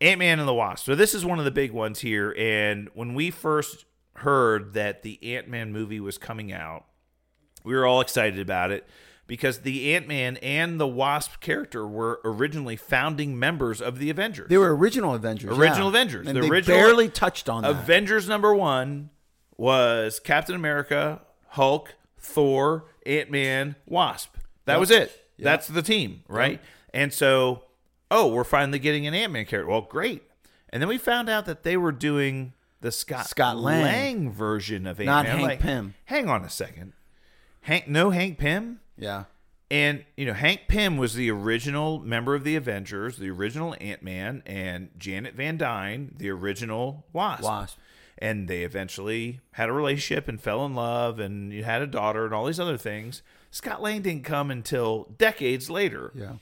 Ant 0.00 0.20
Man 0.20 0.38
and 0.38 0.48
the 0.48 0.54
Wasp. 0.54 0.86
So 0.86 0.94
this 0.94 1.14
is 1.14 1.24
one 1.24 1.38
of 1.38 1.44
the 1.44 1.50
big 1.50 1.72
ones 1.72 2.00
here, 2.00 2.34
and 2.38 2.88
when 2.94 3.14
we 3.14 3.30
first 3.30 3.84
heard 4.14 4.74
that 4.74 5.02
the 5.02 5.18
Ant 5.34 5.48
Man 5.48 5.72
movie 5.72 6.00
was 6.00 6.18
coming 6.18 6.52
out, 6.52 6.84
we 7.64 7.74
were 7.74 7.84
all 7.84 8.00
excited 8.00 8.38
about 8.38 8.70
it 8.70 8.88
because 9.30 9.60
the 9.60 9.94
Ant 9.94 10.08
Man 10.08 10.38
and 10.38 10.80
the 10.80 10.88
Wasp 10.88 11.38
character 11.40 11.86
were 11.86 12.20
originally 12.24 12.74
founding 12.74 13.38
members 13.38 13.80
of 13.80 14.00
the 14.00 14.10
Avengers. 14.10 14.48
they 14.48 14.58
were 14.58 14.74
original 14.76 15.14
Avengers. 15.14 15.56
Original 15.56 15.84
yeah. 15.84 16.00
Avengers. 16.00 16.26
And 16.26 16.36
The 16.36 16.40
they 16.40 16.48
original- 16.48 16.76
barely 16.78 17.08
touched 17.08 17.48
on 17.48 17.62
that. 17.62 17.70
Avengers 17.70 18.28
number 18.28 18.52
one 18.52 19.10
was 19.56 20.18
Captain 20.18 20.56
America, 20.56 21.20
Hulk, 21.50 21.94
Thor, 22.18 22.86
Ant 23.06 23.30
Man, 23.30 23.76
Wasp. 23.86 24.34
That 24.64 24.72
Yep. 24.74 24.80
was 24.80 24.90
it. 24.90 25.26
That's 25.38 25.68
the 25.68 25.82
team, 25.82 26.24
right? 26.26 26.60
And 26.92 27.12
so, 27.12 27.62
oh, 28.10 28.32
we're 28.32 28.42
finally 28.42 28.80
getting 28.80 29.06
an 29.06 29.14
Ant 29.14 29.32
Man 29.32 29.44
character. 29.44 29.70
Well, 29.70 29.82
great. 29.82 30.24
And 30.70 30.82
then 30.82 30.88
we 30.88 30.98
found 30.98 31.28
out 31.30 31.46
that 31.46 31.62
they 31.62 31.76
were 31.76 31.92
doing 31.92 32.52
the 32.80 32.90
Scott, 32.90 33.28
Scott 33.28 33.56
Lang. 33.58 34.32
version 34.32 34.88
of 34.88 34.98
Ant 34.98 35.06
Man. 35.06 35.24
Not. 35.40 35.48
Hank 35.50 35.60
Pym. 35.60 35.94
Hang 36.06 36.28
on 36.28 36.44
a 36.44 36.50
second. 36.50 36.94
Hank, 37.62 37.86
no 37.86 38.10
Hank 38.10 38.38
Pym. 38.38 38.79
Yeah. 39.00 39.24
And 39.72 40.04
you 40.16 40.26
know, 40.26 40.32
Hank 40.32 40.62
Pym 40.66 40.96
was 40.96 41.14
the 41.14 41.30
original 41.30 42.00
member 42.00 42.34
of 42.34 42.42
the 42.42 42.56
Avengers, 42.56 43.18
the 43.18 43.30
original 43.30 43.76
Ant 43.80 44.02
Man, 44.02 44.42
and 44.44 44.90
Janet 44.98 45.34
Van 45.36 45.56
Dyne, 45.56 46.12
the 46.18 46.28
original 46.30 47.06
Wasp. 47.12 47.44
Wasp. 47.44 47.78
And 48.18 48.48
they 48.48 48.64
eventually 48.64 49.40
had 49.52 49.68
a 49.68 49.72
relationship 49.72 50.26
and 50.28 50.40
fell 50.40 50.66
in 50.66 50.74
love, 50.74 51.18
and 51.20 51.52
you 51.52 51.62
had 51.64 51.82
a 51.82 51.86
daughter, 51.86 52.24
and 52.24 52.34
all 52.34 52.46
these 52.46 52.58
other 52.60 52.76
things. 52.76 53.22
Scott 53.52 53.80
Lang 53.80 54.02
didn't 54.02 54.24
come 54.24 54.50
until 54.50 55.14
decades 55.16 55.70
later. 55.70 56.10
Yeah. 56.16 56.32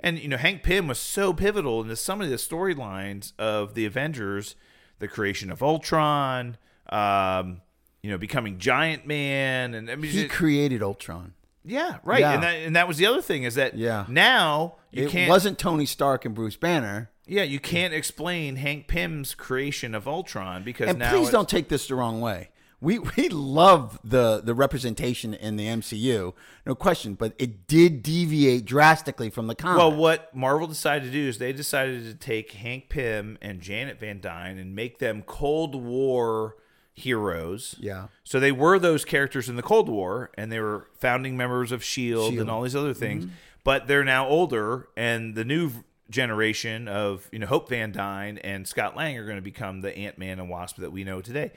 And 0.00 0.18
you 0.18 0.26
know, 0.28 0.36
Hank 0.36 0.64
Pym 0.64 0.88
was 0.88 0.98
so 0.98 1.32
pivotal 1.32 1.80
into 1.82 1.94
some 1.94 2.20
of 2.20 2.28
the 2.28 2.34
storylines 2.36 3.32
of 3.38 3.74
the 3.74 3.86
Avengers, 3.86 4.56
the 4.98 5.06
creation 5.06 5.52
of 5.52 5.62
Ultron, 5.62 6.56
um, 6.90 7.60
you 8.02 8.10
know, 8.10 8.18
becoming 8.18 8.58
Giant 8.58 9.06
Man, 9.06 9.74
and 9.74 9.88
I 9.88 9.94
mean, 9.94 10.10
He 10.10 10.22
it- 10.22 10.30
created 10.30 10.82
Ultron. 10.82 11.34
Yeah, 11.64 11.98
right. 12.04 12.20
Yeah. 12.20 12.32
And 12.34 12.42
that 12.42 12.54
and 12.56 12.76
that 12.76 12.88
was 12.88 12.96
the 12.96 13.06
other 13.06 13.22
thing 13.22 13.44
is 13.44 13.54
that 13.56 13.76
Yeah. 13.76 14.04
now 14.08 14.76
you 14.90 15.06
it 15.06 15.10
can't 15.10 15.28
wasn't 15.28 15.58
Tony 15.58 15.86
Stark 15.86 16.24
and 16.24 16.34
Bruce 16.34 16.56
Banner. 16.56 17.10
yeah 17.26 17.42
you 17.44 17.60
can't 17.60 17.94
explain 17.94 18.56
Hank 18.56 18.88
Pym's 18.88 19.34
creation 19.34 19.94
of 19.94 20.06
Ultron 20.08 20.62
because 20.64 20.88
And 20.90 20.98
now 20.98 21.10
please 21.10 21.30
don't 21.30 21.48
take 21.48 21.68
this 21.68 21.86
the 21.88 21.94
wrong 21.94 22.20
way. 22.20 22.48
We 22.80 22.98
we 23.16 23.28
love 23.28 24.00
the 24.02 24.40
the 24.42 24.54
representation 24.54 25.34
in 25.34 25.54
the 25.56 25.66
MCU, 25.66 26.32
no 26.66 26.74
question, 26.74 27.14
but 27.14 27.32
it 27.38 27.68
did 27.68 28.02
deviate 28.02 28.64
drastically 28.64 29.30
from 29.30 29.46
the 29.46 29.54
comic. 29.54 29.78
Well, 29.78 29.92
what 29.94 30.34
Marvel 30.34 30.66
decided 30.66 31.04
to 31.06 31.12
do 31.12 31.28
is 31.28 31.38
they 31.38 31.52
decided 31.52 32.02
to 32.06 32.14
take 32.14 32.50
Hank 32.52 32.88
Pym 32.88 33.38
and 33.40 33.60
Janet 33.60 34.00
Van 34.00 34.20
Dyne 34.20 34.58
and 34.58 34.74
make 34.74 34.98
them 34.98 35.22
Cold 35.22 35.76
War 35.76 36.56
heroes. 36.94 37.74
Yeah. 37.78 38.08
So 38.24 38.38
they 38.40 38.52
were 38.52 38.78
those 38.78 39.04
characters 39.04 39.48
in 39.48 39.56
the 39.56 39.62
Cold 39.62 39.88
War, 39.88 40.30
and 40.36 40.50
they 40.52 40.60
were 40.60 40.88
founding 40.98 41.36
members 41.36 41.72
of 41.72 41.82
Shield, 41.82 42.30
Shield. 42.30 42.40
and 42.40 42.50
all 42.50 42.62
these 42.62 42.76
other 42.76 42.94
things. 42.94 43.24
Mm-hmm. 43.24 43.34
But 43.64 43.86
they're 43.86 44.04
now 44.04 44.26
older, 44.28 44.88
and 44.96 45.34
the 45.34 45.44
new 45.44 45.70
generation 46.10 46.88
of 46.88 47.28
you 47.32 47.38
know 47.38 47.46
Hope 47.46 47.68
Van 47.68 47.92
Dyne 47.92 48.38
and 48.38 48.66
Scott 48.66 48.96
Lang 48.96 49.16
are 49.16 49.24
going 49.24 49.36
to 49.36 49.42
become 49.42 49.80
the 49.80 49.96
Ant 49.96 50.18
Man 50.18 50.38
and 50.38 50.50
Wasp 50.50 50.76
that 50.76 50.92
we 50.92 51.04
know 51.04 51.20
today. 51.20 51.52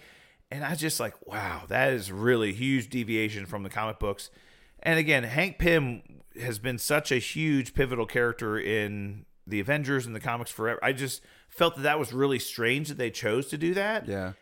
And 0.51 0.63
I 0.63 0.75
just 0.75 0.99
like, 0.99 1.15
wow, 1.27 1.63
that 1.67 1.91
is 1.91 2.11
really 2.11 2.53
huge 2.53 2.89
deviation 2.89 3.45
from 3.47 3.63
the 3.63 3.69
comic 3.69 3.99
books. 3.99 4.29
And 4.83 4.99
again, 4.99 5.23
Hank 5.23 5.57
Pym 5.57 6.03
has 6.39 6.59
been 6.59 6.77
such 6.77 7.11
a 7.11 7.17
huge 7.17 7.73
pivotal 7.73 8.05
character 8.05 8.59
in 8.59 9.25
the 9.47 9.59
Avengers 9.59 10.05
and 10.05 10.15
the 10.15 10.19
comics 10.19 10.51
forever. 10.51 10.79
I 10.83 10.93
just 10.93 11.21
felt 11.49 11.75
that 11.77 11.81
that 11.81 11.97
was 11.99 12.13
really 12.13 12.39
strange 12.39 12.89
that 12.89 12.97
they 12.97 13.09
chose 13.09 13.47
to 13.47 13.57
do 13.57 13.73
that. 13.73 14.07
yeah. 14.07 14.33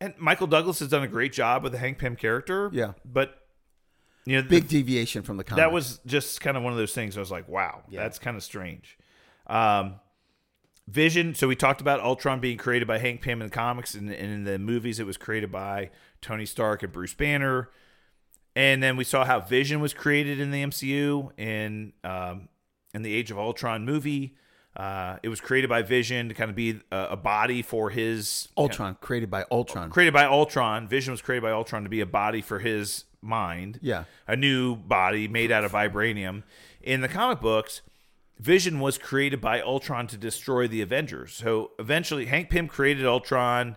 And 0.00 0.14
Michael 0.18 0.46
Douglas 0.46 0.78
has 0.78 0.88
done 0.88 1.02
a 1.02 1.08
great 1.08 1.32
job 1.32 1.62
with 1.62 1.72
the 1.72 1.78
Hank 1.78 1.98
Pym 1.98 2.14
character. 2.16 2.70
Yeah. 2.72 2.92
But 3.04 3.36
you 4.24 4.36
know, 4.36 4.46
Big 4.46 4.68
deviation 4.68 5.22
from 5.22 5.38
the 5.38 5.44
comic. 5.44 5.58
that 5.58 5.72
was 5.72 6.00
just 6.04 6.40
kind 6.40 6.56
of 6.56 6.62
one 6.62 6.72
of 6.72 6.78
those 6.78 6.92
things. 6.92 7.16
I 7.16 7.20
was 7.20 7.30
like, 7.30 7.48
wow, 7.48 7.82
that's 7.90 8.18
kind 8.18 8.36
of 8.36 8.42
strange. 8.42 8.98
Um, 9.46 10.00
Vision. 10.86 11.34
So 11.34 11.48
we 11.48 11.56
talked 11.56 11.80
about 11.80 12.00
Ultron 12.00 12.40
being 12.40 12.56
created 12.58 12.86
by 12.88 12.98
Hank 12.98 13.20
Pym 13.22 13.42
in 13.42 13.48
the 13.48 13.54
comics, 13.54 13.94
and, 13.94 14.10
and 14.10 14.32
in 14.32 14.44
the 14.44 14.58
movies, 14.58 15.00
it 15.00 15.06
was 15.06 15.16
created 15.16 15.50
by 15.52 15.90
Tony 16.22 16.46
Stark 16.46 16.82
and 16.82 16.92
Bruce 16.92 17.14
Banner. 17.14 17.70
And 18.56 18.82
then 18.82 18.96
we 18.96 19.04
saw 19.04 19.24
how 19.24 19.40
Vision 19.40 19.80
was 19.80 19.94
created 19.94 20.40
in 20.40 20.50
the 20.50 20.62
MCU 20.62 21.30
in 21.38 21.92
um, 22.04 22.48
in 22.94 23.02
the 23.02 23.14
Age 23.14 23.30
of 23.30 23.38
Ultron 23.38 23.84
movie. 23.84 24.34
Uh, 24.78 25.18
it 25.24 25.28
was 25.28 25.40
created 25.40 25.68
by 25.68 25.82
Vision 25.82 26.28
to 26.28 26.34
kind 26.34 26.50
of 26.50 26.54
be 26.54 26.80
a, 26.92 27.08
a 27.10 27.16
body 27.16 27.62
for 27.62 27.90
his 27.90 28.46
Ultron 28.56 28.96
created 29.00 29.28
by 29.28 29.44
Ultron. 29.50 29.90
created 29.90 30.14
by 30.14 30.24
Ultron. 30.24 30.86
Vision 30.86 31.10
was 31.10 31.20
created 31.20 31.42
by 31.42 31.50
Ultron 31.50 31.82
to 31.82 31.88
be 31.88 32.00
a 32.00 32.06
body 32.06 32.40
for 32.40 32.60
his 32.60 33.04
mind. 33.20 33.80
Yeah. 33.82 34.04
A 34.28 34.36
new 34.36 34.76
body 34.76 35.26
made 35.26 35.50
out 35.50 35.64
of 35.64 35.72
vibranium. 35.72 36.44
In 36.80 37.00
the 37.00 37.08
comic 37.08 37.40
books, 37.40 37.82
Vision 38.38 38.78
was 38.78 38.98
created 38.98 39.40
by 39.40 39.60
Ultron 39.60 40.06
to 40.06 40.16
destroy 40.16 40.68
the 40.68 40.80
Avengers. 40.80 41.34
So 41.34 41.72
eventually, 41.80 42.26
Hank 42.26 42.48
Pym 42.48 42.68
created 42.68 43.04
Ultron. 43.04 43.76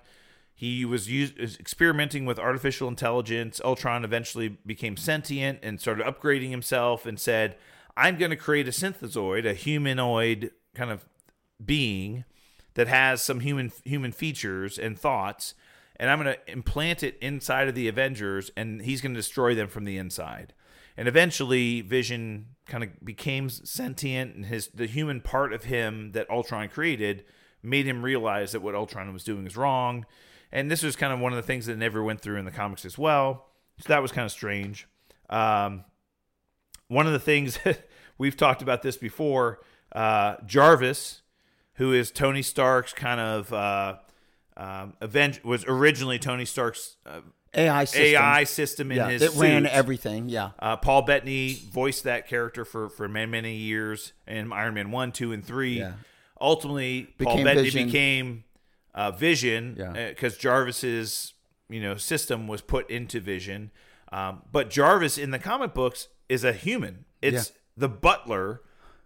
He 0.53 0.85
was 0.85 1.09
used, 1.09 1.35
is 1.39 1.57
experimenting 1.57 2.27
with 2.27 2.37
artificial 2.37 2.87
intelligence. 2.87 3.59
Ultron 3.65 4.05
eventually 4.05 4.49
became 4.67 4.97
sentient 4.97 5.57
and 5.63 5.81
started 5.81 6.05
upgrading 6.05 6.51
himself 6.51 7.07
and 7.07 7.19
said, 7.19 7.57
I'm 7.97 8.19
going 8.19 8.29
to 8.29 8.37
create 8.37 8.67
a 8.67 8.71
synthezoid, 8.71 9.49
a 9.49 9.55
humanoid 9.55 10.51
kind 10.75 10.91
of 10.91 11.05
being 11.63 12.25
that 12.73 12.87
has 12.87 13.21
some 13.21 13.41
human 13.41 13.71
human 13.83 14.11
features 14.11 14.77
and 14.77 14.97
thoughts 14.97 15.53
and 16.01 16.09
I'm 16.09 16.19
going 16.19 16.33
to 16.33 16.51
implant 16.51 17.03
it 17.03 17.15
inside 17.21 17.67
of 17.67 17.75
the 17.75 17.87
Avengers 17.87 18.49
and 18.57 18.81
he's 18.81 19.01
going 19.01 19.13
to 19.13 19.19
destroy 19.19 19.53
them 19.53 19.67
from 19.67 19.85
the 19.85 19.97
inside. 19.97 20.51
And 20.97 21.07
eventually 21.07 21.81
Vision 21.81 22.47
kind 22.65 22.83
of 22.83 23.05
became 23.05 23.49
sentient 23.49 24.35
and 24.35 24.45
his 24.47 24.69
the 24.73 24.87
human 24.87 25.21
part 25.21 25.53
of 25.53 25.65
him 25.65 26.13
that 26.13 26.29
Ultron 26.29 26.69
created 26.69 27.23
made 27.61 27.85
him 27.85 28.01
realize 28.01 28.51
that 28.53 28.61
what 28.61 28.73
Ultron 28.73 29.13
was 29.13 29.23
doing 29.23 29.45
is 29.45 29.55
wrong. 29.55 30.07
And 30.51 30.71
this 30.71 30.81
was 30.81 30.95
kind 30.95 31.13
of 31.13 31.19
one 31.19 31.31
of 31.31 31.37
the 31.37 31.43
things 31.43 31.67
that 31.67 31.77
never 31.77 32.03
went 32.03 32.21
through 32.21 32.37
in 32.37 32.45
the 32.45 32.51
comics 32.51 32.83
as 32.83 32.97
well. 32.97 33.49
So 33.79 33.89
that 33.89 34.01
was 34.01 34.11
kind 34.11 34.25
of 34.25 34.31
strange. 34.31 34.87
Um, 35.29 35.85
one 36.87 37.05
of 37.05 37.13
the 37.13 37.19
things 37.19 37.59
we've 38.17 38.35
talked 38.35 38.63
about 38.63 38.81
this 38.81 38.97
before, 38.97 39.59
uh, 39.91 40.35
Jarvis, 40.45 41.21
who 41.75 41.93
is 41.93 42.11
Tony 42.11 42.41
Stark's 42.41 42.93
kind 42.93 43.19
of 43.19 43.53
uh, 43.53 43.97
um, 44.57 44.93
was 45.43 45.65
originally 45.65 46.19
Tony 46.19 46.45
Stark's 46.45 46.97
uh, 47.05 47.21
AI 47.53 47.85
system. 47.85 48.01
AI 48.03 48.43
system 48.43 48.91
in 48.91 48.97
yeah, 48.97 49.09
his 49.09 49.21
that 49.21 49.39
ran 49.41 49.65
everything. 49.65 50.29
Yeah. 50.29 50.51
Uh, 50.59 50.77
Paul 50.77 51.01
Bettany 51.03 51.53
voiced 51.53 52.03
that 52.03 52.27
character 52.27 52.63
for 52.65 52.89
for 52.89 53.07
many 53.07 53.29
many 53.29 53.55
years 53.55 54.13
in 54.27 54.51
Iron 54.53 54.73
Man 54.73 54.91
one, 54.91 55.11
two, 55.11 55.31
and 55.31 55.43
three. 55.45 55.79
Yeah. 55.79 55.93
Ultimately, 56.39 57.13
Paul 57.19 57.33
Became 57.33 57.45
Bettany 57.45 57.63
Vision. 57.69 57.85
became 57.87 58.43
uh, 58.95 59.11
Vision 59.11 59.75
Yeah. 59.77 60.09
because 60.09 60.37
Jarvis's 60.37 61.33
you 61.69 61.81
know 61.81 61.95
system 61.95 62.47
was 62.47 62.61
put 62.61 62.89
into 62.89 63.19
Vision. 63.19 63.71
Um, 64.11 64.41
but 64.51 64.69
Jarvis 64.69 65.17
in 65.17 65.31
the 65.31 65.39
comic 65.39 65.73
books 65.73 66.09
is 66.27 66.43
a 66.43 66.53
human. 66.53 67.05
It's 67.21 67.53
the 67.77 67.87
butler 67.89 68.61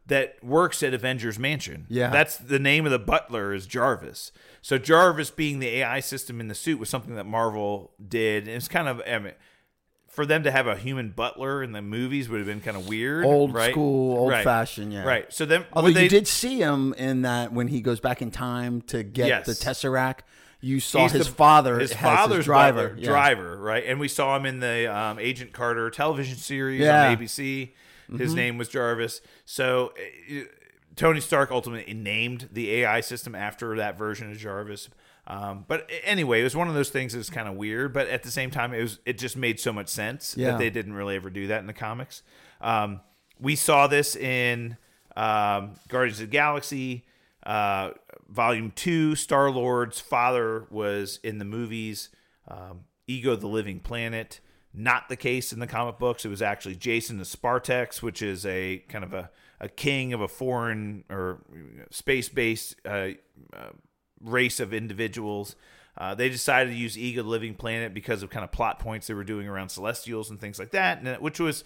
that 0.08 0.44
works 0.44 0.84
at 0.84 0.94
Avengers 0.94 1.40
Mansion. 1.40 1.86
Yeah. 1.90 2.10
that's 2.12 2.38
the 2.38 2.60
name 2.60 2.86
of 2.86 2.92
the 2.92 3.00
butler 3.00 3.54
is 3.54 3.66
Jarvis. 3.66 4.32
So 4.62 4.78
Jarvis 4.78 5.32
being 5.32 5.60
the 5.60 5.68
AI 5.78 6.00
system 6.00 6.40
in 6.40 6.48
the 6.48 6.56
suit 6.56 6.80
was 6.80 6.90
something 6.90 7.16
that 7.16 7.26
Marvel 7.26 7.92
did. 8.08 8.44
And 8.48 8.52
it's 8.56 8.68
kind 8.68 8.88
of 8.88 9.02
I 9.08 9.18
mean, 9.20 9.34
for 10.08 10.26
them 10.26 10.44
to 10.44 10.52
have 10.52 10.68
a 10.68 10.76
human 10.78 11.10
butler 11.10 11.62
in 11.64 11.72
the 11.72 11.82
movies 11.82 12.30
would 12.30 12.38
have 12.38 12.48
been 12.48 12.62
kind 12.62 12.78
of 12.78 12.88
weird. 12.88 13.26
Old 13.26 13.54
right? 13.54 13.72
school, 13.72 14.18
old 14.18 14.32
Right. 14.32 14.44
fashioned. 14.44 14.94
Yeah. 14.94 15.04
Right. 15.04 15.32
So 15.34 15.46
then, 15.46 15.66
Although 15.74 15.92
they, 15.92 16.04
you 16.04 16.10
did 16.10 16.28
see 16.28 16.60
him 16.60 16.94
in 16.98 17.24
that 17.24 17.52
when 17.52 17.68
he 17.68 17.82
goes 17.82 18.00
back 18.00 18.22
in 18.22 18.32
time 18.32 18.82
to 18.84 19.04
get 19.04 19.28
Yes. 19.28 19.46
the 19.46 19.52
Tesseract, 19.54 20.20
you 20.62 20.80
saw 20.80 21.02
He's 21.04 21.12
his 21.12 21.28
the- 21.28 21.34
father 21.34 21.80
his 21.80 21.94
father's 21.94 22.38
his 22.38 22.46
driver. 22.46 22.90
butler, 22.90 23.00
Yeah. 23.02 23.10
driver, 23.10 23.58
right? 23.58 23.84
And 23.86 24.00
we 24.00 24.08
saw 24.08 24.36
him 24.38 24.46
in 24.46 24.60
the 24.62 24.88
um, 24.96 25.20
Agent 25.20 25.52
Carter 25.52 25.90
television 25.90 26.38
series 26.38 26.80
Yeah. 26.82 27.10
On 27.10 27.18
ABC. 27.18 27.74
His 28.18 28.34
name 28.36 28.58
was 28.58 28.68
Jarvis. 28.70 29.22
So 29.46 29.94
uh, 30.32 30.42
Tony 30.96 31.20
Stark 31.20 31.52
ultimately 31.52 31.94
named 31.94 32.50
the 32.52 32.72
AI 32.82 33.02
system 33.02 33.36
after 33.36 33.76
that 33.78 33.98
version 33.98 34.32
of 34.32 34.38
Jarvis. 34.38 34.90
Um, 35.28 35.66
but 35.68 35.90
anyway, 36.04 36.42
it 36.42 36.44
was 36.44 36.56
one 36.56 36.68
of 36.68 36.76
those 36.76 36.90
things 36.90 37.14
that's 37.14 37.30
kind 37.32 37.48
of 37.48 37.56
weird, 37.56 37.94
but 37.94 38.08
at 38.10 38.22
the 38.24 38.30
same 38.32 38.52
time, 38.52 38.74
it 38.74 38.82
was 38.82 39.00
it 39.06 39.18
just 39.18 39.36
made 39.36 39.60
so 39.60 39.74
much 39.74 39.88
sense 39.88 40.36
Yeah. 40.38 40.52
that 40.52 40.60
they 40.60 40.70
didn't 40.70 40.94
really 40.94 41.16
ever 41.16 41.30
do 41.32 41.48
that 41.48 41.60
in 41.62 41.68
the 41.68 41.74
comics. 41.74 42.22
Um, 42.62 43.02
we 43.40 43.56
saw 43.56 43.88
this 43.88 44.16
in 44.16 44.78
um, 45.18 45.72
Guardians 45.90 46.20
of 46.20 46.28
the 46.28 46.32
Galaxy, 46.32 47.06
uh, 47.46 47.92
Volume 48.30 48.72
Two. 48.76 49.16
Star 49.16 49.50
Lord's 49.50 50.00
father 50.00 50.68
was 50.70 51.20
in 51.24 51.40
the 51.40 51.46
movies. 51.46 52.10
Um, 52.48 52.82
Ego, 53.08 53.36
the 53.36 53.48
Living 53.48 53.80
Planet. 53.80 54.40
Not 54.76 55.10
the 55.10 55.16
case 55.16 55.54
in 55.54 55.60
the 55.60 55.68
comic 55.68 55.98
books. 55.98 56.26
It 56.26 56.30
was 56.30 56.42
actually 56.42 56.76
Jason 56.76 57.18
the 57.18 57.24
Spartax, 57.24 58.02
which 58.02 58.22
is 58.22 58.46
a 58.46 58.84
kind 58.90 59.04
of 59.04 59.14
a, 59.14 59.30
a 59.60 59.70
king 59.70 60.14
of 60.14 60.22
a 60.22 60.28
foreign 60.28 61.04
or 61.10 61.42
space 61.92 62.30
based 62.30 62.76
uh, 62.86 63.10
uh, 63.54 63.70
race 64.22 64.60
of 64.60 64.74
individuals. 64.74 65.56
Uh, 65.98 66.14
they 66.14 66.28
decided 66.28 66.72
to 66.72 66.76
use 66.76 66.98
Ego 66.98 67.24
Living 67.24 67.56
Planet 67.56 67.94
because 67.94 68.22
of 68.22 68.30
kind 68.30 68.44
of 68.44 68.52
plot 68.52 68.80
points 68.80 69.08
they 69.08 69.14
were 69.14 69.24
doing 69.24 69.48
around 69.48 69.70
Celestials 69.70 70.30
and 70.30 70.42
things 70.42 70.60
like 70.60 70.72
that, 70.72 71.00
and, 71.00 71.08
uh, 71.08 71.18
which 71.18 71.40
was 71.40 71.64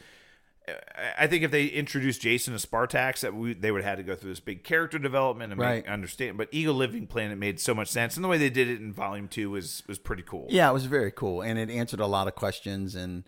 I 1.18 1.28
think 1.28 1.44
if 1.44 1.52
they 1.52 1.66
introduced 1.66 2.22
Jason 2.22 2.58
to 2.58 2.68
Spartax, 2.68 3.22
that 3.22 3.34
we, 3.36 3.54
they 3.54 3.72
would 3.72 3.84
have 3.84 3.98
had 3.98 3.98
to 3.98 4.04
go 4.04 4.16
through 4.16 4.32
this 4.32 4.40
big 4.40 4.64
character 4.64 5.00
development 5.00 5.52
and 5.52 5.60
Right. 5.62 5.84
make, 5.84 5.90
understand. 5.90 6.38
But 6.38 6.50
Ego 6.52 6.74
Living 6.74 7.08
Planet 7.08 7.38
made 7.38 7.60
so 7.60 7.74
much 7.76 7.88
sense, 7.90 8.16
and 8.16 8.24
the 8.24 8.28
way 8.30 8.38
they 8.38 8.50
did 8.50 8.68
it 8.68 8.80
in 8.80 8.92
Volume 8.94 9.28
Two 9.28 9.50
was 9.52 9.84
was 9.88 10.00
pretty 10.00 10.24
cool. 10.24 10.48
Yeah, 10.50 10.70
it 10.70 10.74
was 10.74 10.86
very 10.86 11.12
cool, 11.12 11.42
and 11.42 11.58
it 11.60 11.70
answered 11.70 12.00
a 12.00 12.08
lot 12.08 12.28
of 12.28 12.36
questions. 12.36 12.96
And 12.96 13.24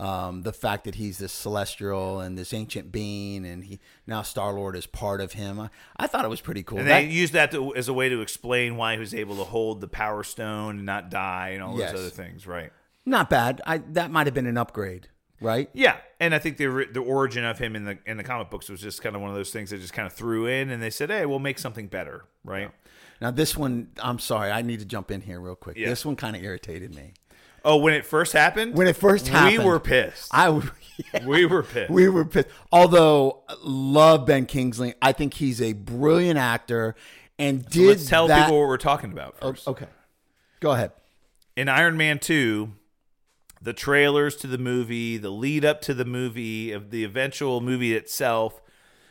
um, 0.00 0.42
the 0.42 0.52
fact 0.52 0.84
that 0.84 0.96
he's 0.96 1.18
this 1.18 1.32
celestial 1.32 2.18
and 2.20 2.36
this 2.36 2.52
ancient 2.52 2.90
being, 2.90 3.44
and 3.46 3.64
he 3.64 3.78
now 4.06 4.22
Star 4.22 4.52
Lord 4.52 4.74
is 4.74 4.86
part 4.86 5.20
of 5.20 5.34
him. 5.34 5.60
I, 5.60 5.70
I 5.96 6.06
thought 6.08 6.24
it 6.24 6.28
was 6.28 6.40
pretty 6.40 6.62
cool. 6.64 6.78
And 6.78 6.88
That- 6.88 7.02
they 7.02 7.06
used 7.08 7.34
that 7.34 7.50
to, 7.52 7.74
as 7.76 7.88
a 7.88 7.92
way 7.92 8.08
to 8.08 8.20
explain 8.20 8.76
why 8.76 8.94
he 8.94 8.98
was 9.00 9.14
able 9.14 9.36
to 9.36 9.44
hold 9.44 9.80
the 9.80 9.88
Power 9.88 10.24
Stone 10.24 10.78
and 10.78 10.86
not 10.86 11.08
die 11.10 11.50
and 11.50 11.62
all 11.62 11.78
Yes. 11.78 11.92
those 11.92 12.00
other 12.00 12.10
things, 12.10 12.46
right? 12.46 12.72
not 13.04 13.28
bad. 13.28 13.60
I 13.66 13.78
that 13.78 14.10
might 14.12 14.26
have 14.28 14.34
been 14.34 14.46
an 14.46 14.56
upgrade, 14.56 15.08
right? 15.42 15.68
Yeah, 15.72 15.96
and 16.20 16.34
I 16.34 16.38
think 16.38 16.56
the 16.56 16.88
the 16.92 17.00
origin 17.00 17.44
of 17.44 17.58
him 17.58 17.76
in 17.76 17.84
the 17.84 17.98
in 18.06 18.16
the 18.16 18.24
comic 18.24 18.50
books 18.50 18.68
was 18.68 18.80
just 18.80 19.02
kind 19.02 19.14
of 19.16 19.22
one 19.22 19.30
of 19.30 19.36
those 19.36 19.50
things 19.50 19.70
they 19.70 19.78
just 19.78 19.92
kind 19.92 20.06
of 20.06 20.12
threw 20.12 20.46
in, 20.46 20.70
and 20.70 20.82
they 20.82 20.90
said, 20.90 21.10
"Hey, 21.10 21.26
we'll 21.26 21.38
make 21.38 21.58
something 21.58 21.86
better," 21.88 22.24
right? 22.44 22.70
Now 23.20 23.30
this 23.30 23.56
one, 23.56 23.88
I'm 24.02 24.18
sorry, 24.18 24.50
I 24.50 24.62
need 24.62 24.80
to 24.80 24.84
jump 24.86 25.10
in 25.10 25.20
here 25.20 25.40
real 25.40 25.54
quick. 25.54 25.76
Yeah. 25.76 25.88
This 25.88 26.04
one 26.04 26.16
kind 26.16 26.34
of 26.34 26.42
irritated 26.42 26.94
me 26.94 27.12
Oh, 27.64 27.76
when 27.76 27.94
it 27.94 28.04
first 28.04 28.32
happened, 28.32 28.74
when 28.76 28.88
it 28.88 28.96
first 28.96 29.28
happened. 29.28 29.58
we 29.60 29.64
were 29.64 29.78
pissed. 29.78 30.28
I 30.32 30.48
yeah, 31.14 31.24
we 31.26 31.46
were 31.46 31.62
pissed. 31.62 31.90
we 31.90 32.08
were 32.08 32.24
pissed. 32.24 32.48
Although 32.72 33.44
love 33.62 34.26
Ben 34.26 34.46
Kingsley, 34.46 34.94
I 35.00 35.12
think 35.12 35.34
he's 35.34 35.62
a 35.62 35.72
brilliant 35.74 36.38
actor, 36.38 36.96
and 37.38 37.64
did 37.66 37.86
Let's 37.86 38.08
tell 38.08 38.26
that, 38.26 38.46
people 38.46 38.58
what 38.58 38.66
we're 38.66 38.76
talking 38.78 39.12
about 39.12 39.38
first. 39.38 39.68
Oh, 39.68 39.72
okay, 39.72 39.86
go 40.58 40.72
ahead. 40.72 40.90
in 41.56 41.68
Iron 41.68 41.96
Man 41.96 42.18
2, 42.18 42.72
the 43.62 43.72
trailers 43.72 44.34
to 44.36 44.46
the 44.46 44.58
movie, 44.58 45.16
the 45.16 45.30
lead 45.30 45.64
up 45.64 45.80
to 45.82 45.94
the 45.94 46.04
movie, 46.04 46.72
of 46.72 46.90
the 46.90 47.04
eventual 47.04 47.60
movie 47.60 47.94
itself 47.94 48.60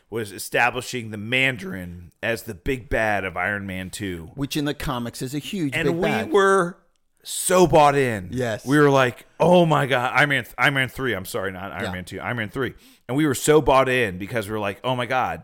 was 0.10 0.34
establishing 0.34 1.12
the 1.12 1.18
Mandarin 1.18 2.12
as 2.22 2.43
the 2.43 2.54
big 2.54 2.89
bad 2.89 3.24
of 3.24 3.38
Iron 3.38 3.66
Man 3.66 3.89
2. 3.89 4.32
Which 4.36 4.58
in 4.58 4.66
the 4.66 4.74
comics 4.74 5.22
is 5.22 5.34
a 5.34 5.39
huge 5.39 5.74
And 5.74 5.97
we 5.99 6.10
bad. 6.10 6.32
were 6.32 6.78
so 7.24 7.66
bought 7.66 7.95
in. 7.95 8.28
Yes. 8.32 8.66
We 8.66 8.78
were 8.78 8.89
like, 8.89 9.26
"Oh 9.39 9.66
my 9.66 9.86
god, 9.86 10.12
Iron 10.16 10.30
Man 10.30 10.45
Iron 10.58 10.74
Man 10.74 10.89
3, 10.89 11.14
I'm 11.14 11.24
sorry, 11.26 11.52
not 11.52 11.72
Iron 11.72 11.84
Yeah. 11.86 11.91
Man 11.93 12.06
2, 12.06 12.20
Iron 12.20 12.36
Man 12.38 12.49
3." 12.49 12.74
And 13.08 13.16
we 13.16 13.26
were 13.26 13.36
so 13.36 13.62
bought 13.62 13.88
in 13.88 14.18
because 14.18 14.47
we 14.47 14.54
were 14.54 14.60
like, 14.60 14.82
"Oh 14.84 14.95
my 14.97 15.06
god, 15.06 15.43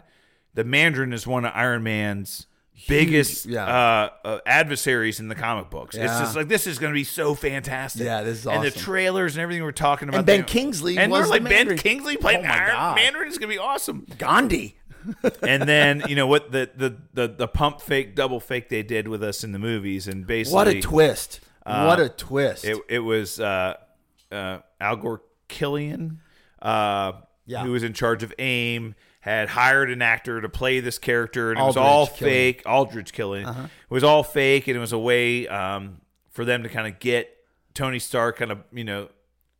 the 0.54 0.64
Mandarin 0.66 1.14
is 1.14 1.26
one 1.26 1.46
of 1.46 1.52
Iron 1.56 1.84
Man's 1.84 2.48
biggest 2.88 3.46
yeah. 3.46 3.66
uh, 3.66 4.10
uh, 4.24 4.40
adversaries 4.46 5.20
in 5.20 5.28
the 5.28 5.36
comic 5.36 5.70
books. 5.70 5.96
It's 5.96 6.20
just 6.20 6.36
like 6.36 6.48
this 6.48 6.68
is 6.68 6.80
going 6.80 6.94
to 6.94 6.98
be 6.98 7.04
so 7.04 7.34
fantastic. 7.34 8.04
Yeah, 8.06 8.22
this 8.24 8.40
is 8.40 8.48
And 8.48 8.64
the 8.64 8.72
trailers 8.72 9.36
and 9.36 9.42
everything 9.42 9.64
we're 9.64 9.72
talking 9.72 10.10
about. 10.10 10.20
And 10.20 10.26
Ben 10.28 10.40
they- 10.42 10.46
Kingsley 10.48 10.98
and 10.98 11.12
was 11.12 11.30
like 11.30 11.44
Ben 11.44 11.78
Kingsley 11.78 12.18
playing 12.18 12.46
Oh 12.46 12.50
Iron 12.50 12.72
God. 12.72 12.96
Mandarin 12.96 13.28
is 13.30 13.38
going 13.38 13.50
to 13.50 13.56
be 13.56 13.60
awesome. 13.60 14.06
Gandhi. 14.18 14.78
and 15.42 15.64
then 15.64 16.04
you 16.10 16.16
know 16.16 16.28
what 16.28 16.52
the, 16.52 16.70
the 16.76 16.98
the 17.14 17.28
the 17.30 17.48
pump 17.48 17.80
fake 17.80 18.14
double 18.14 18.42
fake 18.42 18.68
they 18.68 18.84
did 18.84 19.08
with 19.08 19.24
us 19.24 19.42
in 19.44 19.54
the 19.54 19.60
movies 19.60 20.06
and 20.08 20.28
basically 20.28 20.56
What 20.56 20.68
a 20.68 20.82
twist! 20.82 21.40
what 21.66 22.00
a 22.00 22.10
twist! 22.10 22.66
it, 22.66 22.78
it 22.90 23.00
was 23.00 23.40
uh, 23.40 23.76
uh, 24.32 24.60
Aldrich 24.82 25.22
Killian, 25.48 26.20
uh, 26.62 27.14
Yeah. 27.46 27.64
who 27.64 27.72
was 27.72 27.84
in 27.84 27.94
charge 27.94 28.22
of 28.24 28.34
AIM, 28.38 28.96
had 29.28 29.50
hired 29.50 29.92
an 29.92 30.02
actor 30.02 30.40
to 30.40 30.50
play 30.50 30.80
this 30.80 30.98
character, 30.98 31.52
and 31.52 31.60
it 31.60 31.64
was 31.64 31.78
all 31.78 32.08
Killian. 32.08 32.36
fake. 32.36 32.64
Aldrich 32.66 33.12
Killian. 33.12 33.46
Uh-huh. 33.46 33.64
It 33.64 33.94
was 33.94 34.04
all 34.04 34.24
fake, 34.24 34.68
and 34.68 34.78
it 34.78 34.80
was 34.80 34.94
a 34.94 34.98
way 34.98 35.48
um, 35.48 36.02
for 36.30 36.46
them 36.46 36.64
to 36.64 36.70
kind 36.70 36.88
of 36.88 37.00
get 37.00 37.30
Tony 37.74 38.00
Stark 38.00 38.38
kind 38.38 38.52
of 38.52 38.60
you 38.72 38.84
know 38.84 39.10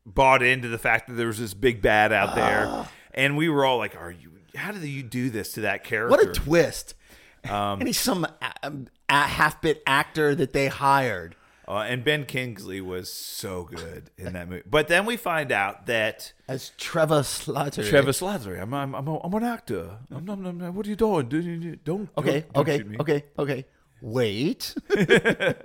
bought 0.06 0.42
into 0.42 0.70
the 0.70 0.78
fact 0.78 1.08
that 1.10 1.16
there 1.16 1.28
was 1.28 1.40
this 1.40 1.54
big 1.54 1.82
bad 1.82 2.14
out 2.14 2.34
there, 2.34 2.88
and 3.14 3.36
we 3.36 3.50
were 3.50 3.66
all 3.66 3.78
like, 3.78 3.96
"Are 3.96 4.12
you? 4.12 4.32
How 4.56 4.72
did 4.72 4.84
you 4.84 5.04
do 5.04 5.30
this 5.30 5.52
to 5.54 5.62
that 5.62 5.84
character?" 5.84 6.10
what 6.10 6.26
a 6.26 6.32
twist! 6.32 6.96
Um, 7.44 7.80
and 7.80 7.88
he's 7.88 8.00
some 8.00 8.26
a, 8.26 8.72
a 9.10 9.22
half 9.24 9.62
bit 9.62 9.84
actor 9.86 10.34
that 10.34 10.54
they 10.54 10.68
hired. 10.68 11.36
Uh, 11.68 11.80
and 11.80 12.04
Ben 12.04 12.26
Kingsley 12.26 12.80
was 12.80 13.12
so 13.12 13.64
good 13.66 14.10
in 14.18 14.34
that 14.34 14.48
movie. 14.48 14.64
But 14.70 14.88
then 14.88 15.06
we 15.06 15.18
find 15.18 15.52
out 15.52 15.88
that 15.88 16.32
As 16.48 16.72
Trevor 16.78 17.22
Slattery. 17.22 17.90
Trevor 17.90 18.12
Slattery, 18.12 18.62
I'm 18.62 18.74
I'm, 18.74 18.96
I'm, 18.96 19.08
a, 19.08 19.20
I'm 19.20 19.34
an 19.34 19.44
actor. 19.44 19.98
I'm, 20.10 20.30
I'm, 20.30 20.46
I'm, 20.46 20.76
what 20.76 20.86
are 20.86 20.90
you 20.90 20.96
doing? 20.96 21.28
Do 21.28 21.42
you- 21.42 21.76
Don't 21.76 22.10
Okay, 22.18 22.42
don't- 22.42 22.54
don't 22.54 22.62
okay, 22.62 22.78
shoot 22.78 22.88
me. 22.88 22.98
okay, 23.02 23.26
okay. 23.38 23.66
Wait. 24.02 24.76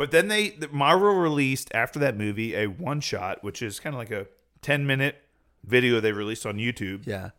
But 0.00 0.12
then 0.12 0.28
they 0.28 0.56
Marvel 0.72 1.12
released 1.14 1.68
after 1.74 1.98
that 1.98 2.16
movie 2.16 2.54
a 2.54 2.68
one 2.68 3.02
shot, 3.02 3.44
which 3.44 3.60
is 3.60 3.78
kind 3.78 3.94
of 3.94 3.98
like 3.98 4.10
a 4.10 4.28
ten 4.62 4.86
minute 4.86 5.16
video 5.62 6.00
they 6.00 6.12
released 6.12 6.46
on 6.46 6.56
YouTube 6.56 7.06
yeah. 7.06 7.30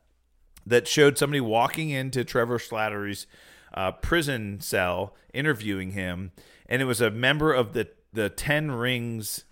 that 0.68 0.88
showed 0.88 1.18
somebody 1.18 1.42
walking 1.42 1.90
into 1.90 2.24
Trevor 2.24 2.60
Slattery's 2.60 3.26
uh, 3.74 3.94
prison 3.94 4.60
cell, 4.62 5.16
interviewing 5.34 5.94
him, 5.94 6.34
and 6.72 6.82
it 6.82 6.86
was 6.86 7.02
a 7.02 7.12
member 7.12 7.54
of 7.54 7.74
the 7.74 7.90
the 8.14 8.30
Ten 8.30 8.72
Rings, 8.72 9.44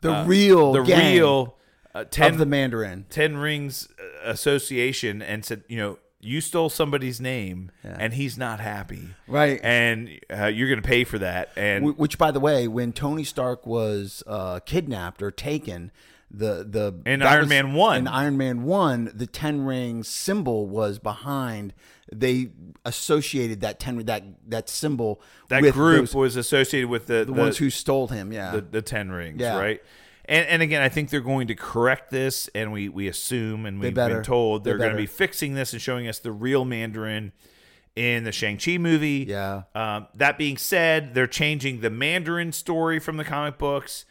The 0.00 0.24
real 0.24 0.72
the 0.72 0.82
real 0.82 1.56
uh, 1.94 2.04
ten 2.04 2.32
of 2.32 2.38
the 2.38 2.46
Mandarin. 2.46 3.04
Ten 3.10 3.36
Rings 3.36 3.88
uh, 4.00 4.30
Association 4.30 5.20
and 5.20 5.44
said, 5.44 5.64
you 5.68 5.76
know, 5.76 5.98
you 6.20 6.40
stole 6.40 6.68
somebody's 6.68 7.20
name 7.20 7.70
and 7.82 8.12
he's 8.14 8.38
not 8.38 8.60
happy. 8.60 9.08
Right. 9.26 9.60
And 9.62 10.20
uh, 10.30 10.46
you're 10.46 10.68
going 10.68 10.82
to 10.82 10.88
pay 10.88 11.04
for 11.04 11.18
that. 11.18 11.50
And 11.56 11.96
Which, 11.96 12.16
by 12.16 12.30
the 12.30 12.40
way, 12.40 12.68
when 12.68 12.92
Tony 12.92 13.24
Stark 13.24 13.66
was 13.66 14.22
uh, 14.26 14.60
kidnapped 14.60 15.22
or 15.22 15.30
taken, 15.30 15.90
the 16.30 16.64
the 16.68 17.00
In 17.06 17.22
Iron 17.22 17.40
was- 17.40 17.48
Man 17.48 17.72
1. 17.74 17.96
in 17.98 18.06
Iron 18.08 18.36
Man 18.36 18.62
One, 18.64 19.10
the 19.14 19.26
Ten 19.26 19.64
Rings 19.64 20.08
symbol 20.08 20.66
was 20.66 20.98
behind. 20.98 21.72
They 22.12 22.50
associated 22.84 23.60
that 23.60 23.78
ten 23.78 23.98
that 24.06 24.24
that 24.48 24.68
symbol 24.68 25.20
that 25.48 25.62
group 25.72 26.00
those- 26.00 26.14
was 26.14 26.36
associated 26.36 26.88
with 26.90 27.06
the, 27.06 27.24
the, 27.24 27.32
ones 27.32 27.58
who 27.58 27.70
stole 27.70 28.08
him. 28.08 28.32
Yeah, 28.32 28.52
the, 28.52 28.60
the 28.60 28.82
Ten 28.82 29.10
Rings, 29.10 29.40
Yeah. 29.40 29.58
right? 29.58 29.82
And, 30.26 30.46
and 30.46 30.62
again, 30.62 30.82
I 30.82 30.90
think 30.90 31.08
they're 31.08 31.20
going 31.20 31.48
to 31.48 31.54
correct 31.54 32.10
this, 32.10 32.48
and 32.54 32.70
we, 32.70 32.90
we 32.90 33.08
assume, 33.08 33.64
and 33.64 33.80
we've 33.80 33.94
been 33.94 34.22
told 34.22 34.62
They 34.62 34.70
they're 34.72 34.78
going 34.78 34.90
to 34.90 34.96
be 34.98 35.06
fixing 35.06 35.54
this 35.54 35.72
and 35.72 35.80
showing 35.80 36.06
us 36.06 36.18
the 36.18 36.32
real 36.32 36.66
Mandarin 36.66 37.32
in 37.96 38.24
the 38.24 38.32
Shang 38.32 38.58
Chi 38.58 38.76
movie. 38.76 39.24
Yeah. 39.26 39.62
Um, 39.74 40.06
that 40.14 40.36
being 40.36 40.58
said, 40.58 41.14
they're 41.14 41.26
changing 41.26 41.80
the 41.80 41.88
Mandarin 41.88 42.52
story 42.52 42.98
from 42.98 43.16
the 43.16 43.24
comic 43.24 43.56
books 43.56 44.04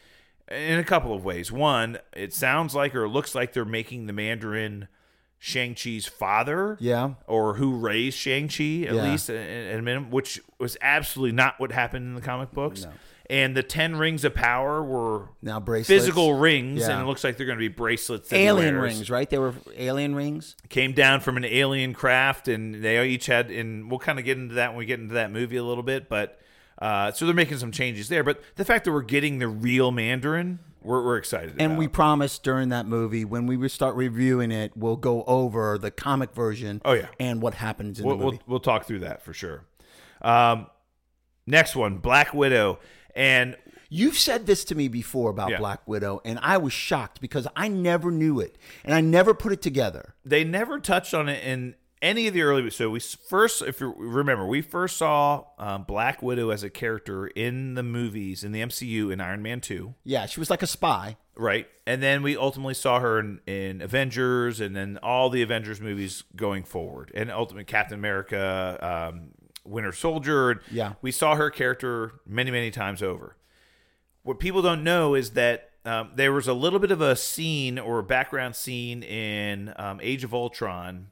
in 0.52 0.80
a 0.80 0.84
couple 0.84 1.14
of 1.14 1.24
ways. 1.26 1.52
One, 1.52 1.98
it 2.14 2.34
sounds 2.34 2.74
like 2.76 2.95
or 2.95 3.08
looks 3.08 3.36
like 3.36 3.54
they're 3.54 3.66
making 3.66 4.08
the 4.08 4.14
Mandarin 4.14 4.88
Shang 5.39 5.76
Chi's 5.76 6.06
father. 6.08 6.78
Yeah. 6.80 7.14
Or 7.28 7.56
who 7.56 7.76
raised 7.78 8.18
Shang 8.18 8.48
Chi 8.48 8.86
at 8.88 8.95
Yeah. 8.95 9.12
least 9.12 9.30
at 9.30 9.36
a 9.78 9.82
minimum, 9.82 10.10
which 10.12 10.41
was 10.60 10.78
absolutely 10.82 11.36
not 11.36 11.60
what 11.60 11.72
happened 11.72 12.06
in 12.08 12.16
the 12.16 12.22
comic 12.22 12.52
books. 12.52 12.88
And 13.30 13.58
the 13.58 13.62
ten 13.64 13.98
rings 13.98 14.24
of 14.24 14.34
power 14.34 14.82
were 14.82 15.28
Now 15.41 15.60
bracelets. 15.60 15.89
physical 15.89 16.36
rings, 16.36 16.80
Yeah. 16.88 16.93
and 16.93 17.02
it 17.02 17.06
looks 17.06 17.26
like 17.26 17.36
they're 17.36 17.45
going 17.45 17.58
to 17.58 17.62
be 17.62 17.68
bracelets. 17.68 18.32
alien 18.32 18.78
wears. 18.80 18.93
rings, 18.95 19.10
right? 19.10 19.30
They 19.30 19.38
were 19.38 19.54
alien 19.76 20.16
rings. 20.16 20.56
Came 20.70 20.93
down 20.93 21.20
from 21.20 21.36
an 21.36 21.43
alien 21.43 21.93
craft, 21.93 22.48
and 22.48 22.76
they 22.82 23.06
each 23.06 23.26
had. 23.26 23.52
And 23.52 23.89
we'll 23.91 24.00
kind 24.00 24.18
of 24.18 24.24
get 24.24 24.38
into 24.38 24.56
that 24.56 24.70
when 24.70 24.78
we 24.78 24.86
get 24.86 25.02
into 25.02 25.16
that 25.16 25.32
movie 25.34 25.58
a 25.58 25.64
little 25.64 25.84
bit. 25.84 26.08
But 26.08 26.39
uh, 26.80 27.11
so 27.11 27.25
they're 27.25 27.36
making 27.36 27.57
some 27.57 27.71
changes 27.71 28.09
there. 28.09 28.23
But 28.23 28.41
the 28.55 28.65
fact 28.65 28.86
that 28.86 28.91
we're 28.91 29.01
getting 29.01 29.39
the 29.39 29.47
real 29.47 29.91
Mandarin, 29.91 30.59
we're, 30.82 31.03
we're 31.03 31.17
excited. 31.17 31.55
And 31.59 31.73
about. 31.73 31.78
we 31.80 31.88
promised 31.88 32.43
during 32.43 32.69
that 32.69 32.86
movie 32.86 33.25
when 33.25 33.45
we 33.47 33.67
start 33.69 33.95
reviewing 33.95 34.51
it, 34.51 34.75
we'll 34.75 34.95
go 34.95 35.23
over 35.23 35.78
the 35.78 35.91
comic 35.91 36.34
version. 36.34 36.82
Oh, 36.86 36.93
yeah. 36.93 37.07
and 37.19 37.41
what 37.41 37.55
happens 37.55 37.99
in 37.99 38.05
we'll, 38.05 38.17
the 38.17 38.23
movie. 38.25 38.38
we'll 38.45 38.53
we'll 38.53 38.59
talk 38.59 38.86
through 38.86 38.99
that 38.99 39.23
for 39.23 39.34
sure. 39.34 39.65
Um, 40.21 40.67
Next 41.49 41.78
one, 41.78 41.99
Black 41.99 42.34
Widow, 42.34 42.80
and 43.15 43.55
You've 43.89 44.17
said 44.17 44.45
this 44.45 44.65
to 44.65 44.75
me 44.75 44.89
before 44.89 45.30
about 45.30 45.49
Yeah. 45.49 45.59
Black 45.59 45.88
Widow, 45.88 46.19
and 46.25 46.39
I 46.41 46.57
was 46.57 46.73
shocked 46.73 47.21
because 47.21 47.47
I 47.55 47.69
never 47.69 48.11
knew 48.11 48.39
it 48.41 48.57
and 48.84 48.93
I 48.93 48.99
never 49.01 49.34
put 49.34 49.53
it 49.53 49.61
together. 49.61 50.13
they 50.25 50.43
never 50.43 50.78
touched 50.80 51.13
on 51.13 51.30
it 51.30 51.41
in 51.43 51.75
any 52.02 52.28
of 52.28 52.34
the 52.34 52.41
early. 52.41 52.70
So 52.70 52.89
we 52.89 53.00
first, 53.00 53.62
if 53.62 53.80
you 53.82 53.93
remember, 53.98 54.45
we 54.45 54.62
first 54.62 54.98
saw 54.98 55.45
um, 55.58 55.84
Black 55.84 56.22
Widow 56.22 56.50
as 56.50 56.64
a 56.64 56.70
character 56.70 57.28
in 57.28 57.76
the 57.76 57.84
movies 57.84 58.43
in 58.43 58.52
the 58.52 58.62
MCU 58.62 59.12
in 59.12 59.22
Iron 59.22 59.41
Man 59.41 59.62
Two. 59.62 59.95
Yeah, 60.04 60.26
she 60.26 60.39
was 60.39 60.50
like 60.50 60.62
a 60.62 60.68
spy. 60.68 61.18
Right. 61.36 61.68
And 61.86 62.02
then 62.02 62.24
we 62.24 62.36
ultimately 62.36 62.74
saw 62.74 63.00
her 63.00 63.20
in, 63.20 63.39
in 63.45 63.82
Avengers 63.82 64.60
and 64.60 64.76
then 64.76 64.98
all 65.04 65.30
the 65.30 65.43
Avengers 65.43 65.80
movies 65.80 66.24
going 66.36 66.64
forward. 66.64 67.12
And 67.14 67.32
ultimately 67.32 67.66
Captain 67.66 67.98
America, 67.98 68.80
um, 68.82 69.30
Winter 69.64 69.91
Soldier. 69.91 70.62
Yeah. 70.72 70.93
We 71.02 71.12
saw 71.12 71.36
her 71.36 71.52
character 71.52 72.14
many, 72.26 72.50
many 72.50 72.72
times 72.72 73.04
over. 73.04 73.38
What 74.24 74.39
people 74.39 74.62
don't 74.62 74.84
know 74.84 75.14
is 75.14 75.32
that 75.32 75.72
um, 75.86 76.12
there 76.16 76.34
was 76.34 76.48
a 76.48 76.54
little 76.54 76.80
bit 76.80 76.91
of 76.91 77.02
a 77.02 77.16
scene 77.16 77.78
or 77.80 78.00
a 78.00 78.04
background 78.04 78.56
scene 78.56 79.04
in 79.04 79.74
um, 79.78 80.00
Age 80.02 80.24
of 80.24 80.34
Ultron 80.34 81.08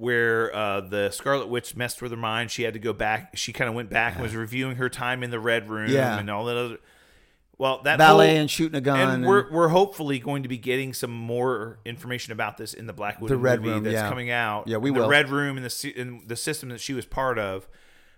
where 0.00 0.54
uh, 0.56 0.80
the 0.80 1.10
Scarlet 1.10 1.48
Witch 1.48 1.76
messed 1.76 2.00
with 2.00 2.10
her 2.10 2.16
mind. 2.16 2.50
She 2.50 2.62
had 2.62 2.72
to 2.72 2.80
go 2.80 2.92
back. 2.92 3.36
She 3.36 3.52
kind 3.52 3.68
of 3.68 3.74
went 3.74 3.90
back 3.90 4.14
and 4.14 4.22
was 4.22 4.34
reviewing 4.34 4.76
her 4.76 4.88
time 4.88 5.22
in 5.22 5.30
the 5.30 5.38
Red 5.38 5.68
Room 5.68 5.90
Yeah. 5.90 6.18
and 6.18 6.30
all 6.30 6.46
that 6.46 6.56
other. 6.56 6.78
Well, 7.58 7.82
that 7.82 7.98
Ballet 7.98 8.28
whole- 8.28 8.36
and 8.38 8.50
shooting 8.50 8.76
a 8.78 8.80
gun. 8.80 8.98
and 8.98 9.10
and- 9.12 9.26
we're 9.26 9.50
we're 9.52 9.68
hopefully 9.68 10.18
going 10.18 10.42
to 10.44 10.48
be 10.48 10.56
getting 10.56 10.94
some 10.94 11.10
more 11.10 11.78
information 11.84 12.32
about 12.32 12.56
this 12.56 12.72
in 12.72 12.86
the 12.86 12.94
Black 12.94 13.20
Widow 13.20 13.34
The 13.34 13.38
Red 13.38 13.60
movie 13.60 13.72
Room, 13.74 13.84
that's 13.84 13.92
yeah. 13.94 14.08
coming 14.08 14.30
out. 14.30 14.66
Yeah, 14.66 14.78
we 14.78 14.90
will. 14.90 15.02
The 15.02 15.08
Red 15.10 15.28
Room 15.28 15.58
and 15.58 15.66
the 15.66 15.94
and 15.98 16.26
the 16.26 16.36
system 16.36 16.70
that 16.70 16.80
she 16.80 16.94
was 16.94 17.04
part 17.04 17.38
of, 17.38 17.68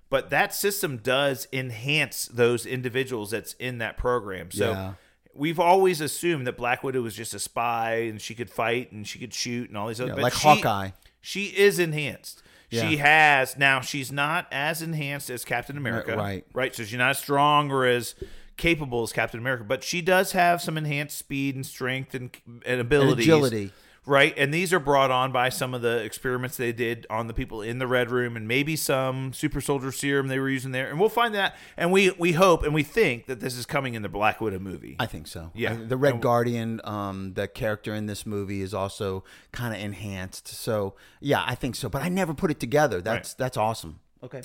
but 0.08 0.30
that 0.30 0.54
system 0.54 0.98
does 0.98 1.48
enhance 1.52 2.26
those 2.26 2.64
individuals 2.64 3.32
that's 3.32 3.54
in 3.54 3.78
that 3.78 3.96
program. 3.96 4.50
So. 4.52 4.70
Yeah. 4.70 4.92
We've 5.34 5.58
always 5.58 6.02
assumed 6.02 6.46
that 6.46 6.58
Black 6.58 6.84
Widow 6.84 7.00
was 7.00 7.16
just 7.16 7.32
a 7.32 7.38
spy 7.38 7.94
and 8.02 8.20
she 8.20 8.34
could 8.34 8.50
fight 8.50 8.92
and 8.92 9.08
she 9.08 9.18
could 9.18 9.32
shoot 9.32 9.70
and 9.70 9.78
all 9.78 9.88
these 9.88 9.98
other. 9.98 10.12
Yeah, 10.14 10.20
like 10.22 10.34
she- 10.34 10.46
Hawkeye. 10.46 10.90
She 11.22 11.46
is 11.46 11.78
enhanced. 11.78 12.42
She 12.70 12.96
has 12.96 13.58
now. 13.58 13.80
She's 13.80 14.10
not 14.10 14.46
as 14.50 14.80
enhanced 14.82 15.30
as 15.30 15.44
Captain 15.44 15.76
uh, 15.76 15.80
America, 15.80 16.16
right. 16.16 16.46
Right. 16.54 16.74
So 16.74 16.84
she's 16.84 16.98
not 16.98 17.10
as 17.10 17.18
strong 17.18 17.70
or 17.70 17.86
as 17.86 18.14
capable 18.56 19.02
as 19.02 19.12
Captain 19.12 19.40
America, 19.40 19.64
but 19.64 19.82
she 19.82 20.00
does 20.00 20.32
have 20.32 20.62
some 20.62 20.78
enhanced 20.78 21.18
speed 21.18 21.54
and 21.54 21.66
strength 21.66 22.14
and, 22.14 22.30
and 22.64 22.80
abilities, 22.80 23.26
agility. 23.26 23.72
Right. 24.04 24.34
And 24.36 24.52
these 24.52 24.72
are 24.72 24.80
brought 24.80 25.12
on 25.12 25.30
by 25.30 25.48
some 25.48 25.74
of 25.74 25.82
the 25.82 25.98
experiments 25.98 26.56
they 26.56 26.72
did 26.72 27.06
on 27.08 27.28
the 27.28 27.34
people 27.34 27.62
in 27.62 27.78
the 27.78 27.86
Red 27.86 28.10
Room, 28.10 28.36
and 28.36 28.48
maybe 28.48 28.74
some 28.74 29.32
super 29.32 29.60
soldier 29.60 29.92
serum 29.92 30.26
they 30.26 30.40
were 30.40 30.48
using 30.48 30.72
there. 30.72 30.90
And 30.90 30.98
we'll 30.98 31.08
find 31.08 31.32
that. 31.36 31.54
And 31.76 31.92
we 31.92 32.10
we 32.18 32.32
hope 32.32 32.64
and 32.64 32.74
we 32.74 32.82
think 32.82 33.26
that 33.26 33.38
this 33.38 33.56
is 33.56 33.64
coming 33.64 33.94
in 33.94 34.02
the 34.02 34.08
Black 34.08 34.40
Widow 34.40 34.58
movie. 34.58 34.96
I 34.98 35.06
think 35.06 35.28
so. 35.28 35.52
Yeah. 35.54 35.74
I- 35.74 35.76
the 35.76 35.96
Red 35.96 36.14
And- 36.14 36.22
Guardian, 36.22 36.80
um, 36.82 37.34
the 37.34 37.46
character 37.46 37.94
in 37.94 38.06
this 38.06 38.26
movie 38.26 38.60
is 38.60 38.74
also 38.74 39.22
kind 39.52 39.72
of 39.72 39.80
enhanced. 39.80 40.48
So 40.48 40.94
yeah, 41.20 41.44
I 41.46 41.54
think 41.54 41.76
so. 41.76 41.88
But 41.88 42.02
I 42.02 42.08
never 42.08 42.34
put 42.34 42.50
it 42.50 42.58
together. 42.58 43.00
That's 43.00 43.34
that's 43.34 43.56
awesome. 43.56 44.00
Okay. 44.24 44.42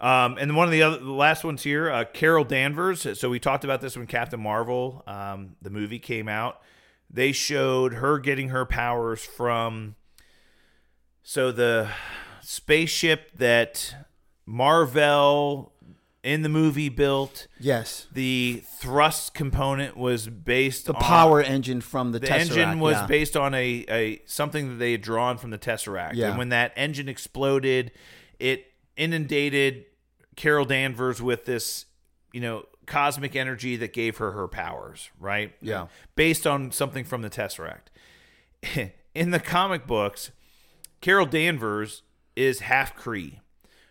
Um, 0.00 0.36
and 0.40 0.56
one 0.56 0.66
of 0.66 0.72
the 0.72 0.82
other, 0.82 0.98
the 0.98 1.12
last 1.12 1.44
ones 1.44 1.62
here, 1.62 1.88
uh, 1.88 2.04
Carol 2.04 2.42
Danvers. 2.42 3.06
So 3.20 3.30
we 3.30 3.38
talked 3.38 3.62
about 3.62 3.80
this 3.80 3.96
when 3.96 4.08
Captain 4.08 4.40
Marvel, 4.40 5.04
um, 5.06 5.54
the 5.62 5.70
movie 5.70 6.00
came 6.00 6.28
out. 6.28 6.60
They 7.12 7.32
showed 7.32 7.94
her 7.94 8.18
getting 8.18 8.48
her 8.48 8.64
powers 8.64 9.22
from. 9.24 9.96
So 11.22 11.52
the 11.52 11.88
spaceship 12.40 13.36
that 13.38 13.94
Marvel 14.46 15.72
in 16.22 16.42
the 16.42 16.48
movie 16.48 16.88
built, 16.88 17.48
Yes. 17.58 18.06
the 18.12 18.62
thrust 18.78 19.34
component 19.34 19.96
was 19.96 20.28
based 20.28 20.86
The 20.86 20.94
on 20.94 21.00
power 21.00 21.42
engine 21.42 21.80
from 21.80 22.12
the, 22.12 22.20
the 22.20 22.26
Tesseract. 22.28 22.40
engine 22.40 22.80
was 22.80 22.94
yeah. 22.94 23.06
based 23.06 23.36
on 23.36 23.54
a, 23.54 23.84
a 23.88 24.22
something 24.26 24.68
that 24.68 24.74
they 24.76 24.92
had 24.92 25.02
drawn 25.02 25.36
from 25.36 25.50
the 25.50 25.58
Tesseract. 25.58 26.14
Yeah. 26.14 26.28
And 26.28 26.38
when 26.38 26.50
that 26.50 26.72
engine 26.76 27.08
exploded, 27.08 27.90
it 28.38 28.66
inundated 28.96 29.84
Carol 30.36 30.64
Danvers 30.64 31.20
with 31.20 31.44
this, 31.44 31.86
you 32.32 32.40
know, 32.40 32.66
cosmic 32.86 33.36
energy 33.36 33.76
that 33.76 33.92
gave 33.92 34.18
her 34.18 34.32
her 34.32 34.48
powers, 34.48 35.10
right? 35.20 35.54
Yeah. 35.60 35.86
Based 36.16 36.46
on 36.46 36.70
something 36.72 37.04
from 37.04 37.22
the 37.22 37.30
Tesseract. 37.30 37.88
In 39.14 39.30
the 39.30 39.40
comic 39.40 39.86
books, 39.86 40.30
Carol 41.00 41.26
Danvers 41.26 42.02
is 42.36 42.60
half 42.60 42.96
Kree. 42.96 43.40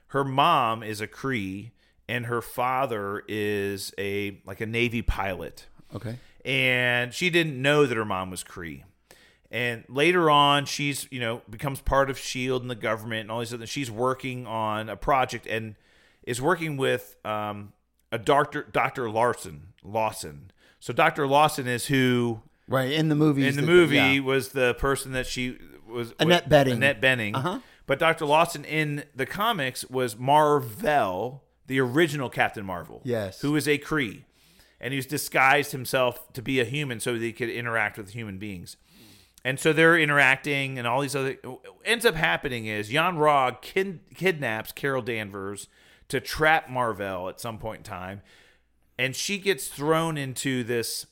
Her 0.07 0.23
mom 0.23 0.81
is 0.83 0.99
a 1.01 1.07
Kree 1.07 1.71
and 2.07 2.25
her 2.25 2.41
father 2.41 3.23
is 3.27 3.93
a 3.97 4.41
like 4.45 4.59
a 4.61 4.65
Navy 4.65 5.01
pilot 5.01 5.67
Okay. 5.95 6.17
and 6.43 7.13
she 7.13 7.29
didn't 7.29 7.61
know 7.61 7.85
that 7.85 7.95
her 7.95 8.03
mom 8.05 8.29
was 8.31 8.43
Kree. 8.43 8.83
And 9.51 9.83
later 9.89 10.29
on, 10.29 10.65
she's 10.65 11.07
you 11.11 11.19
know 11.19 11.41
becomes 11.49 11.81
part 11.81 12.09
of 12.09 12.17
Shield 12.17 12.61
and 12.61 12.71
the 12.71 12.75
government 12.75 13.21
and 13.21 13.31
all 13.31 13.39
these 13.39 13.53
other. 13.53 13.67
She's 13.67 13.91
working 13.91 14.47
on 14.47 14.87
a 14.89 14.95
project 14.95 15.45
and 15.45 15.75
is 16.23 16.41
working 16.41 16.77
with 16.77 17.15
um, 17.25 17.73
a 18.11 18.17
doctor, 18.17 18.63
Doctor 18.71 19.09
Larson. 19.09 19.67
Lawson. 19.83 20.51
So 20.79 20.93
Doctor 20.93 21.25
Lawson 21.27 21.67
is 21.67 21.87
who 21.87 22.41
Right 22.67 22.91
in 22.91 23.09
the 23.09 23.15
movie. 23.15 23.47
in 23.47 23.55
the 23.55 23.61
movie 23.61 24.19
was 24.19 24.49
the 24.49 24.73
person 24.75 25.11
that 25.13 25.25
she 25.27 25.57
was 25.87 26.13
Annette 26.19 26.47
was- 26.49 26.65
Bening. 26.67 26.73
Annette 26.73 27.01
Bening. 27.01 27.35
Uh-huh. 27.35 27.59
But 27.87 27.99
Dr. 27.99 28.25
Lawson 28.25 28.63
in 28.63 29.03
the 29.15 29.25
comics 29.25 29.83
was 29.89 30.15
Marvel, 30.17 31.43
the 31.67 31.79
original 31.81 32.29
Captain 32.29 32.63
Marvel. 32.65 33.01
Yes. 33.03 33.41
Who 33.41 33.55
is 33.55 33.67
a 33.67 33.77
Kree, 33.77 34.23
And 34.79 34.93
he's 34.93 35.05
disguised 35.05 35.71
himself 35.73 36.31
to 36.33 36.41
be 36.41 36.59
a 36.59 36.63
human 36.65 36.99
so 36.99 37.13
that 37.13 37.21
he 37.21 37.33
could 37.33 37.49
interact 37.49 37.97
with 37.97 38.11
human 38.11 38.37
beings. 38.37 38.77
And 39.43 39.59
so 39.59 39.73
they're 39.73 39.97
interacting 39.99 40.77
and 40.77 40.87
all 40.87 41.01
these 41.01 41.15
other 41.15 41.37
ends 41.83 42.05
up 42.05 42.15
happening 42.15 42.65
is 42.67 42.91
Yon-Rogg 42.93 43.61
kid, 43.61 43.99
kidnaps 44.15 44.71
Carol 44.71 45.01
Danvers 45.01 45.67
to 46.11 46.19
trap 46.19 46.69
Marvel 46.69 47.29
at 47.29 47.39
some 47.39 47.57
point 47.57 47.79
in 47.79 47.83
time. 47.83 48.21
And 48.99 49.15
she 49.15 49.37
gets 49.37 49.69
thrown 49.69 50.17
into 50.17 50.63
this 50.63 51.07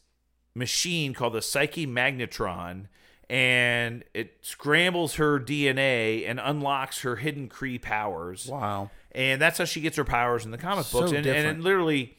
machine 0.54 1.14
called 1.14 1.34
the 1.34 1.41
Psyche 1.41 1.88
Magnitron, 1.88 2.88
and 3.30 4.04
it 4.14 4.39
scrambles 4.41 5.16
her 5.16 5.39
DNA 5.39 6.30
and 6.30 6.38
unlocks 6.38 7.02
her 7.04 7.16
hidden 7.16 7.47
Kree 7.47 7.82
powers. 7.82 8.47
Wow. 8.47 8.91
And 9.14 9.41
that's 9.41 9.58
how 9.58 9.64
she 9.66 9.80
gets 9.80 9.95
her 9.95 10.04
powers 10.04 10.43
in 10.43 10.52
the 10.52 10.58
comic 10.58 10.86
So 10.86 11.00
books. 11.00 11.14
And, 11.14 11.26
and 11.26 11.47
it 11.47 11.64
literally, 11.64 12.18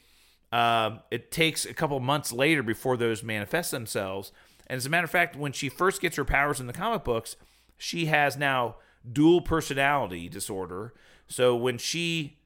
um, 0.51 1.01
it 1.11 1.31
takes 1.31 1.65
a 1.65 1.73
couple 1.75 1.99
months 1.99 2.33
later 2.33 2.63
before 2.63 2.97
those 2.97 3.21
manifest 3.21 3.69
themselves. 3.69 4.31
And 4.65 4.77
as 4.77 4.87
a 4.87 4.89
matter 4.89 5.05
of 5.05 5.11
fact, 5.11 5.35
when 5.35 5.51
she 5.51 5.69
first 5.69 6.01
gets 6.01 6.15
her 6.15 6.25
powers 6.25 6.59
in 6.59 6.65
the 6.65 6.73
comic 6.73 7.03
books, 7.03 7.35
she 7.77 8.05
has 8.05 8.37
now 8.37 8.77
dual 9.09 9.41
personality 9.41 10.27
disorder. 10.27 10.93
So 11.27 11.55
when 11.55 11.77
she 11.77 12.40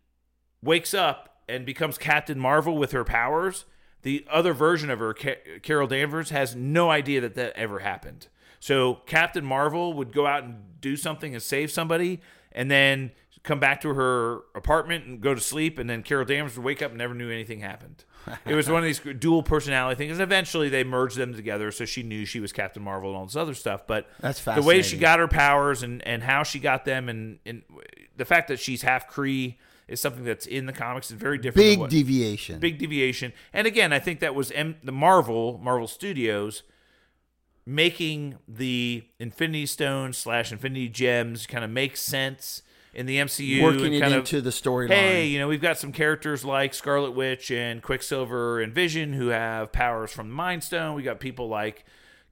wakes 0.66 0.93
up 0.93 1.38
and 1.47 1.66
becomes 1.66 1.97
Captain 1.97 2.39
Marvel 2.39 2.78
with 2.78 2.91
her 2.91 3.03
powers, 3.03 3.66
the 4.01 4.26
other 4.30 4.53
version 4.53 4.89
of 4.89 4.99
her, 4.99 5.13
Ca- 5.13 5.59
Carol 5.61 5.88
Danvers, 5.88 6.32
has 6.32 6.55
no 6.55 6.89
idea 6.89 7.22
that 7.22 7.36
that 7.36 7.53
ever 7.55 7.80
happened. 7.80 8.28
So 8.59 8.95
Captain 9.05 9.45
Marvel 9.45 9.93
would 9.93 10.11
go 10.11 10.26
out 10.26 10.43
and 10.43 10.82
do 10.82 10.95
something 10.95 11.34
and 11.34 11.41
save 11.41 11.72
somebody, 11.72 12.22
and 12.51 12.70
then 12.70 13.11
come 13.43 13.59
back 13.59 13.80
to 13.82 13.93
her 13.93 14.41
apartment 14.55 15.05
and 15.05 15.22
go 15.22 15.36
to 15.36 15.41
sleep, 15.41 15.78
and 15.78 15.89
then 15.89 16.01
Carol 16.03 16.26
Danvers 16.26 16.57
would 16.57 16.66
wake 16.66 16.82
up 16.82 16.91
and 16.91 16.97
never 16.97 17.13
knew 17.13 17.30
anything 17.30 17.59
happened. 17.59 18.03
it 18.45 18.55
was 18.55 18.68
one 18.68 18.80
of 18.80 18.86
these 18.86 18.99
dual 19.20 19.43
personality 19.43 19.95
things, 19.97 20.13
and 20.13 20.22
eventually 20.22 20.68
they 20.68 20.84
merged 20.84 21.16
them 21.16 21.34
together, 21.34 21.72
so 21.72 21.86
she 21.86 22.01
knew 22.01 22.26
she 22.26 22.39
was 22.39 22.51
Captain 22.51 22.82
Marvel 22.82 23.09
and 23.09 23.18
all 23.18 23.26
this 23.26 23.36
other 23.36 23.53
stuff. 23.53 23.86
But 23.86 24.07
That's 24.20 24.43
the 24.43 24.63
way 24.63 24.82
she 24.82 24.97
got 24.97 25.20
her 25.20 25.28
powers 25.28 25.84
and, 25.84 26.05
and 26.07 26.24
how 26.24 26.41
she 26.41 26.59
got 26.59 26.86
them, 26.86 27.07
and, 27.07 27.38
and 27.45 27.61
the 28.18 28.26
fact 28.26 28.47
that 28.47 28.59
she's 28.59 28.82
half 28.82 29.11
Kree 29.11 29.55
is 29.88 30.01
something 30.01 30.23
that's 30.23 30.45
in 30.45 30.65
the 30.65 30.73
comics 30.73 31.11
is 31.11 31.17
very 31.17 31.38
different. 31.38 31.79
Big 31.79 31.89
deviation. 31.89 32.59
big 32.59 32.77
deviation. 32.77 33.33
And 33.53 33.67
again, 33.67 33.93
I 33.93 33.99
think 33.99 34.19
that 34.19 34.36
was 34.36 34.51
M- 34.51 34.77
the 34.83 34.91
Marvel 34.91 35.59
Marvel 35.61 35.88
Studios 35.88 36.63
making 37.65 38.38
the 38.47 39.03
Infinity 39.19 39.65
Stones 39.65 40.17
slash 40.17 40.51
Infinity 40.51 40.89
Gems 40.89 41.47
kind 41.47 41.63
of 41.63 41.71
make 41.71 41.97
sense 41.97 42.61
in 42.93 43.05
the 43.05 43.17
MCU. 43.17 43.61
Working 43.61 44.01
and 44.01 44.13
it 44.13 44.17
into 44.17 44.38
of, 44.38 44.43
the 44.43 44.49
storyline. 44.51 44.89
Hey, 44.89 45.27
you 45.27 45.39
know, 45.39 45.47
we've 45.47 45.61
got 45.61 45.77
some 45.77 45.91
characters 45.91 46.45
like 46.45 46.73
Scarlet 46.73 47.11
Witch 47.11 47.51
and 47.51 47.81
Quicksilver 47.81 48.61
and 48.61 48.73
Vision 48.73 49.13
who 49.13 49.27
have 49.27 49.71
powers 49.71 50.11
from 50.11 50.29
the 50.29 50.36
Mind 50.36 50.63
Stone. 50.63 50.95
We 50.95 51.03
got 51.03 51.19
people 51.19 51.47
like 51.47 51.86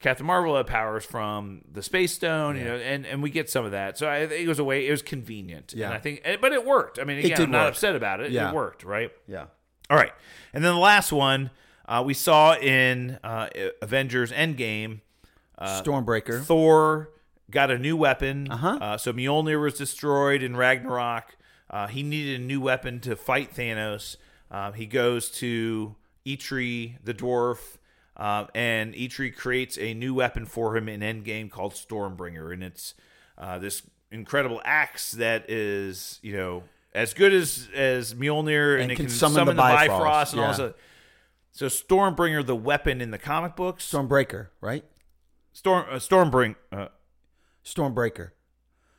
Captain 0.04 0.26
Marvel 0.26 0.58
had 0.58 0.68
powers 0.68 1.06
from 1.06 1.62
the 1.72 1.82
Space 1.82 2.14
Stone, 2.14 2.58
you 2.58 2.66
know, 2.66 2.76
and, 2.76 3.06
and 3.06 3.24
we 3.24 3.30
get 3.30 3.49
some 3.49 3.64
of 3.64 3.72
that. 3.72 3.97
So 3.97 4.10
I 4.10 4.28
think 4.28 4.41
it 4.41 4.49
was 4.49 4.60
a 4.60 4.64
way, 4.64 4.86
it 4.86 4.91
was 4.91 5.01
convenient. 5.01 5.74
Yeah. 5.74 5.86
And 5.86 5.93
I 5.93 5.99
think, 5.99 6.22
eh, 6.26 6.36
but 6.41 6.51
it 6.51 6.66
worked. 6.66 6.99
I 6.99 7.06
mean, 7.06 7.20
again, 7.20 7.41
I'm 7.41 7.51
not 7.51 7.64
work. 7.64 7.72
upset 7.72 7.95
about 7.95 8.20
it. 8.20 8.32
Yeah. 8.32 8.49
It 8.49 8.54
worked, 8.54 8.84
right? 8.84 9.12
Yeah. 9.28 9.45
All 9.89 9.95
right. 9.95 10.12
And 10.54 10.62
then 10.62 10.74
the 10.74 10.80
last 10.80 11.14
one 11.14 11.51
uh, 11.88 12.04
we 12.06 12.14
saw 12.14 12.56
in 12.58 13.18
uh, 13.24 13.47
Avengers 13.82 14.34
Endgame 14.34 14.99
Stormbreaker. 15.58 16.43
Thor 16.43 17.10
got 17.49 17.72
a 17.72 17.78
new 17.78 17.95
weapon. 17.95 18.51
Uh-huh. 18.51 18.78
Uh, 18.82 18.97
so 18.97 19.14
Mjolnir 19.14 19.62
was 19.62 19.76
destroyed 19.76 20.43
in 20.43 20.58
Ragnarok. 20.58 21.38
Uh, 21.70 21.88
he 21.88 22.04
needed 22.04 22.41
a 22.41 22.43
new 22.43 22.60
weapon 22.60 22.99
to 22.99 23.16
fight 23.16 23.56
Thanos. 23.56 24.18
Uh, 24.51 24.74
he 24.74 24.86
goes 24.86 25.30
to 25.32 25.95
Eitri, 26.26 26.95
the 27.01 27.14
dwarf, 27.14 27.78
uh, 28.18 28.45
and 28.53 28.93
Eitri 28.93 29.36
creates 29.36 29.78
a 29.78 29.93
new 29.93 30.14
weapon 30.14 30.45
for 30.45 30.76
him 30.78 30.88
in 30.88 31.01
Endgame 31.01 31.49
called 31.49 31.74
Stormbringer, 31.74 32.53
and 32.53 32.64
it's 32.64 32.93
uh, 33.38 33.59
this 33.59 33.84
incredible 34.11 34.61
axe 34.64 35.14
that 35.14 35.49
is, 35.49 36.20
you 36.22 36.36
know, 36.36 36.64
as 36.93 37.14
good 37.14 37.34
as 37.34 37.70
as 37.74 38.14
Mjolnir, 38.14 38.74
and, 38.74 38.84
And 38.84 38.91
it 38.91 38.95
can 38.95 39.05
can, 39.05 39.14
summon 39.14 39.36
summon, 39.36 39.55
the 39.55 39.61
the 39.64 39.68
Bifrost, 39.68 39.89
Bifrost, 39.99 40.34
and 40.34 40.41
all 40.41 40.51
yeah. 40.51 40.57
this. 40.57 40.74
So 41.51 41.66
Stormbringer, 41.68 42.45
the 42.45 42.55
weapon 42.55 43.01
in 43.01 43.11
the 43.11 43.18
comic 43.18 43.55
books, 43.55 43.89
Stormbreaker, 43.91 44.47
right? 44.61 44.84
Storm 45.53 45.86
uh, 45.89 45.95
Stormbring. 45.95 46.55
Uh, 46.72 46.88
Stormbreaker. 47.66 48.32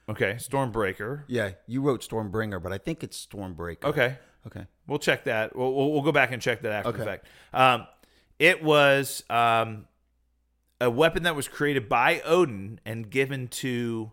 okay, 0.09 0.35
Stormbreaker. 0.35 1.25
Yeah, 1.27 1.51
you 1.67 1.83
wrote 1.83 2.01
Stormbringer, 2.09 2.63
but 2.63 2.73
I 2.73 2.79
think 2.79 3.03
it's 3.05 3.27
Stormbreaker. 3.27 3.85
Okay, 3.85 4.17
Okay. 4.47 4.67
we'll 4.87 4.99
check 4.99 5.25
that. 5.25 5.57
We'll, 5.57 5.73
we'll, 5.75 5.93
we'll 5.93 6.03
go 6.03 6.13
back 6.13 6.33
and 6.33 6.41
check 6.41 6.63
that 6.63 6.73
after 6.73 6.93
the 6.93 7.05
fact. 7.05 7.27
Um, 7.53 7.87
it 8.45 8.63
was 8.63 9.25
um, 9.31 9.87
a 10.79 10.91
weapon 10.91 11.23
that 11.23 11.35
was 11.35 11.49
created 11.49 11.89
by 11.89 12.21
Odin 12.27 12.79
and 12.85 13.09
given 13.09 13.49
to 13.49 14.13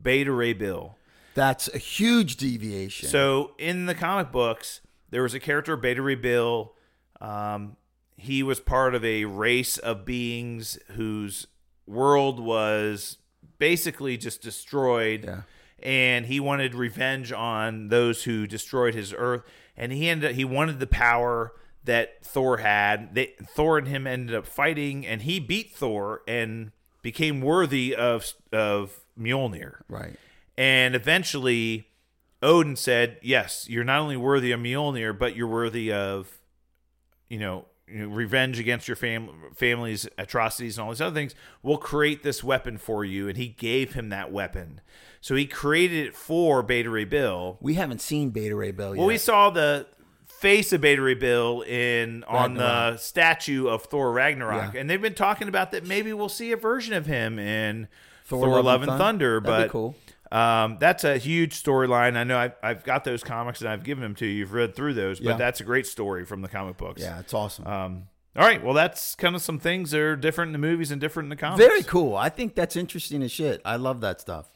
Beta 0.00 0.30
Ray 0.30 0.52
Bill. 0.52 0.96
That's 1.34 1.66
a 1.74 1.78
huge 1.78 2.36
deviation. 2.36 3.08
So 3.08 3.54
in 3.58 3.86
the 3.86 3.96
comic 3.96 4.30
books, 4.30 4.82
there 5.10 5.24
was 5.24 5.34
a 5.34 5.40
character 5.40 5.76
Beta 5.76 6.00
Ray 6.00 6.14
Bill. 6.14 6.74
Um, 7.20 7.76
he 8.16 8.44
was 8.44 8.60
part 8.60 8.94
of 8.94 9.04
a 9.04 9.24
race 9.24 9.78
of 9.78 10.04
beings 10.04 10.78
whose 10.92 11.48
world 11.84 12.38
was 12.38 13.18
basically 13.58 14.16
just 14.16 14.42
destroyed. 14.42 15.24
Yeah. 15.24 15.42
And 15.82 16.26
he 16.26 16.38
wanted 16.38 16.76
revenge 16.76 17.32
on 17.32 17.88
those 17.88 18.22
who 18.22 18.46
destroyed 18.46 18.94
his 18.94 19.12
Earth. 19.12 19.42
And 19.76 19.90
he 19.90 20.08
ended 20.08 20.30
up, 20.30 20.36
he 20.36 20.44
wanted 20.44 20.78
the 20.78 20.86
power 20.86 21.52
that 21.84 22.24
Thor 22.24 22.58
had. 22.58 23.14
They, 23.14 23.34
Thor 23.54 23.78
and 23.78 23.88
him 23.88 24.06
ended 24.06 24.34
up 24.36 24.46
fighting, 24.46 25.06
and 25.06 25.22
he 25.22 25.40
beat 25.40 25.74
Thor 25.74 26.22
and 26.28 26.72
became 27.02 27.40
worthy 27.40 27.94
of 27.94 28.32
of 28.52 29.00
Mjolnir. 29.18 29.80
right. 29.88 30.16
And 30.56 30.94
eventually, 30.94 31.88
Odin 32.42 32.76
said, 32.76 33.18
"Yes, 33.22 33.66
you're 33.68 33.84
not 33.84 34.00
only 34.00 34.16
worthy 34.16 34.52
of 34.52 34.60
Mjolnir, 34.60 35.18
but 35.18 35.34
you're 35.34 35.48
worthy 35.48 35.90
of, 35.92 36.38
you 37.28 37.38
know, 37.38 37.66
revenge 37.88 38.58
against 38.58 38.86
your 38.86 38.96
fam- 38.96 39.30
family's 39.54 40.08
atrocities 40.18 40.78
and 40.78 40.84
all 40.84 40.90
these 40.90 41.00
other 41.00 41.14
things. 41.14 41.34
We'll 41.62 41.78
create 41.78 42.22
this 42.22 42.44
weapon 42.44 42.78
for 42.78 43.04
you." 43.04 43.28
And 43.28 43.36
he 43.36 43.48
gave 43.48 43.94
him 43.94 44.10
that 44.10 44.30
weapon. 44.30 44.80
So 45.20 45.34
he 45.34 45.46
created 45.46 46.06
it 46.08 46.14
for 46.14 46.62
Beta 46.62 46.90
Ray 46.90 47.04
Bill. 47.04 47.58
We 47.60 47.74
haven't 47.74 48.00
seen 48.00 48.30
Beta 48.30 48.54
Ray 48.54 48.72
Bill 48.72 48.94
yet. 48.94 48.98
Well, 48.98 49.06
we 49.06 49.18
saw 49.18 49.50
the 49.50 49.86
face 50.42 50.72
of 50.72 50.82
Ray 50.82 51.14
Bill 51.14 51.62
in 51.62 52.24
on 52.24 52.54
the 52.54 52.96
statue 52.98 53.68
of 53.68 53.84
Thor 53.84 54.12
Ragnarok, 54.12 54.74
Yeah. 54.74 54.80
and 54.80 54.90
they've 54.90 55.00
been 55.00 55.14
talking 55.14 55.48
about 55.48 55.70
that. 55.72 55.86
Maybe 55.86 56.12
we'll 56.12 56.28
see 56.28 56.52
a 56.52 56.56
version 56.56 56.92
of 56.94 57.06
him 57.06 57.38
in 57.38 57.88
Thor 58.26 58.44
Thor, 58.46 58.56
Love 58.56 58.64
Love 58.64 58.82
and 58.82 58.90
and 58.90 58.98
Thun- 58.98 59.06
Thunder. 59.18 59.40
that'd 59.40 59.66
but 59.68 59.70
cool. 59.70 59.94
um, 60.30 60.76
that's 60.80 61.04
a 61.04 61.16
huge 61.16 61.62
storyline. 61.62 62.16
I 62.16 62.24
know 62.24 62.36
I've, 62.38 62.54
I've 62.62 62.84
got 62.84 63.04
those 63.04 63.22
comics 63.22 63.60
and 63.60 63.70
I've 63.70 63.84
given 63.84 64.02
them 64.02 64.14
to 64.16 64.26
you. 64.26 64.32
You've 64.32 64.52
read 64.52 64.74
through 64.74 64.94
those, 64.94 65.20
but 65.20 65.30
Yeah. 65.30 65.36
that's 65.36 65.60
a 65.60 65.64
great 65.64 65.86
story 65.86 66.24
from 66.24 66.42
the 66.42 66.48
comic 66.48 66.76
books. 66.76 67.00
yeah, 67.00 67.20
it's 67.20 67.32
awesome. 67.32 67.66
Um, 67.66 68.02
all 68.36 68.44
right. 68.44 68.64
Well, 68.64 68.74
that's 68.74 69.14
kind 69.14 69.36
of 69.36 69.42
some 69.42 69.58
things 69.58 69.90
that 69.92 70.00
are 70.00 70.16
different 70.16 70.48
in 70.48 70.52
the 70.54 70.58
movies 70.66 70.90
and 70.90 71.00
different 71.00 71.26
in 71.26 71.30
the 71.30 71.36
comics. 71.36 71.64
Very 71.64 71.82
cool. 71.82 72.16
I 72.16 72.30
think 72.30 72.54
that's 72.54 72.76
interesting 72.76 73.22
as 73.22 73.30
shit. 73.30 73.60
I 73.64 73.76
love 73.76 74.00
that 74.00 74.20
stuff. 74.20 74.50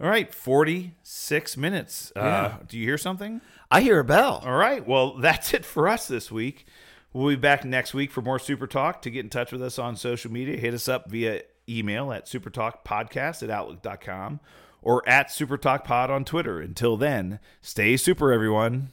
All 0.00 0.08
right. 0.08 0.32
46 0.32 1.56
minutes. 1.56 2.12
Uh, 2.16 2.54
do 2.66 2.78
you 2.78 2.84
hear 2.84 2.98
something? 2.98 3.40
I 3.70 3.82
hear 3.82 4.00
a 4.00 4.04
bell. 4.04 4.42
All 4.44 4.56
right. 4.56 4.86
Well, 4.86 5.14
that's 5.18 5.52
it 5.54 5.64
for 5.64 5.88
us 5.88 6.08
this 6.08 6.30
week. 6.30 6.66
We'll 7.12 7.28
be 7.28 7.36
back 7.36 7.64
next 7.64 7.92
week 7.92 8.12
for 8.12 8.22
more 8.22 8.38
Super 8.38 8.66
Talk. 8.66 9.02
To 9.02 9.10
get 9.10 9.24
in 9.24 9.30
touch 9.30 9.52
with 9.52 9.62
us 9.62 9.78
on 9.78 9.96
social 9.96 10.30
media, 10.30 10.56
hit 10.56 10.74
us 10.74 10.88
up 10.88 11.10
via 11.10 11.42
email 11.68 12.12
at 12.12 12.26
supertalkpodcast 12.26 13.42
at 13.42 13.50
outlook.com 13.50 14.40
or 14.82 15.06
at 15.08 15.28
supertalkpod 15.28 16.08
on 16.08 16.24
Twitter. 16.24 16.60
Until 16.60 16.96
then, 16.96 17.40
stay 17.60 17.96
super, 17.96 18.32
everyone. 18.32 18.90